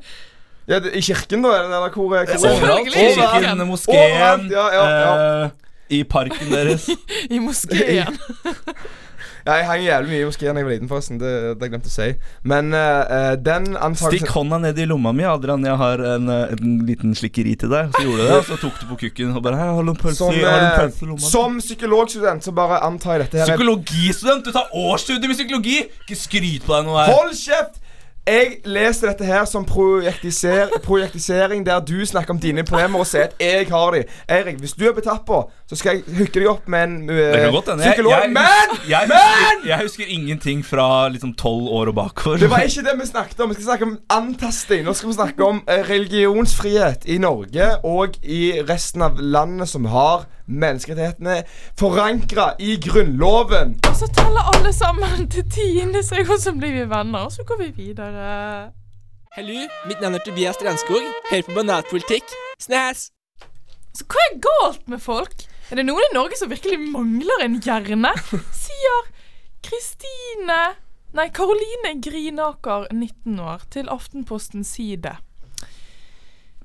Ja, 0.67 0.79
det, 0.83 0.91
I 0.99 1.01
kirken, 1.01 1.41
da? 1.45 1.53
Eller 1.63 1.89
hvor, 1.89 1.89
hvor 1.95 2.17
Overalt. 2.17 2.29
Selvfølgelig. 2.39 2.93
Kirken, 2.93 3.67
moskeen, 3.67 4.49
ja, 4.51 4.65
ja, 4.75 4.87
ja. 4.99 5.43
eh, 5.45 5.49
i 5.89 6.03
parken 6.03 6.51
deres. 6.51 6.89
I 7.35 7.39
moskeen. 7.39 8.17
Ja, 9.47 9.53
jeg 9.61 9.67
hang 9.69 9.83
jævlig 9.85 10.09
mye 10.11 10.19
i 10.19 10.25
moskeen 10.27 10.49
da 10.57 10.59
jeg 10.59 10.65
var 10.67 10.73
liten, 10.73 10.87
forresten. 10.91 11.19
Det, 11.21 11.29
det 11.31 11.61
har 11.61 11.69
jeg 11.69 11.71
glemt 11.71 11.85
å 11.87 11.91
si. 11.93 12.07
Men 12.51 12.73
uh, 12.75 13.35
den 13.39 13.69
den 13.77 13.95
Stikk 13.95 14.33
hånda 14.35 14.57
ned 14.59 14.81
i 14.83 14.87
lomma 14.89 15.13
mi, 15.15 15.23
Adrian. 15.23 15.63
Jeg 15.63 15.79
har 15.79 16.03
en, 16.03 16.27
en 16.27 16.73
liten 16.83 17.15
slikkeri 17.15 17.53
til 17.61 17.71
deg. 17.71 17.93
Så 17.95 18.03
gjorde 18.03 18.25
du 18.25 18.27
det, 18.27 18.41
og 18.41 18.49
så 18.49 18.57
tok 18.65 18.81
du 18.81 18.85
på 18.91 18.97
kukken 19.05 19.31
og 19.39 19.45
bare 19.47 19.61
Hei, 19.61 19.69
har 19.77 19.87
du 19.87 19.93
en 19.93 20.01
pølse 20.01 20.19
som, 20.19 20.35
i- 20.35 21.07
lomma? 21.07 21.23
som 21.31 21.55
psykologstudent 21.63 22.43
så 22.43 22.51
bare 22.59 22.81
antar 22.83 23.15
jeg 23.21 23.29
dette 23.29 23.39
her 23.39 23.45
er- 23.45 23.55
Psykologistudent! 23.55 24.43
Du 24.43 24.51
tar 24.51 24.67
årsstudium 24.83 25.31
i 25.31 25.39
psykologi! 25.39 25.77
Ikke 26.03 26.19
skryt 26.27 26.67
på 26.67 26.75
deg 26.75 26.89
noe 26.91 27.05
her. 27.05 27.15
Hold 27.15 27.31
kjeft! 27.39 27.79
Jeg 28.27 28.57
leser 28.67 29.07
dette 29.07 29.23
her 29.23 29.45
som 29.47 29.63
projektiser 29.63 30.73
projektisering, 30.83 31.61
der 31.65 31.79
du 31.79 32.05
snakker 32.05 32.33
om 32.35 32.39
dine 32.43 32.65
problemer 32.67 32.99
og 32.99 33.07
sier 33.07 33.29
at 33.29 33.37
jeg 33.39 33.69
har 33.71 33.95
de. 33.95 34.01
Eirik, 34.27 34.57
hvis 34.59 34.75
du 34.75 34.83
er 34.89 34.97
på, 35.27 35.39
så 35.69 35.77
skal 35.79 35.95
jeg 35.95 36.17
hooke 36.17 36.35
deg 36.35 36.49
opp 36.51 36.67
med 36.67 36.83
en 36.83 36.97
uh, 37.07 37.47
godt 37.55 37.71
hende. 37.71 37.85
Jeg, 37.87 37.95
psykolog. 37.95 38.11
jeg, 38.11 38.33
Men! 38.35 38.75
jeg, 38.89 39.11
men! 39.13 39.63
jeg 39.69 39.79
husker 39.81 40.11
ingenting 40.17 40.65
fra 40.65 41.07
liksom 41.13 41.33
tolv 41.39 41.71
år 41.71 41.93
og 41.93 41.95
bakover. 41.95 42.37
Det 42.43 42.51
var 42.51 42.67
ikke 42.67 42.83
det 42.89 42.97
vi 42.99 43.07
snakket 43.07 43.39
om. 43.39 43.49
Vi 43.49 43.59
skal 43.61 43.69
snakke 43.69 43.87
om 43.87 43.97
antasting. 44.09 44.83
Nå 44.83 44.93
skal 44.93 45.09
vi 45.09 45.19
snakke 45.21 45.47
om 45.47 45.63
eh, 45.63 45.83
religionsfrihet 45.89 47.07
i 47.07 47.17
Norge 47.23 47.69
og 47.87 48.19
i 48.23 48.57
resten 48.67 49.07
av 49.07 49.21
landet 49.23 49.71
som 49.71 49.87
har 49.87 50.27
menneskerettighetene 50.47 51.43
forankra 51.79 52.53
i 52.59 52.77
Grunnloven. 52.83 53.75
Og 53.89 53.95
så 53.99 54.09
teller 54.15 54.47
alle 54.53 54.73
sammen 54.73 55.27
til 55.29 55.45
tiende, 55.51 56.03
så 56.03 56.23
så 56.39 56.53
blir 56.55 56.73
vi 56.73 56.89
venner, 56.89 57.27
og 57.27 57.31
så 57.31 57.43
går 57.43 57.61
vi 57.65 57.69
videre. 57.83 58.71
Hallo, 59.35 59.67
mitt 59.85 60.01
navn 60.01 60.15
er 60.15 60.23
Tobias 60.25 60.55
Strandskog. 60.55 61.03
Hører 61.29 61.45
på 61.45 61.53
Banatpolitikk. 61.53 62.33
Snæs! 62.59 63.11
Så 63.93 64.05
hva 64.05 64.23
er 64.29 64.39
galt 64.41 64.89
med 64.89 65.01
folk? 65.01 65.45
Er 65.71 65.79
det 65.79 65.87
noen 65.87 66.05
i 66.05 66.13
Norge 66.15 66.37
som 66.39 66.49
virkelig 66.49 66.79
mangler 66.79 67.43
en 67.43 67.59
hjerne? 67.61 68.13
Sier 68.63 69.07
Kristine 69.65 70.59
Nei, 71.15 71.29
Karoline 71.33 71.95
Grinaker, 72.03 72.89
19 72.91 73.39
år, 73.39 73.63
til 73.71 73.87
Aftenpostens 73.89 74.73
side. 74.75 75.15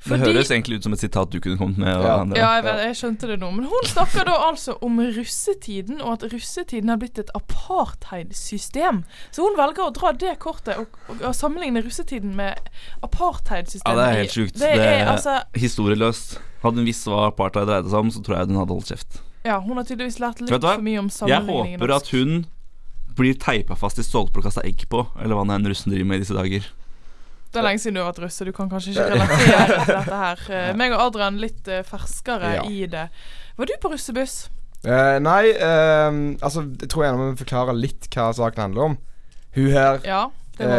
Det 0.03 0.19
høres 0.19 0.51
egentlig 0.51 0.79
ut 0.81 0.87
som 0.88 0.93
et 0.97 1.03
sitat 1.03 1.31
du 1.31 1.38
kunne 1.41 1.59
kommet 1.61 1.79
med. 1.79 1.95
og 1.97 2.05
Ja. 2.05 2.15
andre. 2.21 2.38
Ja, 2.38 2.49
jeg, 2.57 2.65
vet, 2.65 2.81
jeg 2.87 2.97
skjønte 2.99 3.29
det 3.31 3.38
nå. 3.41 3.51
Men 3.55 3.65
hun 3.71 3.87
snakker 3.87 4.25
da 4.27 4.35
altså 4.49 4.77
om 4.83 4.99
russetiden, 4.99 6.01
og 6.03 6.12
at 6.17 6.33
russetiden 6.33 6.88
har 6.88 6.97
blitt 6.99 7.19
et 7.23 7.31
apartheidsystem. 7.38 9.03
Så 9.31 9.43
hun 9.47 9.57
velger 9.59 9.87
å 9.87 9.93
dra 9.95 10.12
det 10.12 10.38
kortet 10.43 10.79
og, 10.81 10.97
og, 11.09 11.21
og 11.23 11.35
sammenligne 11.37 11.83
russetiden 11.85 12.35
med 12.38 12.59
Ja, 13.87 13.95
det 13.95 14.07
er 14.09 14.19
helt 14.23 14.37
sjukt. 14.37 14.59
Det 14.59 14.73
er 14.75 15.07
altså 15.07 15.38
historieløst. 15.55 16.38
Hadde 16.62 16.79
hun 16.83 16.87
visst 16.87 17.07
hva 17.11 17.29
apartheid 17.31 17.67
dreide 17.71 17.91
seg 17.91 17.99
om, 18.05 18.11
så 18.15 18.23
tror 18.23 18.38
jeg 18.38 18.51
hun 18.53 18.61
hadde 18.62 18.77
holdt 18.77 18.91
kjeft. 18.93 19.23
Ja, 19.45 19.59
hun 19.59 19.79
har 19.79 19.87
tydeligvis 19.87 20.21
lært 20.23 20.41
litt 20.43 20.51
for 20.53 20.83
mye 20.83 21.01
om 21.03 21.11
sammenligningen. 21.11 21.75
Jeg 21.75 21.81
håper 21.81 21.95
at 21.97 22.12
hun 22.15 22.45
blir 23.19 23.35
teipa 23.37 23.75
fast 23.77 23.99
i 23.99 24.05
stolper 24.07 24.41
og 24.41 24.47
kasta 24.47 24.62
egg 24.65 24.87
på, 24.88 25.03
eller 25.21 25.37
hva 25.37 25.45
nå 25.45 25.57
enn 25.59 25.67
russen 25.69 25.93
driver 25.93 26.09
med 26.09 26.21
i 26.21 26.25
disse 26.25 26.37
dager. 26.37 26.69
Det 27.53 27.61
er 27.61 27.67
lenge 27.67 27.83
siden 27.83 27.99
du 27.99 28.01
har 28.01 28.09
vært 28.12 28.23
russe, 28.25 28.45
du 28.49 28.53
kan 28.57 28.71
kanskje 28.73 28.95
ikke 28.95 29.07
relatere 29.12 29.79
til 29.85 29.95
dette 29.95 30.21
her. 30.25 30.43
Eh, 30.57 30.71
Meg 30.79 30.93
og 30.97 31.03
Adrian 31.07 31.37
litt 31.43 31.69
eh, 31.69 31.83
ferskere 31.85 32.55
Ja. 32.57 32.62
i 32.65 32.87
det. 32.88 33.07
Var 33.59 33.69
du 33.69 33.73
på 33.83 33.91
russebuss? 33.93 34.49
Uh, 34.83 35.21
nei, 35.23 35.53
uh, 35.62 36.11
altså 36.43 36.65
Jeg 36.81 36.88
tror 36.91 37.05
jeg 37.05 37.15
må 37.21 37.27
forklare 37.38 37.75
litt 37.79 38.09
hva 38.11 38.33
saken 38.35 38.65
handler 38.65 38.83
om. 38.88 38.97
Hun 39.55 39.69
her, 39.71 40.01
Ja, 40.09 40.23
det 40.59 40.67
må 40.67 40.79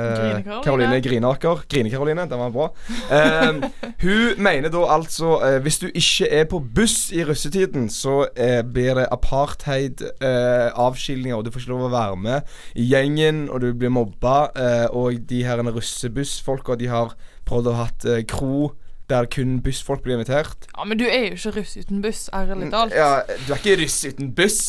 òg. 0.00 0.64
eh, 0.96 1.00
Grinaker. 1.04 1.62
Grine-Karoline, 1.70 2.26
den 2.30 2.38
var 2.38 2.50
bra. 2.54 2.68
Eh, 3.10 3.52
hun 4.02 4.34
mener 4.42 4.68
da 4.72 4.84
altså 4.96 5.36
eh, 5.44 5.58
Hvis 5.62 5.78
du 5.78 5.86
ikke 5.88 6.28
er 6.40 6.44
på 6.50 6.60
buss 6.74 7.10
i 7.12 7.24
russetiden, 7.24 7.88
så 7.90 8.26
eh, 8.36 8.62
blir 8.62 8.94
det 8.94 9.06
apartheid, 9.12 10.02
eh, 10.20 10.70
avskilninger, 10.74 11.36
og 11.36 11.44
du 11.44 11.50
får 11.50 11.60
ikke 11.64 11.72
lov 11.74 11.86
å 11.88 11.94
være 11.94 12.16
med 12.16 12.42
i 12.76 12.86
gjengen, 12.90 13.48
og 13.50 13.60
du 13.60 13.72
blir 13.74 13.90
mobba. 13.90 14.50
Og 14.92 15.20
de 15.28 15.42
her 15.44 15.60
russebussfolka, 15.62 16.74
de 16.80 16.86
har 16.90 17.14
prøvd 17.48 17.66
å 17.70 17.74
ha 17.76 17.84
hatt 17.88 18.06
kro 18.28 18.72
der 19.10 19.26
kun 19.26 19.58
bussfolk 19.62 20.04
blir 20.04 20.14
invitert. 20.18 20.68
Ja, 20.76 20.84
Men 20.84 20.98
du 20.98 21.04
er 21.04 21.24
jo 21.30 21.34
ikke 21.34 21.56
russ 21.58 21.76
uten 21.76 22.02
buss, 22.02 22.28
ærlig 22.32 22.70
talt. 22.70 22.94
Ja, 22.94 23.22
du 23.46 23.52
er 23.52 23.58
ikke 23.58 23.82
russ 23.82 24.04
uten 24.06 24.30
buss. 24.34 24.60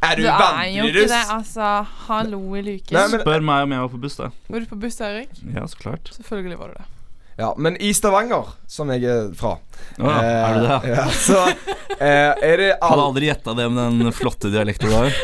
Er 0.00 0.16
du, 0.16 0.22
Du 0.22 0.28
er 0.28 0.68
jo 0.72 0.86
ikke 0.88 1.08
det, 1.10 1.24
altså. 1.28 1.66
Hallo 2.06 2.38
i 2.56 2.62
luken. 2.64 2.94
Nei, 2.96 3.08
men- 3.12 3.20
Spør 3.20 3.42
meg 3.44 3.66
om 3.66 3.72
jeg 3.74 3.80
var 3.84 3.88
på 3.92 4.00
buss, 4.00 4.16
da. 4.16 4.30
Var 4.48 4.60
du 4.60 4.66
på 4.66 4.78
buss, 4.80 5.00
Erik? 5.00 5.28
Ja, 5.54 5.66
så 5.68 5.76
klart. 5.76 6.08
Selvfølgelig 6.16 6.58
var 6.58 6.68
du 6.68 6.74
det. 6.78 6.86
Ja, 7.40 7.54
men 7.56 7.76
i 7.80 7.92
Stavanger, 7.96 8.48
som 8.68 8.90
jeg 8.92 9.04
er 9.08 9.30
fra 9.32 9.54
Å, 9.56 10.08
er 10.12 10.56
du 10.58 10.66
det? 10.66 10.74
eh, 10.90 10.96
ja, 10.98 11.04
Så 11.08 11.38
eh, 11.96 12.34
er 12.36 12.56
det 12.60 12.66
Hadde 12.82 13.04
aldri 13.06 13.30
gjetta 13.30 13.54
det 13.56 13.68
med 13.72 13.96
den 14.02 14.12
flotte 14.12 14.50
dialekten 14.52 14.90
du 14.90 14.96
har. 14.96 15.14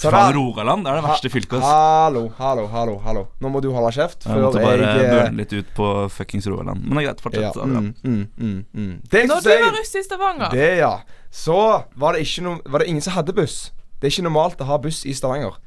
Fra 0.00 0.32
Rogaland. 0.32 0.82
Det 0.86 0.90
er 0.90 0.98
det 0.98 1.04
verste 1.04 1.30
fylket. 1.30 1.62
Hallo, 1.62 2.24
hallo, 2.38 2.66
hallo. 2.72 2.96
hallo 3.04 3.26
Nå 3.38 3.50
må 3.52 3.60
du 3.62 3.68
holde 3.74 3.92
kjeft. 3.94 4.24
Jeg 4.26 4.42
måtte 4.42 4.62
bare 4.64 4.82
jeg 4.82 5.04
eh, 5.06 5.14
burne 5.14 5.36
litt 5.42 5.52
ut 5.52 5.70
på 5.76 5.90
fuckings 6.10 6.46
Rogaland. 6.50 6.86
Men 6.86 6.96
det 6.96 7.02
er 7.04 7.08
greit. 7.10 7.20
Fortsett. 7.26 7.60
ja, 7.60 7.66
mm, 7.66 7.90
mm, 8.02 8.22
mm, 8.38 8.64
mm. 8.74 8.94
Det 9.10 9.26
Når 9.28 9.42
du 9.44 9.50
var 9.52 9.76
russ 9.78 9.94
i 9.94 10.02
Stavanger 10.06 10.50
Det, 10.56 10.70
ja. 10.80 10.94
Så 11.30 11.60
var 11.94 12.16
det, 12.16 12.24
ikke 12.26 12.42
no, 12.48 12.56
var 12.66 12.82
det 12.82 12.88
ingen 12.90 13.04
som 13.04 13.14
hadde 13.14 13.36
buss. 13.36 13.68
Det 14.00 14.08
er 14.08 14.14
ikke 14.14 14.26
normalt 14.28 14.60
å 14.64 14.68
ha 14.70 14.78
buss 14.80 15.04
i 15.04 15.12
Stavanger. 15.14 15.58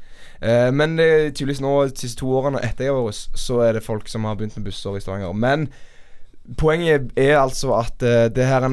Eh, 0.42 0.70
men 0.74 0.98
eh, 1.00 1.30
tydeligvis 1.32 1.62
nå 1.64 1.74
de 1.88 1.96
siste 2.04 2.20
to 2.20 2.32
årene 2.34 2.60
etter 2.66 2.90
jeg 2.90 2.96
var 2.98 3.06
hos, 3.08 3.28
så 3.38 3.62
er 3.68 3.78
det 3.78 3.86
folk 3.86 4.10
som 4.10 4.26
har 4.26 4.36
begynt 4.40 4.58
med 4.58 4.66
busser 4.72 4.98
i 4.98 5.02
Stavanger. 5.04 5.34
Men 5.38 5.68
poenget 6.60 7.12
er 7.16 7.38
altså 7.40 7.72
at 7.78 8.04
eh, 8.04 8.26
det 8.34 8.46
her 8.50 8.66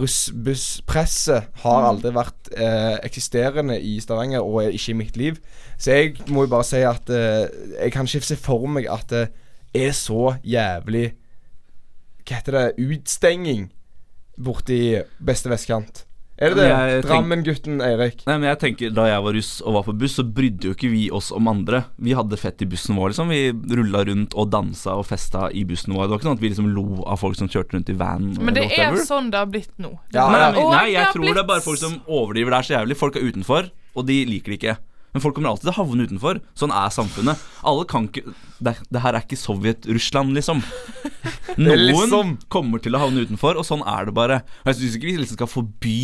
russbusspresset 0.00 1.46
har 1.62 1.80
Mm. 1.80 1.88
aldri 1.88 2.12
vært 2.14 2.50
eh, 2.56 2.98
eksisterende 3.06 3.78
i 3.80 4.00
Stavanger, 4.00 4.40
og 4.42 4.64
er 4.64 4.70
ikke 4.76 4.90
i 4.90 4.98
mitt 4.98 5.16
liv. 5.16 5.38
Så 5.78 5.90
jeg 5.92 6.16
må 6.28 6.44
jo 6.44 6.52
bare 6.52 6.64
si 6.64 6.82
at 6.84 7.08
eh, 7.10 7.48
jeg 7.80 7.92
kan 7.92 8.04
ikke 8.06 8.20
se 8.26 8.36
for 8.36 8.66
meg 8.66 8.86
at 8.90 9.08
det 9.08 9.28
er 9.74 9.92
så 9.92 10.34
jævlig 10.44 11.12
Hva 12.26 12.36
heter 12.36 12.52
det? 12.52 12.74
Utstenging 12.78 13.70
borti 14.38 15.00
beste 15.24 15.48
vestkant. 15.50 16.04
Er 16.40 16.54
det 16.54 16.64
det? 16.64 17.00
Drammen-gutten 17.04 17.82
Eirik. 17.84 18.22
Nei, 18.24 18.36
men 18.40 18.48
jeg 18.48 18.58
tenker 18.62 18.92
Da 18.96 19.04
jeg 19.10 19.24
var 19.26 19.34
russ 19.36 19.50
og 19.60 19.74
var 19.76 19.84
på 19.84 19.94
buss, 20.00 20.14
så 20.16 20.24
brydde 20.24 20.70
jo 20.70 20.76
ikke 20.76 20.88
vi 20.92 21.02
oss 21.12 21.28
om 21.36 21.50
andre. 21.52 21.82
Vi 22.00 22.14
hadde 22.16 22.38
fett 22.40 22.64
i 22.64 22.68
bussen 22.70 22.96
vår, 22.96 23.12
liksom. 23.12 23.28
Vi 23.28 23.76
rulla 23.76 24.02
rundt 24.08 24.36
og 24.40 24.48
dansa 24.52 24.96
og 24.96 25.04
festa 25.10 25.50
i 25.52 25.66
bussen 25.68 25.92
vår. 25.92 26.06
Det 26.06 26.14
var 26.14 26.22
ikke 26.22 26.28
sånn 26.30 26.38
at 26.38 26.44
vi 26.44 26.52
liksom 26.54 26.70
lo 26.76 26.86
av 27.04 27.20
folk 27.20 27.36
som 27.36 27.50
kjørte 27.52 27.76
rundt 27.76 27.92
i 27.92 27.98
van. 28.00 28.30
Men 28.40 28.56
det 28.56 28.64
er 28.70 28.88
whatever. 28.88 29.04
sånn 29.10 29.28
det 29.34 29.42
har 29.42 29.50
blitt 29.52 29.74
nå. 29.76 29.92
nei, 30.16 30.28
nei, 30.32 30.64
nei, 30.64 30.86
jeg 30.96 31.12
tror 31.12 31.28
det 31.28 31.42
er 31.44 31.50
bare 31.52 31.66
folk 31.66 31.82
som 31.82 31.98
overdriver. 32.08 32.56
Det 32.56 32.62
er 32.62 32.70
så 32.70 32.76
jævlig. 32.78 33.00
Folk 33.04 33.20
er 33.20 33.28
utenfor, 33.28 33.68
og 33.94 34.08
de 34.08 34.22
liker 34.32 34.54
det 34.54 34.60
ikke. 34.62 34.78
Men 35.12 35.22
folk 35.24 35.34
kommer 35.34 35.50
alltid 35.50 35.66
til 35.68 35.72
å 35.74 35.78
havne 35.80 36.06
utenfor. 36.06 36.40
Sånn 36.58 36.70
er 36.74 36.92
samfunnet. 36.94 37.40
Alle 37.66 37.86
kan 37.90 38.06
ikke 38.06 38.34
Det, 38.60 38.76
det 38.92 39.00
her 39.02 39.16
er 39.16 39.24
ikke 39.24 39.38
Sovjet-Russland, 39.40 40.34
liksom. 40.36 40.60
Noen 41.58 41.86
liksom- 41.88 42.36
kommer 42.52 42.78
til 42.82 42.94
å 42.94 43.00
havne 43.02 43.24
utenfor, 43.26 43.56
og 43.58 43.64
sånn 43.66 43.82
er 43.88 44.06
det 44.06 44.14
bare. 44.14 44.42
Og 44.62 44.70
Jeg 44.70 44.76
syns 44.80 44.96
ikke 44.98 45.08
vi 45.10 45.16
liksom 45.22 45.38
skal 45.40 45.50
forby 45.50 45.98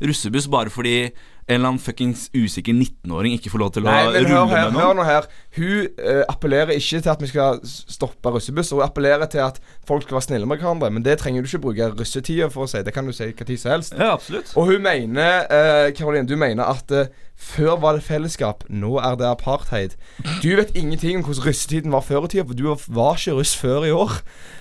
russebuss 0.00 0.46
bare 0.48 0.70
fordi 0.72 1.10
en 1.50 1.56
eller 1.58 1.72
annen 1.72 1.82
fuckings 1.82 2.28
usikker 2.30 2.74
19-åring 2.76 3.34
ikke 3.34 3.50
får 3.50 3.62
lov 3.62 3.72
til 3.74 3.82
å 3.82 3.90
Nei, 3.90 4.02
men 4.06 4.28
hør, 4.30 4.44
rulle 4.44 4.54
her, 4.54 4.68
med 4.70 4.84
hør 4.84 4.92
nå 4.94 5.06
her. 5.08 5.26
Hun 5.56 5.88
uh, 5.98 6.20
appellerer 6.30 6.76
ikke 6.76 7.00
til 7.02 7.10
at 7.10 7.24
vi 7.24 7.30
skal 7.30 7.58
stoppe 7.66 8.30
russebusser. 8.36 8.78
Hun 8.78 8.86
appellerer 8.86 9.30
til 9.32 9.42
at 9.42 9.58
folk 9.88 10.06
skal 10.06 10.20
være 10.20 10.28
snille 10.28 10.46
med 10.46 10.62
hverandre. 10.62 10.92
Men 10.94 11.06
det 11.06 11.18
trenger 11.22 11.42
du 11.42 11.50
ikke 11.50 11.64
bruke 11.66 11.90
russetida 11.98 12.50
for 12.54 12.68
å 12.68 12.70
si. 12.70 12.84
Det 12.86 12.94
kan 12.94 13.08
du 13.08 13.14
si 13.16 13.32
hva 13.32 13.48
tid 13.48 13.62
som 13.62 13.74
helst. 13.74 13.98
Ja, 13.98 14.12
absolutt. 14.14 14.54
Og 14.54 14.70
hun 14.70 14.86
mener, 14.86 15.50
uh, 15.50 15.90
Caroline, 15.96 16.28
du 16.30 16.36
mener 16.38 16.70
at 16.70 16.94
uh, 16.94 17.10
før 17.40 17.78
var 17.82 17.96
det 17.96 18.04
fellesskap, 18.06 18.66
nå 18.68 18.98
er 19.02 19.16
det 19.18 19.26
apartheid. 19.26 19.96
Du 20.44 20.52
vet 20.54 20.74
ingenting 20.76 21.18
om 21.18 21.26
hvordan 21.26 21.48
russetiden 21.48 21.94
var 21.94 22.04
før 22.06 22.28
i 22.28 22.34
tida, 22.34 22.44
for 22.46 22.58
du 22.58 22.68
var 22.94 23.18
ikke 23.18 23.38
russ 23.38 23.56
før 23.58 23.88
i 23.88 23.94
år. 23.96 24.20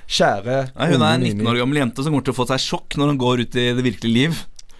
Kjære 0.09 0.61
Nei, 0.73 0.87
hun 0.93 1.03
er 1.03 1.19
en 1.19 1.25
unge 1.27 1.35
19 1.35 1.51
år 1.51 1.59
gammel 1.59 1.81
jente 1.83 2.05
som 2.05 2.15
kommer 2.15 2.25
til 2.25 2.33
å 2.33 2.39
få 2.39 2.47
seg 2.49 2.63
sjokk 2.63 2.97
når 2.97 3.11
hun 3.11 3.19
går 3.21 3.43
ut 3.43 3.59
i 3.59 3.67
det 3.77 3.85
virkelige 3.85 4.15
liv. 4.15 4.39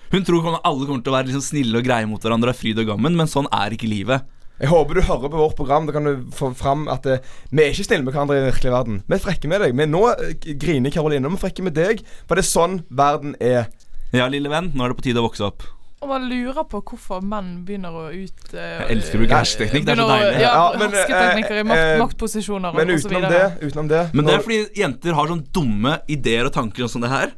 Hun 0.09 0.25
tror 0.25 0.47
alle 0.57 0.87
kommer 0.89 1.03
til 1.05 1.13
å 1.13 1.17
være 1.17 1.29
liksom 1.29 1.45
snille 1.45 1.79
og 1.79 1.85
greie 1.85 2.07
mot 2.09 2.23
hverandre 2.23 2.53
av 2.53 2.57
fryd 2.57 2.81
og 2.81 2.91
gammen, 2.93 3.17
men 3.17 3.29
sånn 3.29 3.49
er 3.53 3.75
ikke 3.75 3.89
livet. 3.89 4.25
Jeg 4.59 4.71
håper 4.73 4.97
du 4.97 5.05
hører 5.07 5.31
på 5.31 5.39
vårt 5.39 5.55
program. 5.55 5.85
Da 5.87 5.95
kan 5.95 6.07
du 6.09 6.25
få 6.35 6.49
fram 6.57 6.87
at 6.91 7.05
eh, 7.07 7.21
vi 7.47 7.63
er 7.63 7.71
ikke 7.71 7.85
snille 7.87 8.03
med 8.03 8.11
hverandre 8.11 8.35
i 8.35 8.41
den 8.41 8.49
virkelige 8.49 8.75
verden. 8.75 9.01
Vi 9.07 9.15
er 9.15 9.23
frekke 9.23 9.51
med 9.51 9.63
deg. 9.63 9.75
Men 9.79 9.93
nå 9.95 10.01
eh, 10.11 10.33
griner 10.59 10.91
Karoline. 10.91 11.31
vi 11.31 11.39
er 11.39 11.43
frekke 11.45 11.63
med 11.63 11.77
deg. 11.77 12.03
For 12.27 12.35
det 12.35 12.43
er 12.43 12.49
sånn 12.49 12.81
verden 12.91 13.37
er. 13.39 13.69
Ja, 14.11 14.27
lille 14.27 14.51
venn, 14.51 14.73
nå 14.73 14.83
er 14.83 14.91
det 14.91 14.99
på 14.99 15.05
tide 15.05 15.21
å 15.21 15.29
vokse 15.29 15.47
opp. 15.47 15.63
Og 15.99 16.07
man 16.07 16.29
lurer 16.31 16.63
på 16.71 16.79
hvorfor 16.79 17.19
menn 17.27 17.65
begynner 17.67 17.91
å 17.91 18.05
ut 18.07 18.53
eh, 18.55 18.85
Jeg 18.85 18.95
elsker 18.95 19.19
å 19.19 19.23
bruke 19.23 19.39
det 19.39 19.65
er 19.67 19.99
så 19.99 20.05
deilig. 20.07 20.37
Ja, 20.39 20.51
Ja, 20.53 20.61
men, 20.79 20.93
hersketeknikker 20.95 21.57
i 21.57 21.59
eh, 21.59 21.67
makt, 21.67 21.83
eh, 21.83 21.99
maktposisjoner 21.99 22.77
Men 22.77 22.93
og 22.93 23.01
så 23.01 23.09
utenom 23.09 23.25
videre. 23.25 23.49
det, 23.59 23.67
utenom 23.67 23.89
det 23.91 24.03
Men 24.15 24.29
det 24.29 24.35
er 24.37 24.45
fordi 24.45 24.59
jenter 24.79 25.17
har 25.17 25.31
sånne 25.33 25.51
dumme 25.59 25.97
ideer 26.07 26.47
og 26.47 26.55
tanker 26.55 26.85
sånn 26.85 26.93
som 26.95 27.03
det 27.03 27.11
her. 27.11 27.33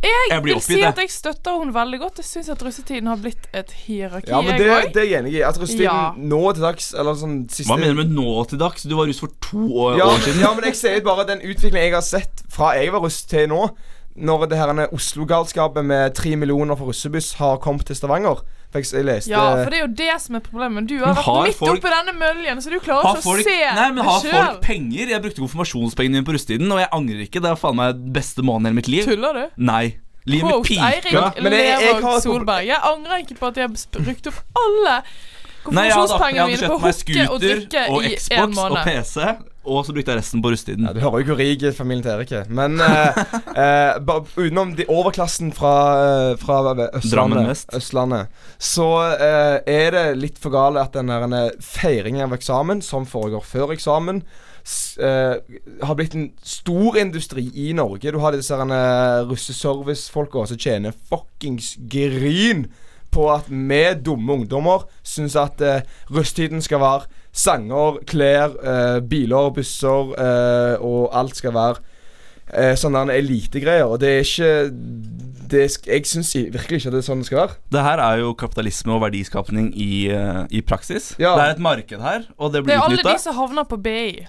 Jeg, 0.00 0.30
Jeg 0.30 0.44
vil 0.44 0.60
si 0.64 0.78
at 0.80 0.96
jeg 0.96 1.10
støtter 1.12 1.58
henne 1.60 1.74
veldig 1.74 1.98
godt. 2.00 2.20
Jeg 2.22 2.24
syns 2.24 2.48
at 2.54 2.62
russetiden 2.64 3.08
har 3.10 3.18
blitt 3.20 3.48
et 3.52 3.72
hierarki. 3.84 4.30
Ja, 4.32 4.40
men 4.40 4.56
det, 4.56 4.68
det 4.94 5.02
er 5.02 5.08
jeg 5.10 5.18
enig 5.20 5.34
i. 5.34 5.42
At 5.44 5.58
russetiden 5.60 5.84
Ja. 5.84 6.12
nå 6.16 6.40
til 6.56 6.64
dags 6.64 6.92
Eller 6.96 7.18
sånn 7.20 7.36
siste 7.52 7.68
Hva 7.68 7.76
mener 7.76 7.98
du 7.98 8.00
med 8.00 8.14
nå 8.16 8.44
til 8.48 8.60
dags? 8.62 8.86
Du 8.88 8.96
var 8.96 9.10
russ 9.10 9.20
for 9.20 9.34
to 9.44 9.66
år, 9.84 9.98
ja, 10.00 10.06
år 10.08 10.22
siden. 10.24 10.40
ja, 10.40 10.54
men 10.56 10.64
jeg 10.70 10.76
ser 10.80 11.00
bare 11.04 11.26
den 11.28 11.44
utviklingen 11.44 11.84
jeg 11.84 11.96
har 11.98 12.06
sett 12.06 12.44
fra 12.48 12.72
jeg 12.78 12.92
var 12.94 13.04
russ 13.04 13.20
til 13.28 13.50
nå. 13.52 13.66
Når 14.20 14.48
det 14.50 14.58
her 14.58 14.88
Oslo-galskapet 14.92 15.84
med 15.84 16.14
tre 16.14 16.32
millioner 16.36 16.76
for 16.76 16.90
russebuss 16.90 17.34
har 17.38 17.60
kommet 17.62 17.86
til 17.86 17.96
Stavanger. 17.96 18.40
Jeg, 18.72 19.04
leste 19.04 19.30
Ja, 19.30 19.40
for 19.64 19.70
det 19.70 19.78
er 19.80 19.86
jo 19.86 19.92
det 19.98 20.20
som 20.22 20.36
er 20.36 20.40
problemet. 20.40 20.86
Du 20.86 20.98
har 21.02 21.14
har 21.14 21.40
vært 21.40 21.46
midt 21.48 21.56
folk- 21.58 21.78
oppi 21.80 21.90
denne 21.90 22.12
møljen, 22.18 22.60
så 22.62 22.70
du 22.70 22.78
klarer 22.78 23.16
ikke 23.16 23.22
folk, 23.22 23.40
å 23.40 23.44
se 23.44 23.74
nei, 23.74 23.88
men 23.92 24.04
har 24.04 24.20
det 24.22 24.30
folk 24.30 24.60
penger? 24.62 25.08
Jeg 25.10 25.22
brukte 25.22 25.40
konfirmasjonspengene 25.42 26.12
mine 26.20 26.24
på 26.24 26.32
russetiden, 26.36 26.70
og 26.72 26.78
jeg 26.78 26.88
angrer 26.92 27.24
ikke. 27.26 27.42
Det 27.42 27.50
er 27.50 27.56
faen 27.56 27.76
meg 27.76 28.04
beste 28.12 28.42
måneden 28.46 28.66
i 28.66 28.68
hele 28.70 28.78
mitt 28.80 28.88
liv. 28.88 29.04
Tuller 29.10 29.32
du? 29.34 29.44
Nei. 29.56 29.96
Livet 30.26 30.44
mitt 30.52 30.64
piker. 30.68 30.84
Eirik 30.86 31.02
pika. 31.10 31.42
Men 31.42 31.52
jeg- 31.52 31.66
jeg 31.80 31.94
har 31.94 32.00
Lervåg 32.00 32.22
Solberg. 32.22 32.66
Jeg 32.66 32.78
angrer 32.78 33.18
ikke 33.24 33.38
på 33.40 33.46
at 33.48 33.54
jeg 33.56 33.68
har 33.68 34.04
brukt 34.04 34.26
opp 34.26 34.40
alle 34.54 35.02
konfirmasjonspengene 35.64 36.46
mine 36.46 36.68
på 36.68 36.76
å 36.76 36.80
hooke 36.80 37.24
og 37.30 37.40
drikke 37.40 37.82
og 37.90 38.04
i 38.04 38.14
en 38.14 38.18
Xbox 38.20 38.56
og. 38.56 38.84
PC, 38.84 39.49
og 39.64 39.82
så 39.84 39.92
brukte 39.92 40.14
jeg 40.14 40.20
resten 40.22 40.40
på 40.40 40.50
rusttiden. 40.54 40.86
Ja, 40.88 40.92
Du 40.96 41.00
hører 41.04 41.20
jo 41.20 41.34
hvor 41.34 41.40
rik 41.40 41.64
familien 41.76 42.02
til 42.04 42.14
Erik 42.14 42.32
er. 42.32 42.46
Men 42.48 42.80
eh, 42.80 43.18
eh, 43.60 43.98
utenom 44.38 44.72
de 44.78 44.86
overklassen 44.88 45.52
fra, 45.52 45.72
eh, 46.30 46.36
fra 46.40 46.74
Østlandet. 46.96 47.66
Østlandet 47.76 48.28
så 48.56 48.88
eh, 49.12 49.58
er 49.68 49.90
det 49.96 50.04
litt 50.16 50.40
for 50.40 50.54
gale 50.54 50.80
at 50.80 50.96
den 50.96 51.12
eh, 51.12 51.50
feiringen 51.60 52.24
av 52.24 52.36
eksamen, 52.38 52.80
som 52.80 53.04
foregår 53.08 53.44
før 53.44 53.74
eksamen, 53.76 54.22
eh, 54.96 55.36
har 55.84 55.98
blitt 55.98 56.16
en 56.16 56.30
stor 56.40 56.96
industri 56.96 57.50
i 57.52 57.72
Norge. 57.76 58.12
Du 58.12 58.20
har 58.24 58.32
disse 58.32 58.56
russeservice-folka 59.28 60.46
som 60.48 60.60
tjener 60.60 60.96
fuckings 61.12 61.74
gryn 61.90 62.70
på 63.10 63.26
at 63.32 63.48
vi 63.50 63.82
dumme 64.06 64.40
ungdommer 64.40 64.86
syns 65.02 65.36
at 65.36 65.60
eh, 65.60 65.82
rusttiden 66.14 66.62
skal 66.62 66.80
være 66.80 67.19
sanger, 67.32 68.00
klær, 68.10 68.56
eh, 68.58 68.98
biler, 69.06 69.50
busser 69.54 70.14
eh, 70.18 70.74
og 70.82 71.10
alt 71.16 71.38
skal 71.38 71.54
være 71.54 71.78
eh, 72.52 72.74
sånne 72.78 73.06
elitegreier. 73.14 73.86
Og 73.86 74.00
det 74.02 74.10
er 74.16 74.26
ikke 74.26 74.52
det, 75.50 75.64
Jeg 75.86 76.06
syns 76.06 76.34
virkelig 76.34 76.80
ikke 76.80 76.90
at 76.90 76.94
det 76.94 77.00
er 77.02 77.06
sånn 77.06 77.22
det 77.22 77.30
skal 77.30 77.42
være. 77.44 77.56
Det 77.74 77.86
her 77.86 78.02
er 78.04 78.20
jo 78.22 78.34
kapitalisme 78.38 78.94
og 78.94 79.02
verdiskapning 79.06 79.72
i, 79.74 80.08
eh, 80.14 80.44
i 80.50 80.62
praksis. 80.62 81.14
Ja. 81.18 81.34
Det 81.38 81.46
er 81.46 81.56
et 81.56 81.64
marked 81.64 82.00
her, 82.00 82.28
og 82.38 82.52
det 82.52 82.64
Det 82.66 82.76
er 82.76 82.84
alle 82.84 83.02
de 83.02 83.18
som 83.18 83.34
havner 83.38 83.66
på 83.66 83.80
BI. 83.82 84.26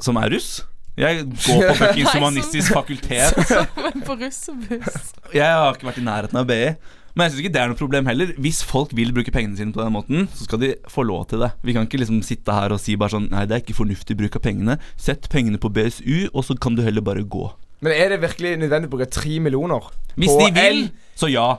Som 0.00 0.16
er 0.16 0.32
russ. 0.32 0.62
Jeg 0.96 1.22
går 1.24 1.62
på 1.70 1.74
fuckings 1.80 2.12
humanistisk 2.12 2.72
fakultet. 2.74 3.32
Som 3.48 3.86
er 3.88 4.02
på 4.04 4.16
russebuss. 4.20 5.14
Jeg 5.32 5.48
har 5.48 5.72
ikke 5.72 5.88
vært 5.88 6.00
i 6.02 6.04
nærheten 6.04 6.36
av 6.36 6.44
BI. 6.50 6.74
Men 7.14 7.24
jeg 7.26 7.32
synes 7.32 7.42
ikke 7.44 7.52
det 7.52 7.60
er 7.62 7.68
noe 7.68 7.76
problem 7.76 8.06
heller. 8.08 8.30
Hvis 8.40 8.62
folk 8.64 8.92
vil 8.96 9.12
bruke 9.12 9.32
pengene 9.34 9.56
sine 9.58 9.72
på 9.74 9.82
den 9.82 9.92
måten, 9.92 10.28
så 10.32 10.46
skal 10.46 10.62
de 10.62 10.70
få 10.88 11.04
lov 11.04 11.26
til 11.28 11.42
det. 11.44 11.50
Vi 11.62 11.74
kan 11.76 11.84
ikke 11.86 12.00
liksom 12.00 12.22
sitte 12.24 12.54
her 12.56 12.72
og 12.72 12.80
si 12.80 12.96
bare 12.96 13.12
sånn 13.12 13.28
Nei, 13.32 13.44
det 13.46 13.56
er 13.58 13.64
ikke 13.64 13.76
fornuftig 13.76 14.16
bruk 14.16 14.38
av 14.38 14.42
pengene. 14.46 14.78
Sett 14.96 15.28
pengene 15.32 15.60
på 15.60 15.68
BSU, 15.72 16.30
og 16.32 16.44
så 16.48 16.56
kan 16.58 16.74
du 16.78 16.82
heller 16.82 17.04
bare 17.04 17.22
gå. 17.24 17.50
Men 17.82 17.92
er 17.92 18.14
det 18.14 18.20
virkelig 18.22 18.54
nødvendig 18.62 18.88
å 18.88 18.94
bruke 18.94 19.10
tre 19.10 19.38
millioner? 19.42 19.90
Hvis 20.16 20.30
på 20.32 20.38
de 20.46 20.52
vil, 20.56 20.84
en- 20.86 20.90
så 21.18 21.28
ja. 21.32 21.58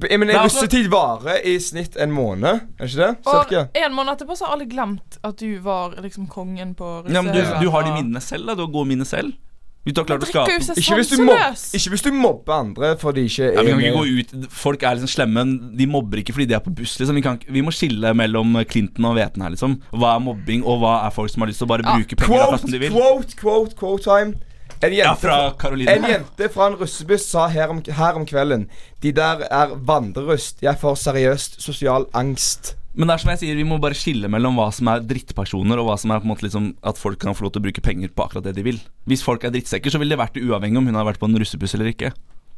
Jeg 0.00 0.18
Men 0.18 0.30
er 0.30 0.38
altså- 0.38 0.62
russetid 0.62 0.88
varer 0.88 1.42
i 1.44 1.58
snitt 1.60 1.96
en 2.00 2.10
måned, 2.12 2.62
er 2.80 2.86
ikke 2.86 2.96
det? 2.96 3.16
Og 3.26 3.52
en 3.76 3.92
måned 3.92 4.14
etterpå 4.16 4.36
så 4.38 4.46
har 4.46 4.54
alle 4.54 4.66
glemt 4.66 5.18
at 5.22 5.36
du 5.36 5.58
var 5.60 5.90
liksom 6.00 6.28
kongen 6.28 6.74
på 6.74 7.10
ja 7.12 7.20
men 7.20 7.34
du, 7.34 7.42
du 7.60 7.70
har 7.70 7.82
de 7.82 7.92
minnene 7.92 8.20
selv, 8.22 8.46
da. 8.46 8.54
Du 8.54 8.62
har 8.62 8.72
gode 8.72 8.88
minner 8.88 9.04
selv. 9.04 9.34
Hvis 9.82 9.94
du 9.96 10.00
har 10.00 10.06
klart 10.06 10.22
å 10.22 10.28
skape 10.30 10.52
Ikke 10.78 10.94
hvis, 11.00 11.08
du 11.10 11.24
mob, 11.26 11.40
ikke 11.74 11.90
hvis 11.90 12.04
du 12.06 12.10
mobber 12.14 12.54
andre 12.54 12.92
for 13.00 13.16
de 13.16 13.24
ikke 13.26 13.48
ja, 13.48 13.64
Vi 13.66 13.72
er 13.72 13.74
kan 13.74 13.80
ikke 13.82 13.96
gå 13.96 14.20
ut 14.20 14.46
Folk 14.54 14.84
er 14.86 14.94
liksom 14.98 15.10
slemme. 15.10 15.42
De 15.78 15.88
mobber 15.90 16.22
ikke 16.22 16.36
fordi 16.36 16.46
de 16.52 16.54
er 16.54 16.62
på 16.62 16.70
buss. 16.70 16.94
Liksom. 17.00 17.18
Vi, 17.18 17.24
kan, 17.24 17.40
vi 17.50 17.64
må 17.66 17.74
skille 17.74 18.12
mellom 18.14 18.54
Clinton 18.70 19.08
og 19.10 19.16
hveten 19.18 19.42
her. 19.42 19.56
Liksom. 19.56 19.74
Hva 19.90 20.14
er 20.14 20.22
mobbing, 20.22 20.62
og 20.62 20.78
hva 20.84 20.94
er 21.08 21.14
folk 21.16 21.32
som 21.34 21.42
har 21.42 21.50
lyst 21.50 21.58
til 21.62 21.66
å 21.66 21.72
bare 21.74 21.86
Ja, 21.88 21.96
bruke 21.98 22.18
penger 22.20 22.44
akkurat 22.46 22.62
som 22.62 22.70
Quote, 22.70 22.76
de 22.76 22.82
vil? 22.84 22.94
quote, 22.94 23.36
quote, 23.42 23.78
quote 23.82 24.06
time. 24.06 24.38
En 24.82 24.90
jente, 24.94 25.02
Ja, 25.02 25.14
fra 25.14 25.54
en 25.70 26.06
jente 26.10 26.48
fra 26.50 26.66
en 26.70 26.78
russebuss 26.80 27.26
sa 27.30 27.46
her 27.52 27.70
om, 27.70 27.82
her 27.86 28.16
om 28.18 28.24
kvelden 28.26 28.64
De 29.02 29.12
der 29.14 29.44
er 29.50 29.74
vandrerust. 29.78 30.62
Jeg 30.62 30.78
får 30.80 30.96
seriøst 31.02 31.60
sosial 31.62 32.06
angst. 32.14 32.76
Men 32.92 33.08
det 33.08 33.14
er 33.14 33.22
som 33.22 33.30
jeg 33.32 33.40
sier, 33.40 33.56
vi 33.56 33.64
må 33.64 33.78
bare 33.80 33.96
skille 33.96 34.28
mellom 34.28 34.58
hva 34.60 34.66
som 34.74 34.90
er 34.92 35.04
drittpersoner, 35.08 35.80
og 35.80 35.88
hva 35.88 35.96
som 36.00 36.12
er 36.12 36.20
på 36.20 36.28
en 36.28 36.32
måte 36.34 36.44
liksom 36.44 36.72
at 36.84 37.00
folk 37.00 37.20
kan 37.22 37.36
få 37.36 37.46
lov 37.46 37.54
til 37.54 37.62
å 37.62 37.66
bruke 37.68 37.84
penger 37.84 38.12
på 38.12 38.26
akkurat 38.26 38.44
det 38.44 38.52
de 38.58 38.66
vil. 38.66 38.82
Hvis 39.08 39.24
folk 39.24 39.46
er 39.48 39.54
drittsekker, 39.54 39.92
så 39.92 40.00
ville 40.02 40.12
det 40.12 40.20
vært 40.20 40.36
det 40.36 40.44
uavhengig 40.44 40.82
om 40.82 40.90
hun 40.90 41.00
har 41.00 41.08
vært 41.08 41.22
på 41.22 41.30
en 41.30 41.40
russebuss 41.40 41.72
eller 41.78 41.88
ikke. 41.94 42.12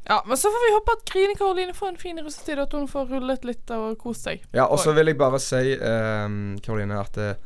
Ja, 0.04 0.18
men 0.28 0.36
så 0.36 0.50
får 0.52 0.64
vi 0.66 0.72
håpe 0.74 0.94
at 0.98 1.04
Grine 1.08 1.36
Karoline 1.38 1.74
får 1.76 1.94
en 1.94 2.02
fin 2.02 2.18
russetid, 2.20 2.58
og 2.58 2.66
at 2.66 2.74
hun 2.76 2.90
får 2.90 3.08
rullet 3.14 3.46
litt 3.48 3.70
og 3.72 3.94
kost 4.02 4.26
seg. 4.26 4.42
Ja, 4.52 4.66
og 4.66 4.82
så 4.82 4.92
vil 4.96 5.08
jeg 5.08 5.20
bare 5.20 5.40
si, 5.40 5.78
ehm, 5.78 6.58
Karoline, 6.66 6.98
at 7.00 7.16
eh, 7.22 7.38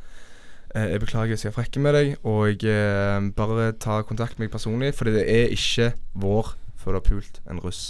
jeg 0.75 0.99
beklager 1.05 1.37
hvis 1.37 1.45
jeg 1.45 1.53
er 1.53 1.55
frekk 1.55 1.79
med 1.85 1.95
deg, 1.95 2.11
og 2.27 2.65
eh, 2.67 3.29
bare 3.37 3.71
ta 3.79 4.01
kontakt 4.03 4.35
med 4.35 4.49
meg 4.49 4.57
personlig, 4.57 4.91
fordi 4.97 5.15
det 5.15 5.25
er 5.29 5.55
ikke 5.55 5.93
vår 6.19 6.55
før 6.81 6.97
du 6.97 6.99
har 6.99 7.07
pult 7.07 7.41
en 7.47 7.63
russ. 7.63 7.83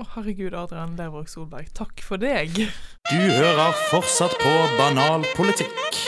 Å, 0.00 0.04
herregud, 0.14 0.54
Adrian 0.56 0.94
Lervåg 0.96 1.28
Solberg. 1.28 1.68
Takk 1.76 2.00
for 2.04 2.20
deg. 2.22 2.54
Du 3.10 3.16
hører 3.20 3.74
fortsatt 3.90 4.32
på 4.40 4.52
Banal 4.78 5.26
politikk. 5.36 5.98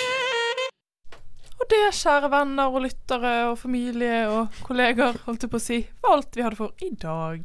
Og 1.60 1.66
det, 1.70 1.82
kjære 1.94 2.30
venner 2.32 2.72
og 2.72 2.82
lyttere 2.86 3.32
og 3.50 3.58
familie 3.60 4.22
og 4.32 4.56
kolleger, 4.66 5.18
holdt 5.26 5.44
jeg 5.44 5.52
på 5.52 5.60
å 5.60 5.62
si, 5.62 5.78
var 6.02 6.16
alt 6.16 6.38
vi 6.38 6.46
hadde 6.46 6.58
for 6.58 6.72
i 6.82 6.88
dag. 7.04 7.44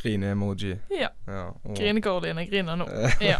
Grine-emoji. 0.00 0.74
Ja. 0.98 1.08
Ja, 1.28 1.46
og- 1.64 1.76
Grine 1.78 2.02
Karoline 2.04 2.44
griner 2.50 2.76
nå. 2.82 2.88
Ja. 3.30 3.38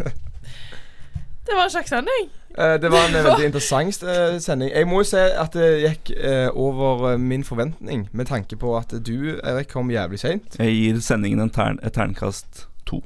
Det 1.47 1.57
var 1.57 1.64
en 1.66 1.72
kjekk 1.72 1.88
sending. 1.88 2.28
Eh, 2.59 2.74
det 2.82 2.91
var 2.93 3.09
en 3.09 3.16
eh, 3.16 3.24
veldig 3.28 3.47
interessant 3.47 4.03
eh, 4.03 4.38
sending. 4.43 4.70
Jeg 4.74 4.88
må 4.91 5.01
jo 5.03 5.09
si 5.12 5.20
at 5.20 5.55
det 5.57 5.68
gikk 5.84 6.12
over 6.53 7.16
min 7.18 7.45
forventning, 7.47 8.09
med 8.12 8.30
tanke 8.30 8.59
på 8.61 8.74
at 8.78 8.93
du, 9.07 9.38
Erik, 9.38 9.70
kom 9.72 9.91
jævlig 9.91 10.20
seint. 10.20 10.59
Jeg 10.59 10.76
gir 10.76 11.01
sendingen 11.05 11.41
en 11.47 11.55
tern, 11.55 11.80
et 11.82 11.97
terningkast 11.97 12.66
to. 12.88 13.03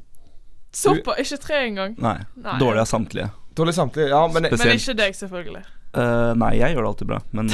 Såpass. 0.75 1.21
Ikke 1.21 1.41
tre 1.47 1.63
engang. 1.69 1.95
Nei. 2.01 2.19
Nei. 2.35 2.59
Dårlig 2.59 2.83
av 2.83 2.91
samtlige. 2.91 3.31
Dårlig 3.55 3.73
samtlige, 3.77 4.11
ja, 4.11 4.25
men 4.27 4.49
Men 4.51 4.75
ikke 4.75 4.97
deg, 4.99 5.15
selvfølgelig. 5.15 5.63
Eh, 5.95 6.31
nei, 6.35 6.51
jeg 6.59 6.75
gjør 6.75 6.83
det 6.83 6.89
alltid 6.91 7.09
bra, 7.13 7.19
men 7.37 7.51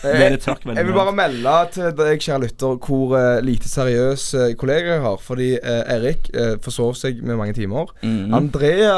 Eh, 0.00 0.14
dere 0.20 0.38
trakk 0.40 0.62
veldig 0.64 0.78
Jeg 0.80 0.86
vil 0.88 0.94
bare 0.96 1.12
melde 1.12 1.54
til 1.74 1.90
deg, 1.98 2.22
kjære 2.24 2.42
lytter, 2.46 2.76
hvor 2.86 3.14
uh, 3.18 3.40
lite 3.44 3.68
seriøs 3.68 4.22
uh, 4.38 4.44
kollega 4.60 4.94
jeg 4.94 5.02
har. 5.04 5.18
Fordi 5.20 5.48
uh, 5.58 5.82
Erik 5.96 6.30
uh, 6.32 6.54
forsov 6.64 6.94
seg 6.96 7.20
med 7.26 7.36
mange 7.40 7.56
timer. 7.58 7.90
Mm. 8.00 8.32
Andrea 8.38 8.94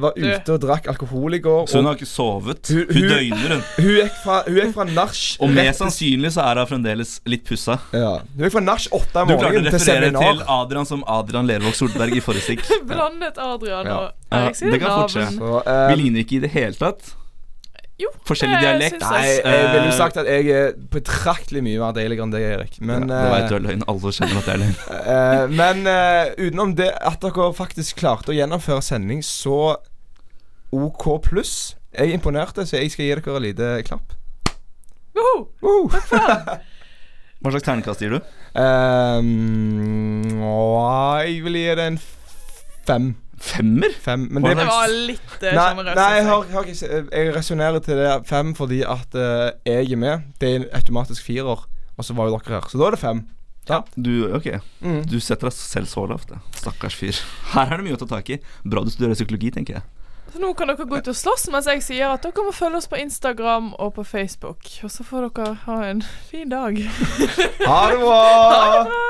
var 0.00 0.18
ute 0.18 0.54
og 0.56 0.60
drakk 0.62 0.88
alkohol 0.92 1.38
i 1.38 1.40
går. 1.44 1.64
Så 1.70 1.78
hun 1.78 1.86
og- 1.86 1.94
har 1.94 2.00
ikke 2.00 2.10
sovet? 2.10 2.72
Hun, 2.74 3.08
døgner, 3.14 3.54
hun. 3.54 3.64
Hun 3.78 3.90
gikk 4.00 4.20
fra, 4.24 4.40
hun 4.48 4.60
gikk 4.60 4.74
fra 4.76 4.88
nach 4.90 5.22
Og 5.44 5.54
mest 5.54 5.80
sannsynlig 5.80 6.34
så 6.34 6.44
er 6.44 6.60
hun 6.62 6.70
fremdeles 6.74 7.16
litt 7.30 7.46
pussa. 7.48 7.78
Ja. 7.94 8.16
Hun 8.34 8.46
gikk 8.46 8.56
fra 8.58 8.64
nach 8.66 8.88
åtte 9.00 9.24
om 9.24 9.32
Du 9.32 9.36
klarte 9.38 9.62
å 9.62 9.66
referere 9.70 10.12
til 10.18 10.44
Adrian 10.58 10.88
som 10.90 11.04
Adrian 11.16 11.48
Lervåg 11.48 11.76
Solberg 11.78 12.18
i 12.18 12.24
forrige 12.24 12.48
stikk. 12.50 12.64
Blandet 12.90 13.40
Adrian 13.40 13.88
Ja. 13.88 13.98
og 13.98 14.32
Ja, 14.34 14.46
Erik 14.48 14.56
fort 14.58 15.14
navn. 15.14 15.36
Så, 15.38 15.58
Vi 15.64 16.00
ligner 16.00 16.24
ikke 16.24 16.40
i 16.40 16.44
det 16.44 16.50
hele 16.56 16.74
tatt. 16.78 17.14
Jo, 18.00 18.08
Forskjellig 18.26 18.56
det 18.58 18.66
dialekt. 18.66 19.02
Nei, 19.06 19.20
jeg. 19.22 19.42
jeg 19.44 19.66
ville 19.70 19.84
jo 19.86 19.92
Eh, 19.92 19.98
sagt 19.98 20.16
at 20.18 20.26
jeg 20.26 20.48
er 20.50 20.72
betraktelig 20.90 21.62
mye 21.62 21.78
mer 21.78 21.94
deiligere 21.94 22.26
enn 22.26 22.32
deg, 22.34 22.46
Erik. 22.56 22.80
Men, 22.82 23.06
ja, 23.06 23.20
det 23.22 23.30
vet 23.30 23.46
du 23.46 23.54
eh, 23.54 23.58
er 23.60 23.66
løgn. 23.68 23.84
Alle 23.92 24.12
skjønner 24.16 24.40
at 24.40 24.48
det 24.48 24.54
er 24.54 24.60
løgn. 24.64 24.76
eh, 25.14 25.44
men 25.60 25.86
uh, 25.86 26.32
utenom 26.42 26.74
det 26.80 26.90
at 26.98 27.22
dere 27.22 27.48
faktisk 27.54 28.02
klarte 28.02 28.34
å 28.34 28.36
gjennomføre 28.36 28.82
sending 28.82 29.22
så 29.22 29.76
OK 30.74 31.06
pluss 31.22 31.76
Jeg 31.94 32.10
er 32.10 32.18
imponert, 32.18 32.58
så 32.58 32.80
jeg 32.80 32.90
skal 32.90 33.06
gi 33.06 33.14
dere 33.14 33.36
en 33.38 33.46
liten 33.46 33.86
klapp. 33.86 34.16
Woho! 35.14 35.86
Takk 35.94 36.08
for 36.10 36.32
den. 36.32 36.64
Hva 37.44 37.52
slags 37.52 37.66
ternekast 37.68 38.02
gir 38.02 38.16
du? 38.16 38.30
Um, 38.56 40.24
jeg 40.40 41.42
vil 41.44 41.60
gi 41.60 41.66
det 41.78 41.86
en 41.92 42.00
fem. 42.88 43.12
Femmer? 43.44 43.92
Fem, 44.00 44.26
men 44.30 44.44
det, 44.44 44.54
Det 44.56 44.66
var 44.68 44.88
litt 44.88 45.34
uh, 45.42 45.50
Nei, 45.52 45.84
nei 45.90 46.08
jeg, 46.16 46.26
har, 46.30 46.44
har 46.54 46.68
ikke, 46.70 46.90
jeg 47.12 47.34
resonnerer 47.36 47.82
til 47.84 48.00
det 48.00 48.12
fem 48.28 48.54
fordi 48.56 48.80
at 48.88 49.16
uh, 49.18 49.50
jeg 49.68 49.92
er 49.92 50.00
med. 50.00 50.28
Det 50.40 50.50
er 50.50 50.60
en 50.62 50.68
automatisk 50.80 51.26
firer, 51.26 51.64
og 51.94 52.06
så 52.06 52.16
var 52.16 52.30
jo 52.30 52.38
dere 52.38 52.58
her. 52.58 52.68
Så 52.72 52.80
da 52.80 52.88
er 52.88 52.96
det 52.96 53.02
fem. 53.04 53.24
Ja. 53.68 53.82
Du, 53.96 54.28
ok 54.36 54.60
Mm. 54.84 55.02
Du 55.08 55.16
setter 55.20 55.48
deg 55.48 55.56
selv 55.56 55.88
så 55.88 56.04
lavt. 56.08 56.32
Stakkars 56.58 56.96
fyr. 57.00 57.16
Her 57.54 57.72
er 57.72 57.80
det 57.80 57.86
mye 57.86 57.96
å 57.96 58.00
ta 58.02 58.08
tak 58.10 58.28
i. 58.34 58.40
Bra 58.64 58.84
du 58.84 58.90
studerer 58.92 59.16
psykologi, 59.16 59.52
tenker 59.54 59.78
jeg. 59.78 59.86
Så 60.34 60.40
nå 60.42 60.50
kan 60.58 60.68
dere 60.68 60.84
gå 60.88 60.98
ut 60.98 61.08
og 61.08 61.16
slåss 61.16 61.46
mens 61.54 61.68
jeg 61.70 61.82
sier 61.86 62.10
at 62.10 62.24
dere 62.26 62.44
må 62.44 62.52
følge 62.52 62.80
oss 62.80 62.88
på 62.90 62.98
Instagram 63.00 63.72
og 63.78 63.94
på 63.96 64.04
Facebook. 64.08 64.68
Og 64.84 64.92
så 64.92 65.06
får 65.06 65.28
dere 65.30 65.54
ha 65.64 65.78
en 65.92 66.02
fin 66.30 66.48
dag. 66.52 66.80
Ha 67.68 67.80
det 67.92 68.00
bra! 68.02 68.20
Ha 68.20 68.64
det 68.74 68.84
bra! 68.90 69.02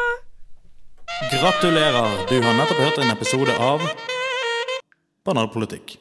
Gratulerer, 1.31 2.19
du 2.29 2.37
har 2.43 2.59
nettopp 2.59 2.83
hørt 2.83 2.99
en 3.03 3.15
episode 3.15 3.55
av 3.63 3.83
Banalpolitikk. 5.27 5.97